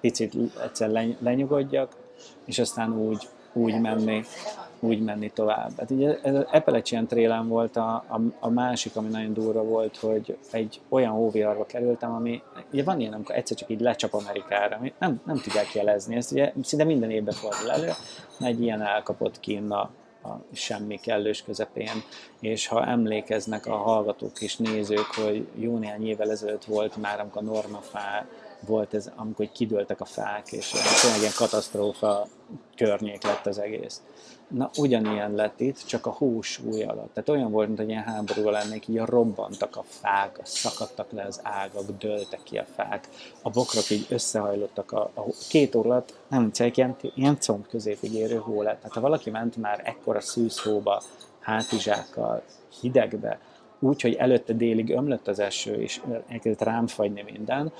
picit 0.00 0.34
egyszer 0.62 1.16
lenyugodjak, 1.18 1.96
és 2.44 2.58
aztán 2.58 2.98
úgy, 2.98 3.28
úgy 3.52 3.80
menni, 3.80 4.24
úgy 4.80 5.00
menni 5.00 5.30
tovább. 5.30 5.70
Hát 5.78 5.90
ugye 5.90 6.18
ez 6.22 6.34
az 6.34 6.44
Appalachian 6.52 7.06
Trail 7.06 7.44
volt 7.48 7.76
a, 7.76 8.04
a, 8.08 8.20
a, 8.40 8.48
másik, 8.48 8.96
ami 8.96 9.08
nagyon 9.08 9.32
durva 9.32 9.62
volt, 9.62 9.96
hogy 9.96 10.38
egy 10.50 10.80
olyan 10.88 11.12
hóviharba 11.12 11.66
kerültem, 11.66 12.12
ami, 12.14 12.42
ugye 12.72 12.84
van 12.84 13.00
ilyen, 13.00 13.12
amikor 13.12 13.34
egyszer 13.34 13.56
csak 13.56 13.70
így 13.70 13.80
lecsap 13.80 14.14
Amerikára, 14.14 14.76
ami 14.76 14.92
nem, 14.98 15.20
nem 15.26 15.36
tudják 15.36 15.74
jelezni, 15.74 16.16
ezt 16.16 16.32
ugye 16.32 16.52
szinte 16.62 16.84
minden 16.84 17.10
évben 17.10 17.34
fordul 17.34 17.70
elő, 17.70 17.90
egy 18.40 18.62
ilyen 18.62 18.82
elkapott 18.82 19.40
kín 19.40 19.70
a, 19.70 19.90
a 20.22 20.40
semmi 20.52 20.96
kellős 20.96 21.42
közepén, 21.42 22.02
és 22.40 22.66
ha 22.66 22.86
emlékeznek 22.86 23.66
a 23.66 23.76
hallgatók 23.76 24.40
és 24.40 24.56
nézők, 24.56 25.06
hogy 25.24 25.48
jó 25.54 25.78
néhány 25.78 26.06
évvel 26.06 26.30
ezelőtt 26.30 26.64
volt 26.64 26.96
már, 26.96 27.20
amikor 27.20 27.42
a 27.42 27.44
Norma 27.44 27.80
fá 27.80 28.26
volt 28.66 28.94
ez, 28.94 29.10
amikor 29.16 29.48
kidőltek 29.52 30.00
a 30.00 30.04
fák, 30.04 30.52
és 30.52 30.70
tényleg 31.00 31.20
ilyen 31.20 31.32
katasztrófa 31.36 32.26
környék 32.76 33.22
lett 33.22 33.46
az 33.46 33.58
egész. 33.58 34.02
Na, 34.48 34.70
ugyanilyen 34.76 35.34
lett 35.34 35.60
itt, 35.60 35.84
csak 35.86 36.06
a 36.06 36.10
hó 36.10 36.42
súly 36.42 36.82
alatt. 36.82 37.14
Tehát 37.14 37.28
olyan 37.28 37.50
volt, 37.50 37.66
mint 37.66 37.78
hogy 37.78 37.88
ilyen 37.88 38.02
háborúval 38.02 38.52
lennék, 38.52 38.88
így 38.88 38.96
robbantak 38.96 39.76
a 39.76 39.84
fák, 39.86 40.40
szakadtak 40.42 41.10
le 41.10 41.22
az 41.22 41.40
ágak, 41.42 41.98
dőltek 41.98 42.42
ki 42.42 42.58
a 42.58 42.64
fák, 42.74 43.08
a 43.42 43.50
bokrok 43.50 43.90
így 43.90 44.06
összehajlottak 44.08 44.92
a, 44.92 45.10
a 45.14 45.22
két 45.48 45.74
óra 45.74 45.90
alatt, 45.90 46.14
nem 46.28 46.52
csak 46.52 46.76
ilyen, 46.76 46.96
ilyen 47.14 47.38
comb 47.40 47.66
középig 47.66 48.14
érő 48.14 48.36
hó 48.36 48.62
lett. 48.62 48.76
Tehát 48.76 48.92
ha 48.92 49.00
valaki 49.00 49.30
ment 49.30 49.56
már 49.56 49.80
ekkora 49.84 50.20
szűzhóba, 50.20 51.02
hátizsákkal, 51.40 52.42
hidegbe, 52.80 53.38
úgy, 53.78 54.00
hogy 54.00 54.14
előtte 54.14 54.52
délig 54.52 54.90
ömlött 54.90 55.28
az 55.28 55.38
eső, 55.38 55.74
és 55.74 56.00
elkezdett 56.28 56.68
rám 56.68 56.86
fagyni 56.86 57.22
minden, 57.22 57.72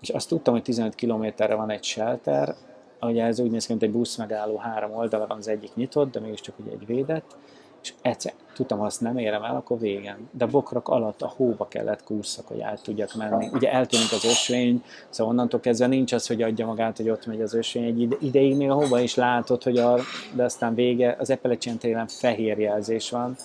és 0.00 0.08
azt 0.08 0.28
tudtam, 0.28 0.54
hogy 0.54 0.62
15 0.62 0.94
kilométerre 0.94 1.54
van 1.54 1.70
egy 1.70 1.84
shelter, 1.84 2.54
ugye 3.00 3.24
ez 3.24 3.40
úgy 3.40 3.50
néz 3.50 3.66
ki, 3.66 3.72
mint 3.72 3.84
egy 3.84 3.92
busz 3.92 4.16
megálló 4.16 4.56
három 4.56 4.94
oldala 4.94 5.26
van, 5.26 5.38
az 5.38 5.48
egyik 5.48 5.74
nyitott, 5.74 6.12
de 6.12 6.20
mégiscsak 6.20 6.58
ugye 6.58 6.70
egy 6.70 6.86
védett, 6.86 7.36
és 7.82 7.94
egyszer 8.02 8.32
tudtam, 8.54 8.78
ha 8.78 8.84
azt 8.84 9.00
nem 9.00 9.18
érem 9.18 9.42
el, 9.42 9.56
akkor 9.56 9.78
végen. 9.78 10.28
De 10.30 10.44
a 10.44 10.48
bokrok 10.48 10.88
alatt 10.88 11.22
a 11.22 11.32
hóba 11.36 11.68
kellett 11.68 12.04
kúszak, 12.04 12.46
hogy 12.46 12.60
át 12.60 12.82
tudjak 12.82 13.14
menni. 13.14 13.48
Ugye 13.52 13.72
eltűnik 13.72 14.12
az 14.12 14.24
ösvény, 14.24 14.82
szóval 15.08 15.32
onnantól 15.32 15.60
kezdve 15.60 15.86
nincs 15.86 16.12
az, 16.12 16.26
hogy 16.26 16.42
adja 16.42 16.66
magát, 16.66 16.96
hogy 16.96 17.10
ott 17.10 17.26
megy 17.26 17.40
az 17.40 17.54
ösvény. 17.54 17.84
Egy 17.84 18.16
ideig 18.20 18.56
még 18.56 18.70
a 18.70 18.74
hóba 18.74 19.00
is 19.00 19.14
látod, 19.14 19.62
hogy 19.62 19.78
a, 19.78 19.98
de 20.32 20.44
aztán 20.44 20.74
vége, 20.74 21.16
az 21.18 21.30
Appalachian 21.30 21.78
télen 21.78 22.06
fehér 22.06 22.58
jelzés 22.58 23.10
van, 23.10 23.36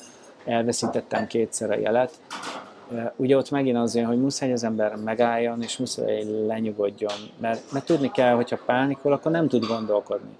elveszítettem 0.46 1.28
kétszer 1.28 1.72
a 1.72 1.80
jelet, 1.80 2.20
ugye 3.16 3.38
ott 3.38 3.52
megint 3.52 3.78
azért, 3.78 4.08
hogy 4.08 4.22
muszáj 4.22 4.52
az 4.52 4.64
ember 4.64 4.96
megálljon, 4.96 5.62
és 5.62 5.78
muszáj 5.78 6.24
lenyugodjon, 6.48 7.14
mert, 7.40 7.72
mert 7.72 7.86
tudni 7.86 8.12
kell, 8.12 8.36
hogyha 8.36 8.60
pánikol, 8.66 9.12
akkor 9.12 9.32
nem 9.32 9.48
tud 9.48 9.66
gondolkodni. 9.66 10.38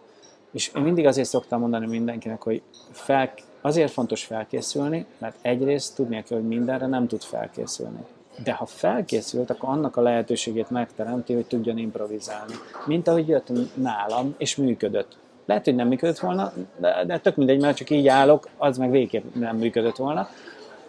És 0.52 0.72
én 0.76 0.84
mindig 0.84 1.06
azért 1.06 1.28
szoktam 1.28 1.60
mondani 1.60 1.88
mindenkinek, 1.88 2.42
hogy 2.42 2.62
fel, 2.92 3.34
azért 3.62 3.92
fontos 3.92 4.24
felkészülni, 4.24 5.06
mert 5.18 5.36
egyrészt 5.42 5.96
tudnia 5.96 6.24
kell, 6.24 6.38
hogy 6.38 6.48
mindenre 6.48 6.86
nem 6.86 7.08
tud 7.08 7.22
felkészülni. 7.22 8.00
De 8.44 8.52
ha 8.52 8.66
felkészült, 8.66 9.50
akkor 9.50 9.70
annak 9.70 9.98
a 9.98 10.02
lehetőségét 10.02 10.70
megteremti, 10.70 11.34
hogy 11.34 11.46
tudjon 11.46 11.78
improvizálni. 11.78 12.54
Mint 12.86 13.08
ahogy 13.08 13.28
jött 13.28 13.52
nálam, 13.76 14.36
és 14.38 14.56
működött. 14.56 15.18
Lehet, 15.46 15.66
hogy 15.66 15.76
nem 15.76 15.88
működött 15.88 16.20
volna, 16.20 16.54
de, 16.78 17.04
de 17.06 17.20
tök 17.20 17.36
mindegy, 17.36 17.60
mert 17.62 17.78
csak 17.78 17.90
így 17.90 18.08
állok, 18.08 18.50
az 18.58 18.78
meg 18.78 18.92
végképp 18.92 19.36
nem 19.36 19.58
működött 19.58 19.96
volna. 19.96 20.30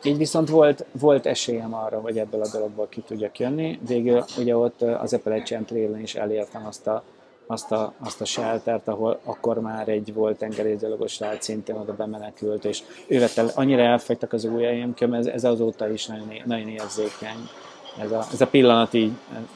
Így 0.05 0.17
viszont 0.17 0.49
volt, 0.49 0.85
volt 0.93 1.27
esélyem 1.27 1.75
arra, 1.75 2.01
hogy 2.01 2.19
ebből 2.19 2.41
a 2.43 2.49
dologból 2.53 2.89
ki 2.89 3.01
tudjak 3.01 3.39
jönni. 3.39 3.79
Végül 3.87 4.25
ugye 4.39 4.57
ott 4.57 4.83
az 4.83 5.13
Appalachian 5.13 5.65
trail 5.65 5.97
is 5.97 6.15
elértem 6.15 6.67
azt 6.67 6.87
a, 6.87 7.03
azt 7.47 7.73
a, 7.73 7.93
azt 7.99 8.21
a 8.21 8.25
sheltert, 8.25 8.89
ahol 8.89 9.21
akkor 9.25 9.61
már 9.61 9.89
egy 9.89 10.15
volt 10.15 10.39
tengerészgyalogos 10.39 11.13
srác 11.13 11.45
szintén 11.45 11.77
oda 11.77 11.95
bemenekült, 11.95 12.65
és 12.65 12.83
ő 13.07 13.27
el, 13.37 13.51
annyira 13.55 13.83
elfogytak 13.83 14.33
az 14.33 14.45
ujjaim, 14.45 14.95
ez, 14.99 15.27
ez 15.27 15.45
azóta 15.45 15.89
is 15.89 16.07
nagyon, 16.07 16.33
nagyon 16.45 16.69
érzékeny. 16.69 17.49
Ez 18.01 18.13
a, 18.13 18.27
ez 18.33 18.41
a 18.41 18.47
pillanat 18.47 18.95
így 18.95 19.13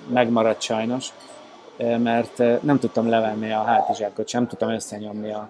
megmaradt 0.08 0.60
sajnos, 0.60 1.08
mert 1.76 2.62
nem 2.62 2.78
tudtam 2.78 3.08
levenni 3.08 3.52
a 3.52 3.62
hátizsákot, 3.62 4.28
sem 4.28 4.46
tudtam 4.46 4.70
összenyomni 4.70 5.32
a, 5.32 5.48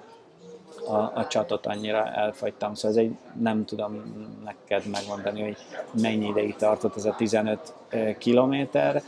a, 0.88 1.12
a 1.14 1.26
csatot 1.26 1.66
annyira 1.66 2.06
elfagytam, 2.06 2.74
szóval 2.74 2.98
ez 2.98 3.04
egy, 3.04 3.16
nem 3.40 3.64
tudom 3.64 4.02
neked 4.44 4.86
megmondani, 4.86 5.42
hogy 5.42 5.56
mennyi 6.02 6.26
ideig 6.26 6.56
tartott 6.56 6.96
ez 6.96 7.04
a 7.04 7.14
15 7.16 7.74
kilométer, 8.18 9.02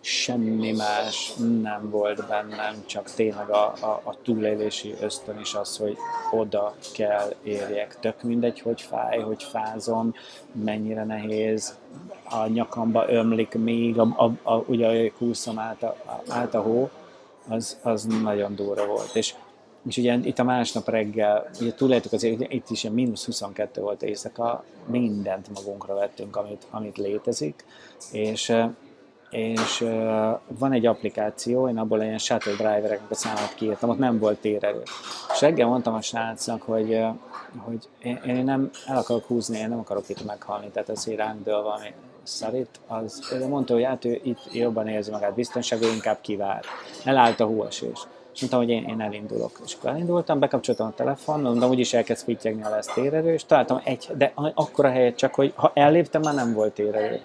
semmi 0.00 0.72
más 0.72 1.32
nem 1.62 1.90
volt 1.90 2.26
bennem, 2.26 2.74
csak 2.86 3.10
tényleg 3.10 3.50
a, 3.50 3.72
a, 3.80 4.00
a 4.04 4.16
túlélési 4.22 4.94
ösztön 5.00 5.38
is 5.38 5.54
az, 5.54 5.76
hogy 5.76 5.96
oda 6.30 6.74
kell 6.94 7.34
érjek. 7.42 7.98
Tök 8.00 8.22
mindegy, 8.22 8.60
hogy 8.60 8.80
fáj, 8.80 9.18
hogy 9.18 9.42
fázom, 9.42 10.14
mennyire 10.52 11.04
nehéz, 11.04 11.76
a 12.30 12.46
nyakamba 12.46 13.10
ömlik 13.10 13.54
még, 13.54 13.98
a, 13.98 14.02
a, 14.16 14.52
a, 14.52 14.64
ugye 14.66 15.08
kúszom 15.08 15.58
át 15.58 15.82
a, 15.82 15.96
át 16.28 16.54
a 16.54 16.60
hó, 16.60 16.90
az, 17.48 17.78
az 17.82 18.04
nagyon 18.22 18.54
durva 18.54 18.86
volt. 18.86 19.14
És, 19.14 19.34
és 19.86 19.96
ugye 19.96 20.14
itt 20.14 20.38
a 20.38 20.44
másnap 20.44 20.88
reggel, 20.88 21.50
ugye 21.60 21.74
túléltük 21.74 22.12
azért, 22.12 22.52
itt 22.52 22.70
is 22.70 22.82
ilyen 22.82 22.94
mínusz 22.94 23.24
22 23.24 23.80
volt 23.80 24.02
éjszaka, 24.02 24.64
mindent 24.86 25.48
magunkra 25.54 25.94
vettünk, 25.94 26.36
amit, 26.36 26.66
amit 26.70 26.96
létezik, 26.96 27.64
és 28.12 28.54
és 29.30 29.78
van 30.46 30.72
egy 30.72 30.86
applikáció, 30.86 31.68
én 31.68 31.78
abból 31.78 32.02
ilyen 32.02 32.18
shuttle 32.18 32.52
drivereknek 32.52 33.10
a 33.10 33.14
számát 33.14 33.54
kiírtam, 33.54 33.90
ott 33.90 33.98
nem 33.98 34.18
volt 34.18 34.38
térerő. 34.38 34.82
És 35.32 35.40
reggel 35.40 35.66
mondtam 35.66 35.94
a 35.94 36.00
srácnak, 36.00 36.62
hogy, 36.62 37.00
hogy 37.56 37.88
én, 37.98 38.20
én, 38.26 38.44
nem 38.44 38.70
el 38.86 38.96
akarok 38.96 39.24
húzni, 39.24 39.58
én 39.58 39.68
nem 39.68 39.78
akarok 39.78 40.08
itt 40.08 40.24
meghalni, 40.24 40.68
tehát 40.68 40.88
ez 40.88 41.06
ránk 41.06 41.44
dől 41.44 41.62
valami 41.62 41.92
szarít, 42.22 42.80
az 42.86 43.32
ő 43.32 43.46
mondta, 43.46 43.74
hogy 43.74 43.84
hát 43.84 44.04
ő 44.04 44.20
itt 44.22 44.52
jobban 44.52 44.88
érzi 44.88 45.10
magát 45.10 45.34
biztonságban, 45.34 45.90
inkább 45.90 46.20
kivár. 46.20 46.64
Elállt 47.04 47.40
a 47.40 47.44
hóesés. 47.44 48.06
Mondtam, 48.40 48.60
hogy 48.60 48.70
én, 48.70 48.84
én 48.84 49.00
elindulok. 49.00 49.60
És 49.64 49.74
akkor 49.74 49.90
elindultam, 49.90 50.38
bekapcsoltam 50.38 50.86
a 50.86 50.94
telefon, 50.94 51.40
mondom, 51.40 51.70
úgyis 51.70 51.94
elkezd 51.94 52.24
pittyegni 52.24 52.62
a 52.62 52.68
lesz 52.68 52.86
térerő, 52.86 53.32
és 53.32 53.44
találtam 53.44 53.80
egy, 53.84 54.08
de 54.16 54.32
akkora 54.54 54.90
helyet 54.90 55.16
csak, 55.16 55.34
hogy 55.34 55.52
ha 55.56 55.72
elléptem, 55.74 56.20
már 56.20 56.34
nem 56.34 56.52
volt 56.52 56.72
térerő. 56.72 57.20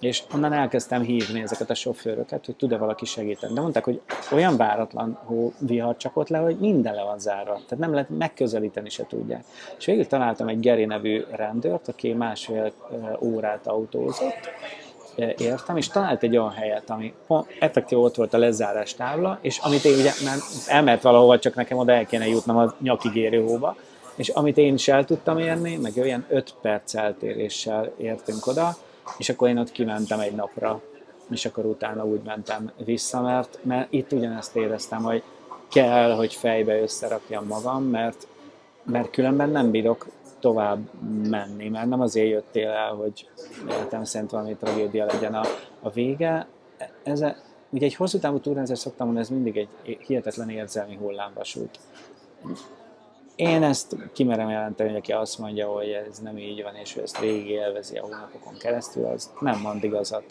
És 0.00 0.22
onnan 0.34 0.52
elkezdtem 0.52 1.02
hívni 1.02 1.42
ezeket 1.42 1.70
a 1.70 1.74
sofőröket, 1.74 2.46
hogy 2.46 2.56
tud-e 2.56 2.76
valaki 2.76 3.04
segíteni. 3.04 3.54
De 3.54 3.60
mondták, 3.60 3.84
hogy 3.84 4.00
olyan 4.32 4.56
váratlan 4.56 5.18
hó 5.24 5.52
vihar 5.58 5.96
csapott 5.96 6.28
le, 6.28 6.38
hogy 6.38 6.58
minden 6.58 6.94
le 6.94 7.02
van 7.02 7.18
zárva. 7.18 7.54
Tehát 7.54 7.78
nem 7.78 7.92
lehet 7.92 8.08
megközelíteni 8.08 8.88
se 8.88 9.06
tudják. 9.06 9.44
És 9.78 9.84
végül 9.84 10.06
találtam 10.06 10.48
egy 10.48 10.60
Geri 10.60 10.84
nevű 10.84 11.24
rendőrt, 11.30 11.88
aki 11.88 12.12
másfél 12.12 12.72
órát 13.20 13.66
autózott, 13.66 14.50
értem, 15.16 15.76
és 15.76 15.88
talált 15.88 16.22
egy 16.22 16.36
olyan 16.36 16.50
helyet, 16.50 16.90
ami 16.90 17.14
effektív 17.58 17.98
ott 17.98 18.14
volt 18.14 18.34
a 18.34 18.38
lezárás 18.38 18.94
tábla, 18.94 19.38
és 19.40 19.58
amit 19.58 19.84
én 19.84 19.98
ugye 19.98 20.12
nem 20.24 20.38
elment 20.66 21.02
valahova, 21.02 21.38
csak 21.38 21.54
nekem 21.54 21.78
oda 21.78 21.92
el 21.92 22.06
kéne 22.06 22.28
jutnom 22.28 22.56
a 22.56 22.74
nyakig 22.80 23.40
hóba, 23.40 23.76
és 24.14 24.28
amit 24.28 24.58
én 24.58 24.74
is 24.74 24.88
el 24.88 25.04
tudtam 25.04 25.38
érni, 25.38 25.76
meg 25.76 25.92
olyan 25.96 26.24
5 26.28 26.54
perc 26.60 26.94
eltéréssel 26.94 27.92
értünk 27.96 28.46
oda, 28.46 28.76
és 29.18 29.28
akkor 29.28 29.48
én 29.48 29.58
ott 29.58 29.72
kimentem 29.72 30.20
egy 30.20 30.34
napra, 30.34 30.80
és 31.30 31.44
akkor 31.44 31.64
utána 31.64 32.04
úgy 32.04 32.20
mentem 32.24 32.70
vissza, 32.84 33.20
mert, 33.20 33.58
mert 33.62 33.92
itt 33.92 34.12
ugyanezt 34.12 34.56
éreztem, 34.56 35.02
hogy 35.02 35.22
kell, 35.70 36.14
hogy 36.14 36.34
fejbe 36.34 36.80
összerakjam 36.80 37.46
magam, 37.46 37.84
mert, 37.84 38.26
mert 38.82 39.10
különben 39.10 39.50
nem 39.50 39.70
bírok 39.70 40.06
tovább 40.42 40.90
menni, 41.28 41.68
mert 41.68 41.88
nem 41.88 42.00
azért 42.00 42.28
jöttél 42.28 42.70
el, 42.70 42.94
hogy 42.94 43.28
életem 43.68 44.04
szerint 44.04 44.30
valami 44.30 44.56
tragédia 44.56 45.04
legyen 45.04 45.34
a, 45.34 45.42
a 45.80 45.90
vége. 45.90 46.46
Ez, 47.02 47.24
ugye 47.70 47.86
egy 47.86 47.94
hosszú 47.94 48.18
távú 48.18 48.38
túrrendszer 48.38 48.78
szoktam 48.78 49.06
mondani, 49.06 49.26
ez 49.26 49.32
mindig 49.32 49.56
egy 49.56 49.98
hihetetlen 50.06 50.48
érzelmi 50.50 50.96
hullámvasút. 50.96 51.78
Én 53.36 53.62
ezt 53.62 53.96
kimerem 54.12 54.48
jelenteni, 54.48 54.88
hogy 54.88 54.98
aki 54.98 55.12
azt 55.12 55.38
mondja, 55.38 55.68
hogy 55.68 55.88
ez 55.88 56.18
nem 56.18 56.38
így 56.38 56.62
van, 56.62 56.74
és 56.74 56.96
ő 56.96 57.02
ezt 57.02 57.20
végig 57.20 57.48
élvezi 57.48 57.96
a 57.96 58.02
hónapokon 58.02 58.54
keresztül, 58.58 59.04
az 59.04 59.30
nem 59.40 59.60
mond 59.60 59.84
igazat. 59.84 60.24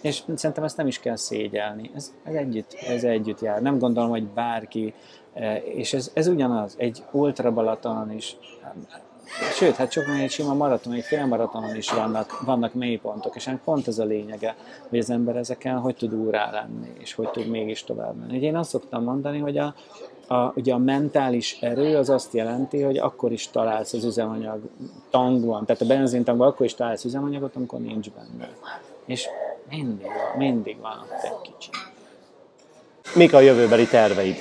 És 0.00 0.22
szerintem 0.34 0.64
ezt 0.64 0.76
nem 0.76 0.86
is 0.86 0.98
kell 0.98 1.16
szégyelni. 1.16 1.90
Ez, 1.94 2.12
ez, 2.24 2.34
együtt, 2.34 2.72
ez 2.72 3.04
együtt 3.04 3.40
jár. 3.40 3.62
Nem 3.62 3.78
gondolom, 3.78 4.10
hogy 4.10 4.26
bárki, 4.26 4.94
eh, 5.32 5.62
és 5.64 5.92
ez, 5.92 6.10
ez 6.14 6.26
ugyanaz, 6.26 6.74
egy 6.76 7.02
ultra 7.10 7.52
Balatonon 7.52 8.12
is, 8.12 8.36
sőt, 9.54 9.76
hát 9.76 9.92
sok 9.92 10.04
egy 10.20 10.30
sima 10.30 10.54
maraton, 10.54 10.92
egy 10.92 11.04
félmaratonon 11.04 11.76
is 11.76 11.90
vannak, 11.90 12.40
vannak 12.44 12.74
mélypontok, 12.74 13.36
és 13.36 13.46
ennek 13.46 13.60
pont 13.64 13.88
ez 13.88 13.98
a 13.98 14.04
lényege, 14.04 14.56
hogy 14.88 14.98
az 14.98 15.10
ember 15.10 15.36
ezeken 15.36 15.78
hogy 15.78 15.96
tud 15.96 16.14
úrá 16.14 16.50
lenni, 16.50 16.92
és 16.98 17.14
hogy 17.14 17.28
tud 17.28 17.48
mégis 17.48 17.84
tovább 17.84 18.16
menni. 18.16 18.36
Ugye 18.36 18.46
én 18.46 18.56
azt 18.56 18.70
szoktam 18.70 19.04
mondani, 19.04 19.38
hogy 19.38 19.58
a, 19.58 19.74
a, 20.26 20.52
ugye 20.54 20.72
a 20.72 20.78
mentális 20.78 21.58
erő 21.60 21.96
az 21.96 22.10
azt 22.10 22.34
jelenti, 22.34 22.82
hogy 22.82 22.98
akkor 22.98 23.32
is 23.32 23.50
találsz 23.50 23.92
az 23.92 24.04
üzemanyag 24.04 24.60
tankban, 25.10 25.64
tehát 25.64 25.82
a 25.82 25.86
benzintankban 25.86 26.48
akkor 26.48 26.66
is 26.66 26.74
találsz 26.74 27.04
üzemanyagot, 27.04 27.56
amikor 27.56 27.80
nincs 27.80 28.10
benne. 28.10 28.48
És 29.06 29.28
mindig 29.70 30.06
van, 30.06 30.36
mindig 30.36 30.76
van 30.80 30.98
ott 31.02 31.22
egy 31.22 31.52
kicsi. 31.52 31.70
Mik 33.14 33.34
a 33.34 33.40
jövőbeli 33.40 33.86
terveid? 33.86 34.36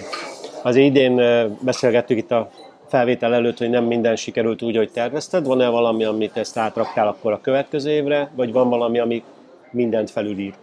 Az 0.64 0.76
idén 0.76 1.16
beszélgettük 1.62 2.18
itt 2.18 2.32
a 2.32 2.50
felvétel 2.88 3.34
előtt, 3.34 3.58
hogy 3.58 3.70
nem 3.70 3.84
minden 3.84 4.16
sikerült 4.16 4.62
úgy, 4.62 4.76
hogy 4.76 4.92
tervezted. 4.92 5.46
Van-e 5.46 5.70
valami, 5.70 6.04
amit 6.04 6.38
ezt 6.38 6.58
átraktál 6.58 7.08
akkor 7.08 7.32
a 7.32 7.42
következő 7.42 7.90
évre, 7.90 8.32
vagy 8.36 8.52
van 8.52 8.70
valami, 8.70 9.00
ami 9.00 9.24
mindent 9.72 10.10
felülír? 10.10 10.54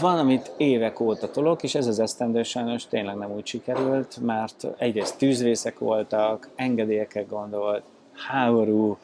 Van, 0.00 0.18
amit 0.18 0.52
évek 0.56 1.00
óta 1.00 1.30
tolok, 1.30 1.62
és 1.62 1.74
ez 1.74 1.86
az 1.86 1.98
esztendő 1.98 2.42
sajnos 2.42 2.86
tényleg 2.86 3.16
nem 3.16 3.32
úgy 3.32 3.46
sikerült, 3.46 4.16
mert 4.22 4.66
egyrészt 4.76 5.18
tűzvészek 5.18 5.78
voltak, 5.78 6.48
engedélyekkel 6.54 7.24
gondolt, 7.28 7.82
háború, 8.12 8.98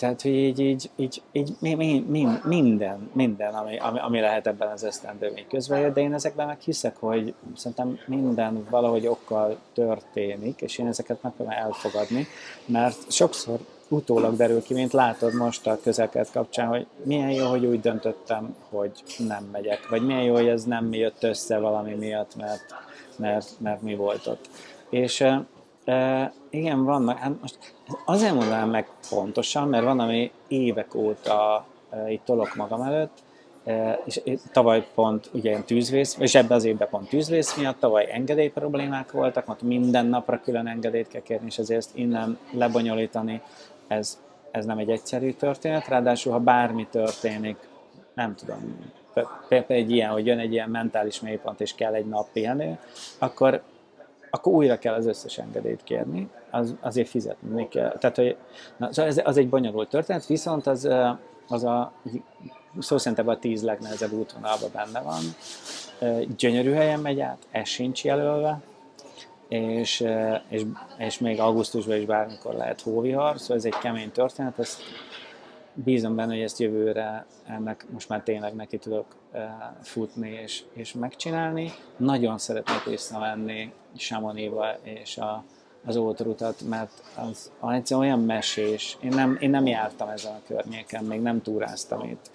tehát, 0.00 0.22
hogy 0.22 0.34
így, 0.34 0.60
így, 0.60 0.90
így, 0.96 1.22
így 1.32 1.56
minden, 2.44 3.10
minden, 3.12 3.54
ami, 3.54 3.78
ami, 3.78 3.98
ami 3.98 4.20
lehet 4.20 4.46
ebben 4.46 4.68
az 4.68 4.84
esztendő 4.84 5.30
még 5.34 5.46
közben 5.46 5.92
de 5.92 6.00
én 6.00 6.14
ezekben 6.14 6.46
meg 6.46 6.60
hiszek, 6.60 6.96
hogy 6.96 7.34
szerintem 7.56 7.98
minden 8.06 8.66
valahogy 8.70 9.06
okkal 9.06 9.58
történik, 9.74 10.60
és 10.60 10.78
én 10.78 10.86
ezeket 10.86 11.22
megpróbálom 11.22 11.64
elfogadni, 11.64 12.26
mert 12.66 13.10
sokszor 13.10 13.58
utólag 13.88 14.36
derül 14.36 14.62
ki, 14.62 14.74
mint 14.74 14.92
látod 14.92 15.34
most 15.34 15.66
a 15.66 15.80
közelket 15.82 16.30
kapcsán, 16.32 16.68
hogy 16.68 16.86
milyen 17.02 17.30
jó, 17.30 17.46
hogy 17.46 17.64
úgy 17.64 17.80
döntöttem, 17.80 18.56
hogy 18.68 19.02
nem 19.18 19.48
megyek, 19.52 19.88
vagy 19.88 20.06
milyen 20.06 20.22
jó, 20.22 20.34
hogy 20.34 20.48
ez 20.48 20.64
nem 20.64 20.92
jött 20.92 21.22
össze 21.22 21.58
valami 21.58 21.94
miatt, 21.94 22.36
mert, 22.36 22.74
mert, 23.16 23.48
mert 23.58 23.82
mi 23.82 23.94
volt 23.94 24.26
ott. 24.26 24.48
És 24.90 25.24
e, 25.90 26.32
igen, 26.50 26.84
vannak, 26.84 27.18
hát 27.18 27.32
most 27.40 27.74
azért 28.04 28.34
mondanám 28.34 28.70
meg 28.70 28.88
pontosan, 29.10 29.68
mert 29.68 29.84
van, 29.84 30.00
ami 30.00 30.30
évek 30.48 30.94
óta 30.94 31.66
e, 31.90 32.10
itt 32.10 32.24
tolok 32.24 32.54
magam 32.54 32.82
előtt, 32.82 33.18
e, 33.64 34.00
és 34.04 34.20
tavaly 34.52 34.86
pont 34.94 35.30
ugye 35.32 35.50
ilyen 35.50 35.64
tűzvész, 35.64 36.16
és 36.18 36.34
ebben 36.34 36.56
az 36.56 36.64
évben 36.64 36.88
pont 36.88 37.08
tűzvész 37.08 37.56
miatt, 37.56 37.80
tavaly 37.80 38.08
engedély 38.12 38.48
problémák 38.48 39.12
voltak, 39.12 39.46
mert 39.46 39.62
minden 39.62 40.06
napra 40.06 40.40
külön 40.40 40.66
engedélyt 40.66 41.08
kell 41.08 41.22
kérni, 41.22 41.46
és 41.46 41.58
ezért 41.58 41.80
ezt 41.80 41.96
innen 41.96 42.38
lebonyolítani 42.50 43.42
ez, 43.88 44.20
ez 44.50 44.64
nem 44.64 44.78
egy 44.78 44.90
egyszerű 44.90 45.32
történet, 45.32 45.88
ráadásul 45.88 46.32
ha 46.32 46.38
bármi 46.38 46.86
történik, 46.90 47.56
nem 48.14 48.34
tudom, 48.34 48.76
például 49.48 49.80
egy 49.80 49.90
ilyen, 49.90 50.10
hogy 50.10 50.26
jön 50.26 50.38
egy 50.38 50.52
ilyen 50.52 50.70
mentális 50.70 51.20
mélypont, 51.20 51.60
és 51.60 51.74
kell 51.74 51.94
egy 51.94 52.06
nap 52.06 52.28
pihenő, 52.32 52.78
akkor, 53.18 53.62
akkor 54.30 54.52
újra 54.52 54.78
kell 54.78 54.94
az 54.94 55.06
összes 55.06 55.38
engedélyt 55.38 55.82
kérni, 55.84 56.28
az, 56.50 56.74
azért 56.80 57.08
fizetni 57.08 57.68
kell. 57.68 57.96
Tehát, 57.98 58.16
hogy, 58.16 58.36
na, 58.76 58.92
szóval 58.92 59.10
ez, 59.10 59.20
az 59.24 59.36
egy 59.36 59.48
bonyolult 59.48 59.88
történet, 59.88 60.26
viszont 60.26 60.66
az, 60.66 60.88
az 61.48 61.64
a 61.64 61.92
szó 62.78 62.98
szerint 62.98 63.18
ebben 63.20 63.34
a 63.34 63.38
tíz 63.38 63.62
legnehezebb 63.62 64.12
útvonalban 64.12 64.70
benne 64.72 65.00
van. 65.00 65.20
Gyönyörű 66.36 66.72
helyen 66.72 67.00
megy 67.00 67.20
át, 67.20 67.46
ez 67.50 67.68
sincs 67.68 68.04
jelölve, 68.04 68.60
és, 69.48 70.06
és, 70.48 70.62
és 70.98 71.18
még 71.18 71.40
augusztusban 71.40 71.96
is 71.96 72.04
bármikor 72.04 72.54
lehet 72.54 72.80
hóvihar, 72.80 73.38
szóval 73.38 73.56
ez 73.56 73.64
egy 73.64 73.78
kemény 73.78 74.10
történet, 74.10 74.58
ezt 74.58 74.82
bízom 75.74 76.16
benne, 76.16 76.32
hogy 76.32 76.42
ezt 76.42 76.58
jövőre 76.58 77.26
ennek 77.46 77.86
most 77.90 78.08
már 78.08 78.22
tényleg 78.22 78.54
neki 78.54 78.78
tudok 78.78 79.06
futni 79.82 80.30
és, 80.42 80.62
és 80.72 80.92
megcsinálni. 80.92 81.72
Nagyon 81.96 82.38
szeretnék 82.38 82.84
visszamenni 82.84 83.72
Samoniba 83.96 84.66
és 84.82 85.16
a, 85.16 85.44
az 85.86 85.96
ótrutat, 85.96 86.60
mert 86.68 87.02
az, 87.30 87.50
az 87.60 87.92
olyan 87.92 88.20
mesés. 88.20 88.96
Én 89.02 89.10
nem, 89.14 89.36
én 89.40 89.50
nem 89.50 89.66
jártam 89.66 90.08
ezen 90.08 90.32
a 90.32 90.42
környéken, 90.46 91.04
még 91.04 91.20
nem 91.20 91.42
túráztam 91.42 92.04
itt 92.04 92.30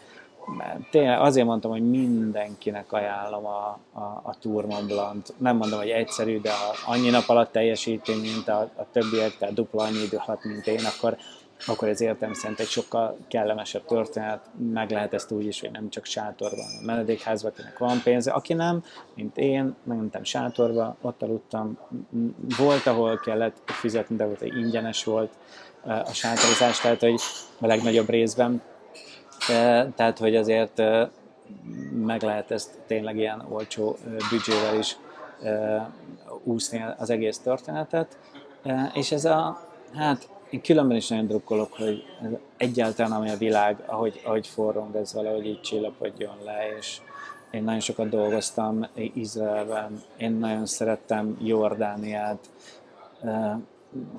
tényleg 0.92 1.20
azért 1.20 1.46
mondtam, 1.46 1.72
hogy 1.72 1.90
mindenkinek 1.90 2.94
ajánlom 2.94 3.46
a, 3.46 3.80
a, 3.94 4.22
a 4.24 4.36
Tour 4.40 4.66
Mont 4.66 4.88
Blanc. 4.88 5.30
Nem 5.38 5.58
mondom, 5.58 5.80
hogy 5.80 5.90
egyszerű, 5.90 6.42
de 6.42 6.52
ha 6.52 6.92
annyi 6.92 7.10
nap 7.10 7.30
alatt 7.30 7.52
teljesíti, 7.52 8.14
mint 8.14 8.48
a, 8.48 8.60
a 8.76 8.86
többiek, 8.92 9.38
tehát 9.38 9.54
dupla 9.54 9.84
annyi 9.84 10.04
idő 10.04 10.18
hat, 10.18 10.44
mint 10.44 10.68
én, 10.68 10.86
akkor, 10.86 11.18
akkor 11.68 11.88
ez 11.88 12.02
értem 12.02 12.34
szerint 12.34 12.60
egy 12.60 12.68
sokkal 12.68 13.18
kellemesebb 13.27 13.86
történet. 13.86 14.45
Meg 14.73 14.91
lehet 14.91 15.14
ezt 15.14 15.32
úgy 15.32 15.45
is, 15.45 15.60
hogy 15.60 15.72
nem 15.72 15.90
csak 15.90 16.06
sátorban, 16.06 16.65
a 16.82 16.86
menedékházban, 16.86 17.52
akinek 17.52 17.77
van 17.77 18.02
pénze. 18.03 18.32
Aki 18.32 18.53
nem, 18.53 18.84
mint 19.15 19.38
én, 19.38 19.76
megmentem 19.84 20.23
sátorba, 20.23 20.95
ott 21.02 21.22
aludtam. 21.22 21.77
Volt, 22.57 22.86
ahol 22.86 23.18
kellett 23.18 23.57
fizetni, 23.65 24.15
de 24.15 24.26
volt, 24.26 24.40
hogy 24.40 24.57
ingyenes 24.57 25.03
volt 25.03 25.32
a 25.84 26.14
sátorozás, 26.14 26.80
tehát 26.80 26.99
hogy 26.99 27.19
a 27.60 27.68
legnagyobb 27.68 28.10
részben 28.10 28.61
tehát, 29.95 30.18
hogy 30.18 30.36
azért 30.36 30.82
meg 32.06 32.22
lehet 32.22 32.52
ezt 32.52 32.80
tényleg 32.88 33.18
ilyen 33.18 33.45
olcsó 33.49 33.98
büdzsével 34.30 34.77
is 34.77 34.98
úszni 36.44 36.86
az 36.98 37.10
egész 37.10 37.40
történetet. 37.40 38.18
És 38.94 39.11
ez 39.11 39.26
a, 39.26 39.68
hát 39.94 40.30
én 40.56 40.61
különben 40.61 40.98
is 40.98 41.07
nagyon 41.07 41.27
drukkolok, 41.27 41.73
hogy 41.73 42.03
egyáltalán 42.57 43.11
ami 43.11 43.30
a 43.30 43.38
világ, 43.38 43.84
ahogy, 43.86 44.22
ahogy 44.23 44.48
forrong, 44.48 44.95
ez 44.95 45.14
valahogy 45.14 45.45
így 45.45 45.61
csillapodjon 45.61 46.36
le, 46.44 46.77
és 46.77 47.02
én 47.52 47.64
nagyon 47.64 47.80
sokat 47.80 48.10
dolgoztam 48.10 48.88
Izraelben, 49.14 50.02
én 50.18 50.32
nagyon 50.32 50.65
szerettem 50.65 51.38
Jordániát, 51.41 52.49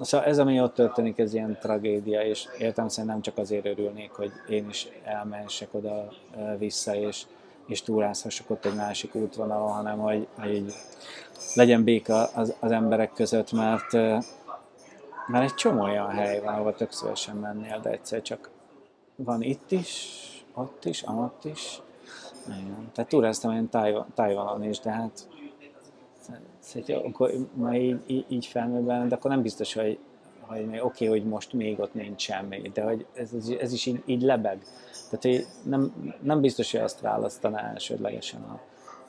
Szóval 0.00 0.26
ez, 0.26 0.38
ami 0.38 0.60
ott 0.60 0.74
történik, 0.74 1.18
ez 1.18 1.34
ilyen 1.34 1.58
tragédia, 1.60 2.22
és 2.22 2.48
értem 2.58 2.88
szerint 2.88 3.12
nem 3.12 3.22
csak 3.22 3.38
azért 3.38 3.66
örülnék, 3.66 4.10
hogy 4.10 4.32
én 4.48 4.68
is 4.68 4.88
elmehessek 5.04 5.68
oda 5.70 6.08
vissza, 6.58 6.94
és, 6.94 7.22
és 7.66 7.82
túrázhassak 7.82 8.50
ott 8.50 8.64
egy 8.64 8.74
másik 8.74 9.14
útvonalon, 9.14 9.72
hanem 9.72 9.98
hogy, 9.98 10.26
hogy 10.38 10.72
legyen 11.54 11.84
béka 11.84 12.24
az, 12.24 12.54
az 12.60 12.70
emberek 12.70 13.12
között, 13.12 13.52
mert, 13.52 13.92
mert 15.27 15.44
egy 15.44 15.55
csomó 15.55 15.82
olyan 15.82 16.11
hely 16.11 16.40
van, 16.40 16.55
ahol 16.55 16.74
tök 16.74 16.93
szívesen 16.93 17.36
mennél, 17.36 17.81
de 17.81 17.90
egyszer 17.90 18.23
csak 18.23 18.51
van 19.16 19.43
itt 19.43 19.70
is, 19.70 20.20
ott 20.55 20.85
is, 20.85 21.03
amott 21.03 21.44
is. 21.44 21.81
Igen. 22.47 22.90
Tehát 22.93 23.11
túráztam 23.11 23.53
én 23.53 23.69
Tajvanon 24.15 24.65
is, 24.65 24.81
de 24.81 24.90
hát 24.90 25.28
Szóval, 26.59 27.05
akkor 27.07 27.32
ma 27.55 27.74
így, 27.74 28.01
így, 28.07 28.24
így 28.28 28.51
de 28.82 29.15
akkor 29.15 29.31
nem 29.31 29.43
biztos, 29.43 29.74
hogy, 29.74 29.98
hogy 30.40 30.62
oké, 30.62 30.78
okay, 30.81 31.07
hogy 31.09 31.24
most 31.24 31.53
még 31.53 31.81
ott 31.81 31.94
nincs 31.94 32.20
semmi, 32.20 32.70
de 32.74 32.82
hogy 32.82 33.07
ez, 33.15 33.31
ez 33.61 33.73
is 33.73 33.86
így, 33.86 34.03
így 34.07 34.23
lebeg. 34.23 34.59
Tehát 35.11 35.23
hogy 35.23 35.47
nem, 35.62 36.15
nem 36.23 36.40
biztos, 36.40 36.70
hogy 36.70 36.81
ezt 36.81 37.01
választaná 37.01 37.70
elsődlegesen 37.70 38.43
a, 38.43 38.61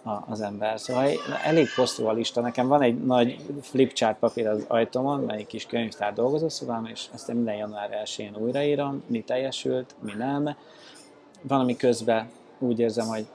az 0.07 0.41
ember. 0.41 0.79
Szóval 0.79 1.09
elég 1.43 1.69
hosszú 1.75 2.05
a 2.05 2.11
lista. 2.11 2.41
Nekem 2.41 2.67
van 2.67 2.81
egy 2.81 3.03
nagy 3.03 3.39
flipchart 3.61 4.19
papír 4.19 4.47
az 4.47 4.65
ajtómon, 4.67 5.19
melyik 5.19 5.47
kis 5.47 5.65
könyvtár 5.65 6.13
dolgozószobám, 6.13 6.85
és 6.85 7.05
ezt 7.13 7.27
minden 7.33 7.55
január 7.55 8.01
1-én 8.05 8.35
újraírom, 8.37 9.03
mi 9.07 9.21
teljesült, 9.21 9.95
mi 9.99 10.13
nem. 10.17 10.55
Van, 11.41 11.59
ami 11.59 11.75
közben 11.75 12.29
úgy 12.59 12.79
érzem, 12.79 13.07
hogy 13.07 13.25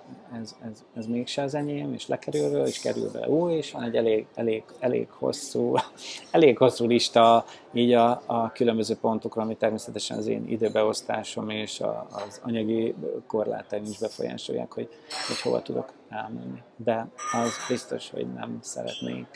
ez, 0.41 0.57
ez, 0.71 0.85
ez 0.95 1.07
mégse 1.07 1.43
az 1.43 1.55
enyém, 1.55 1.93
és 1.93 2.07
lekerül 2.07 2.67
és 2.67 2.81
kerül 2.81 3.11
be 3.11 3.29
új, 3.29 3.53
és 3.53 3.73
van 3.73 3.83
egy 3.83 3.97
elég, 3.97 4.27
elég, 4.35 4.63
elég 4.79 5.11
hosszú, 5.11 5.75
elég 6.31 6.59
hosszú 6.59 6.87
lista 6.87 7.45
így 7.73 7.93
a, 7.93 8.23
a 8.27 8.53
különböző 8.53 8.97
pontokra, 9.01 9.43
ami 9.43 9.57
természetesen 9.57 10.19
az 10.19 10.27
én 10.27 10.49
időbeosztásom 10.49 11.51
és 11.51 11.81
a, 11.81 12.07
az 12.11 12.41
anyagi 12.43 12.95
korlátaim 13.27 13.85
is 13.85 13.99
befolyásolják, 13.99 14.73
hogy, 14.73 14.89
hogy 15.27 15.41
hova 15.41 15.63
tudok 15.63 15.93
elmenni. 16.09 16.63
De 16.77 17.07
az 17.33 17.51
biztos, 17.69 18.11
hogy 18.11 18.27
nem 18.33 18.59
szeretnék 18.61 19.27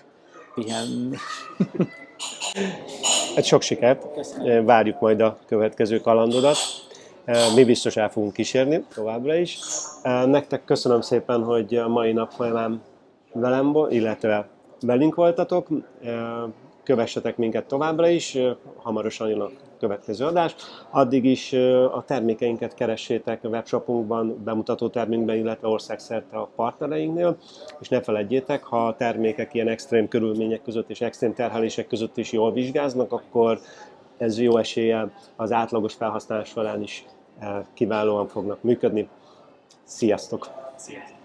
pihenni. 0.54 1.16
Hát 3.34 3.44
sok 3.44 3.62
sikert, 3.62 4.12
Köszönöm. 4.14 4.64
várjuk 4.64 5.00
majd 5.00 5.20
a 5.20 5.38
következő 5.46 6.00
kalandodat. 6.00 6.56
Mi 7.55 7.65
biztos 7.65 7.97
el 7.97 8.11
fogunk 8.11 8.32
kísérni 8.32 8.85
továbbra 8.94 9.35
is. 9.35 9.59
Nektek 10.27 10.65
köszönöm 10.65 11.01
szépen, 11.01 11.43
hogy 11.43 11.74
a 11.74 11.89
mai 11.89 12.12
nap 12.12 12.31
folyamán 12.31 12.82
velem, 13.32 13.77
illetve 13.89 14.48
velünk 14.81 15.15
voltatok. 15.15 15.69
Kövessetek 16.82 17.36
minket 17.36 17.66
továbbra 17.66 18.09
is, 18.09 18.39
hamarosan 18.77 19.28
jön 19.28 19.40
a 19.40 19.51
következő 19.78 20.24
adás. 20.24 20.55
Addig 20.90 21.24
is 21.24 21.53
a 21.93 22.05
termékeinket 22.07 22.74
keressétek 22.74 23.44
a 23.44 23.48
webshopunkban, 23.48 24.43
bemutató 24.44 24.89
termékben, 24.89 25.36
illetve 25.36 25.69
országszerte 25.69 26.36
a 26.36 26.48
partnereinknél, 26.57 27.36
és 27.81 27.89
ne 27.89 28.01
felejtjétek, 28.01 28.65
ha 28.65 28.86
a 28.86 28.97
termékek 28.97 29.55
ilyen 29.55 29.69
extrém 29.69 30.09
körülmények 30.09 30.62
között 30.62 30.90
és 30.90 31.01
extrém 31.01 31.35
terhelések 31.35 31.86
között 31.86 32.16
is 32.16 32.32
jól 32.32 32.53
vizsgáznak, 32.53 33.12
akkor 33.12 33.59
ez 34.19 34.40
jó 34.40 34.57
eséllyel 34.57 35.12
az 35.36 35.53
átlagos 35.53 35.94
felhasználás 35.94 36.48
során 36.48 36.82
is 36.82 37.05
kiválóan 37.74 38.28
fognak 38.28 38.62
működni. 38.62 39.08
Sziasztok! 39.84 40.48
Sziasztok! 40.76 41.16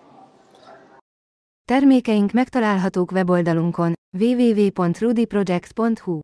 Termékeink 1.64 2.32
megtalálhatók 2.32 3.12
weboldalunkon 3.12 3.94
www.rudyproject.hu 4.18 6.20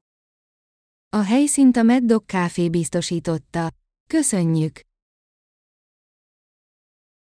A 1.18 1.22
helyszínt 1.22 1.78
a 1.78 1.84
Mad 1.84 2.04
Dog 2.04 2.24
Café 2.26 2.70
biztosította. 2.70 3.70
Köszönjük! 4.10 4.80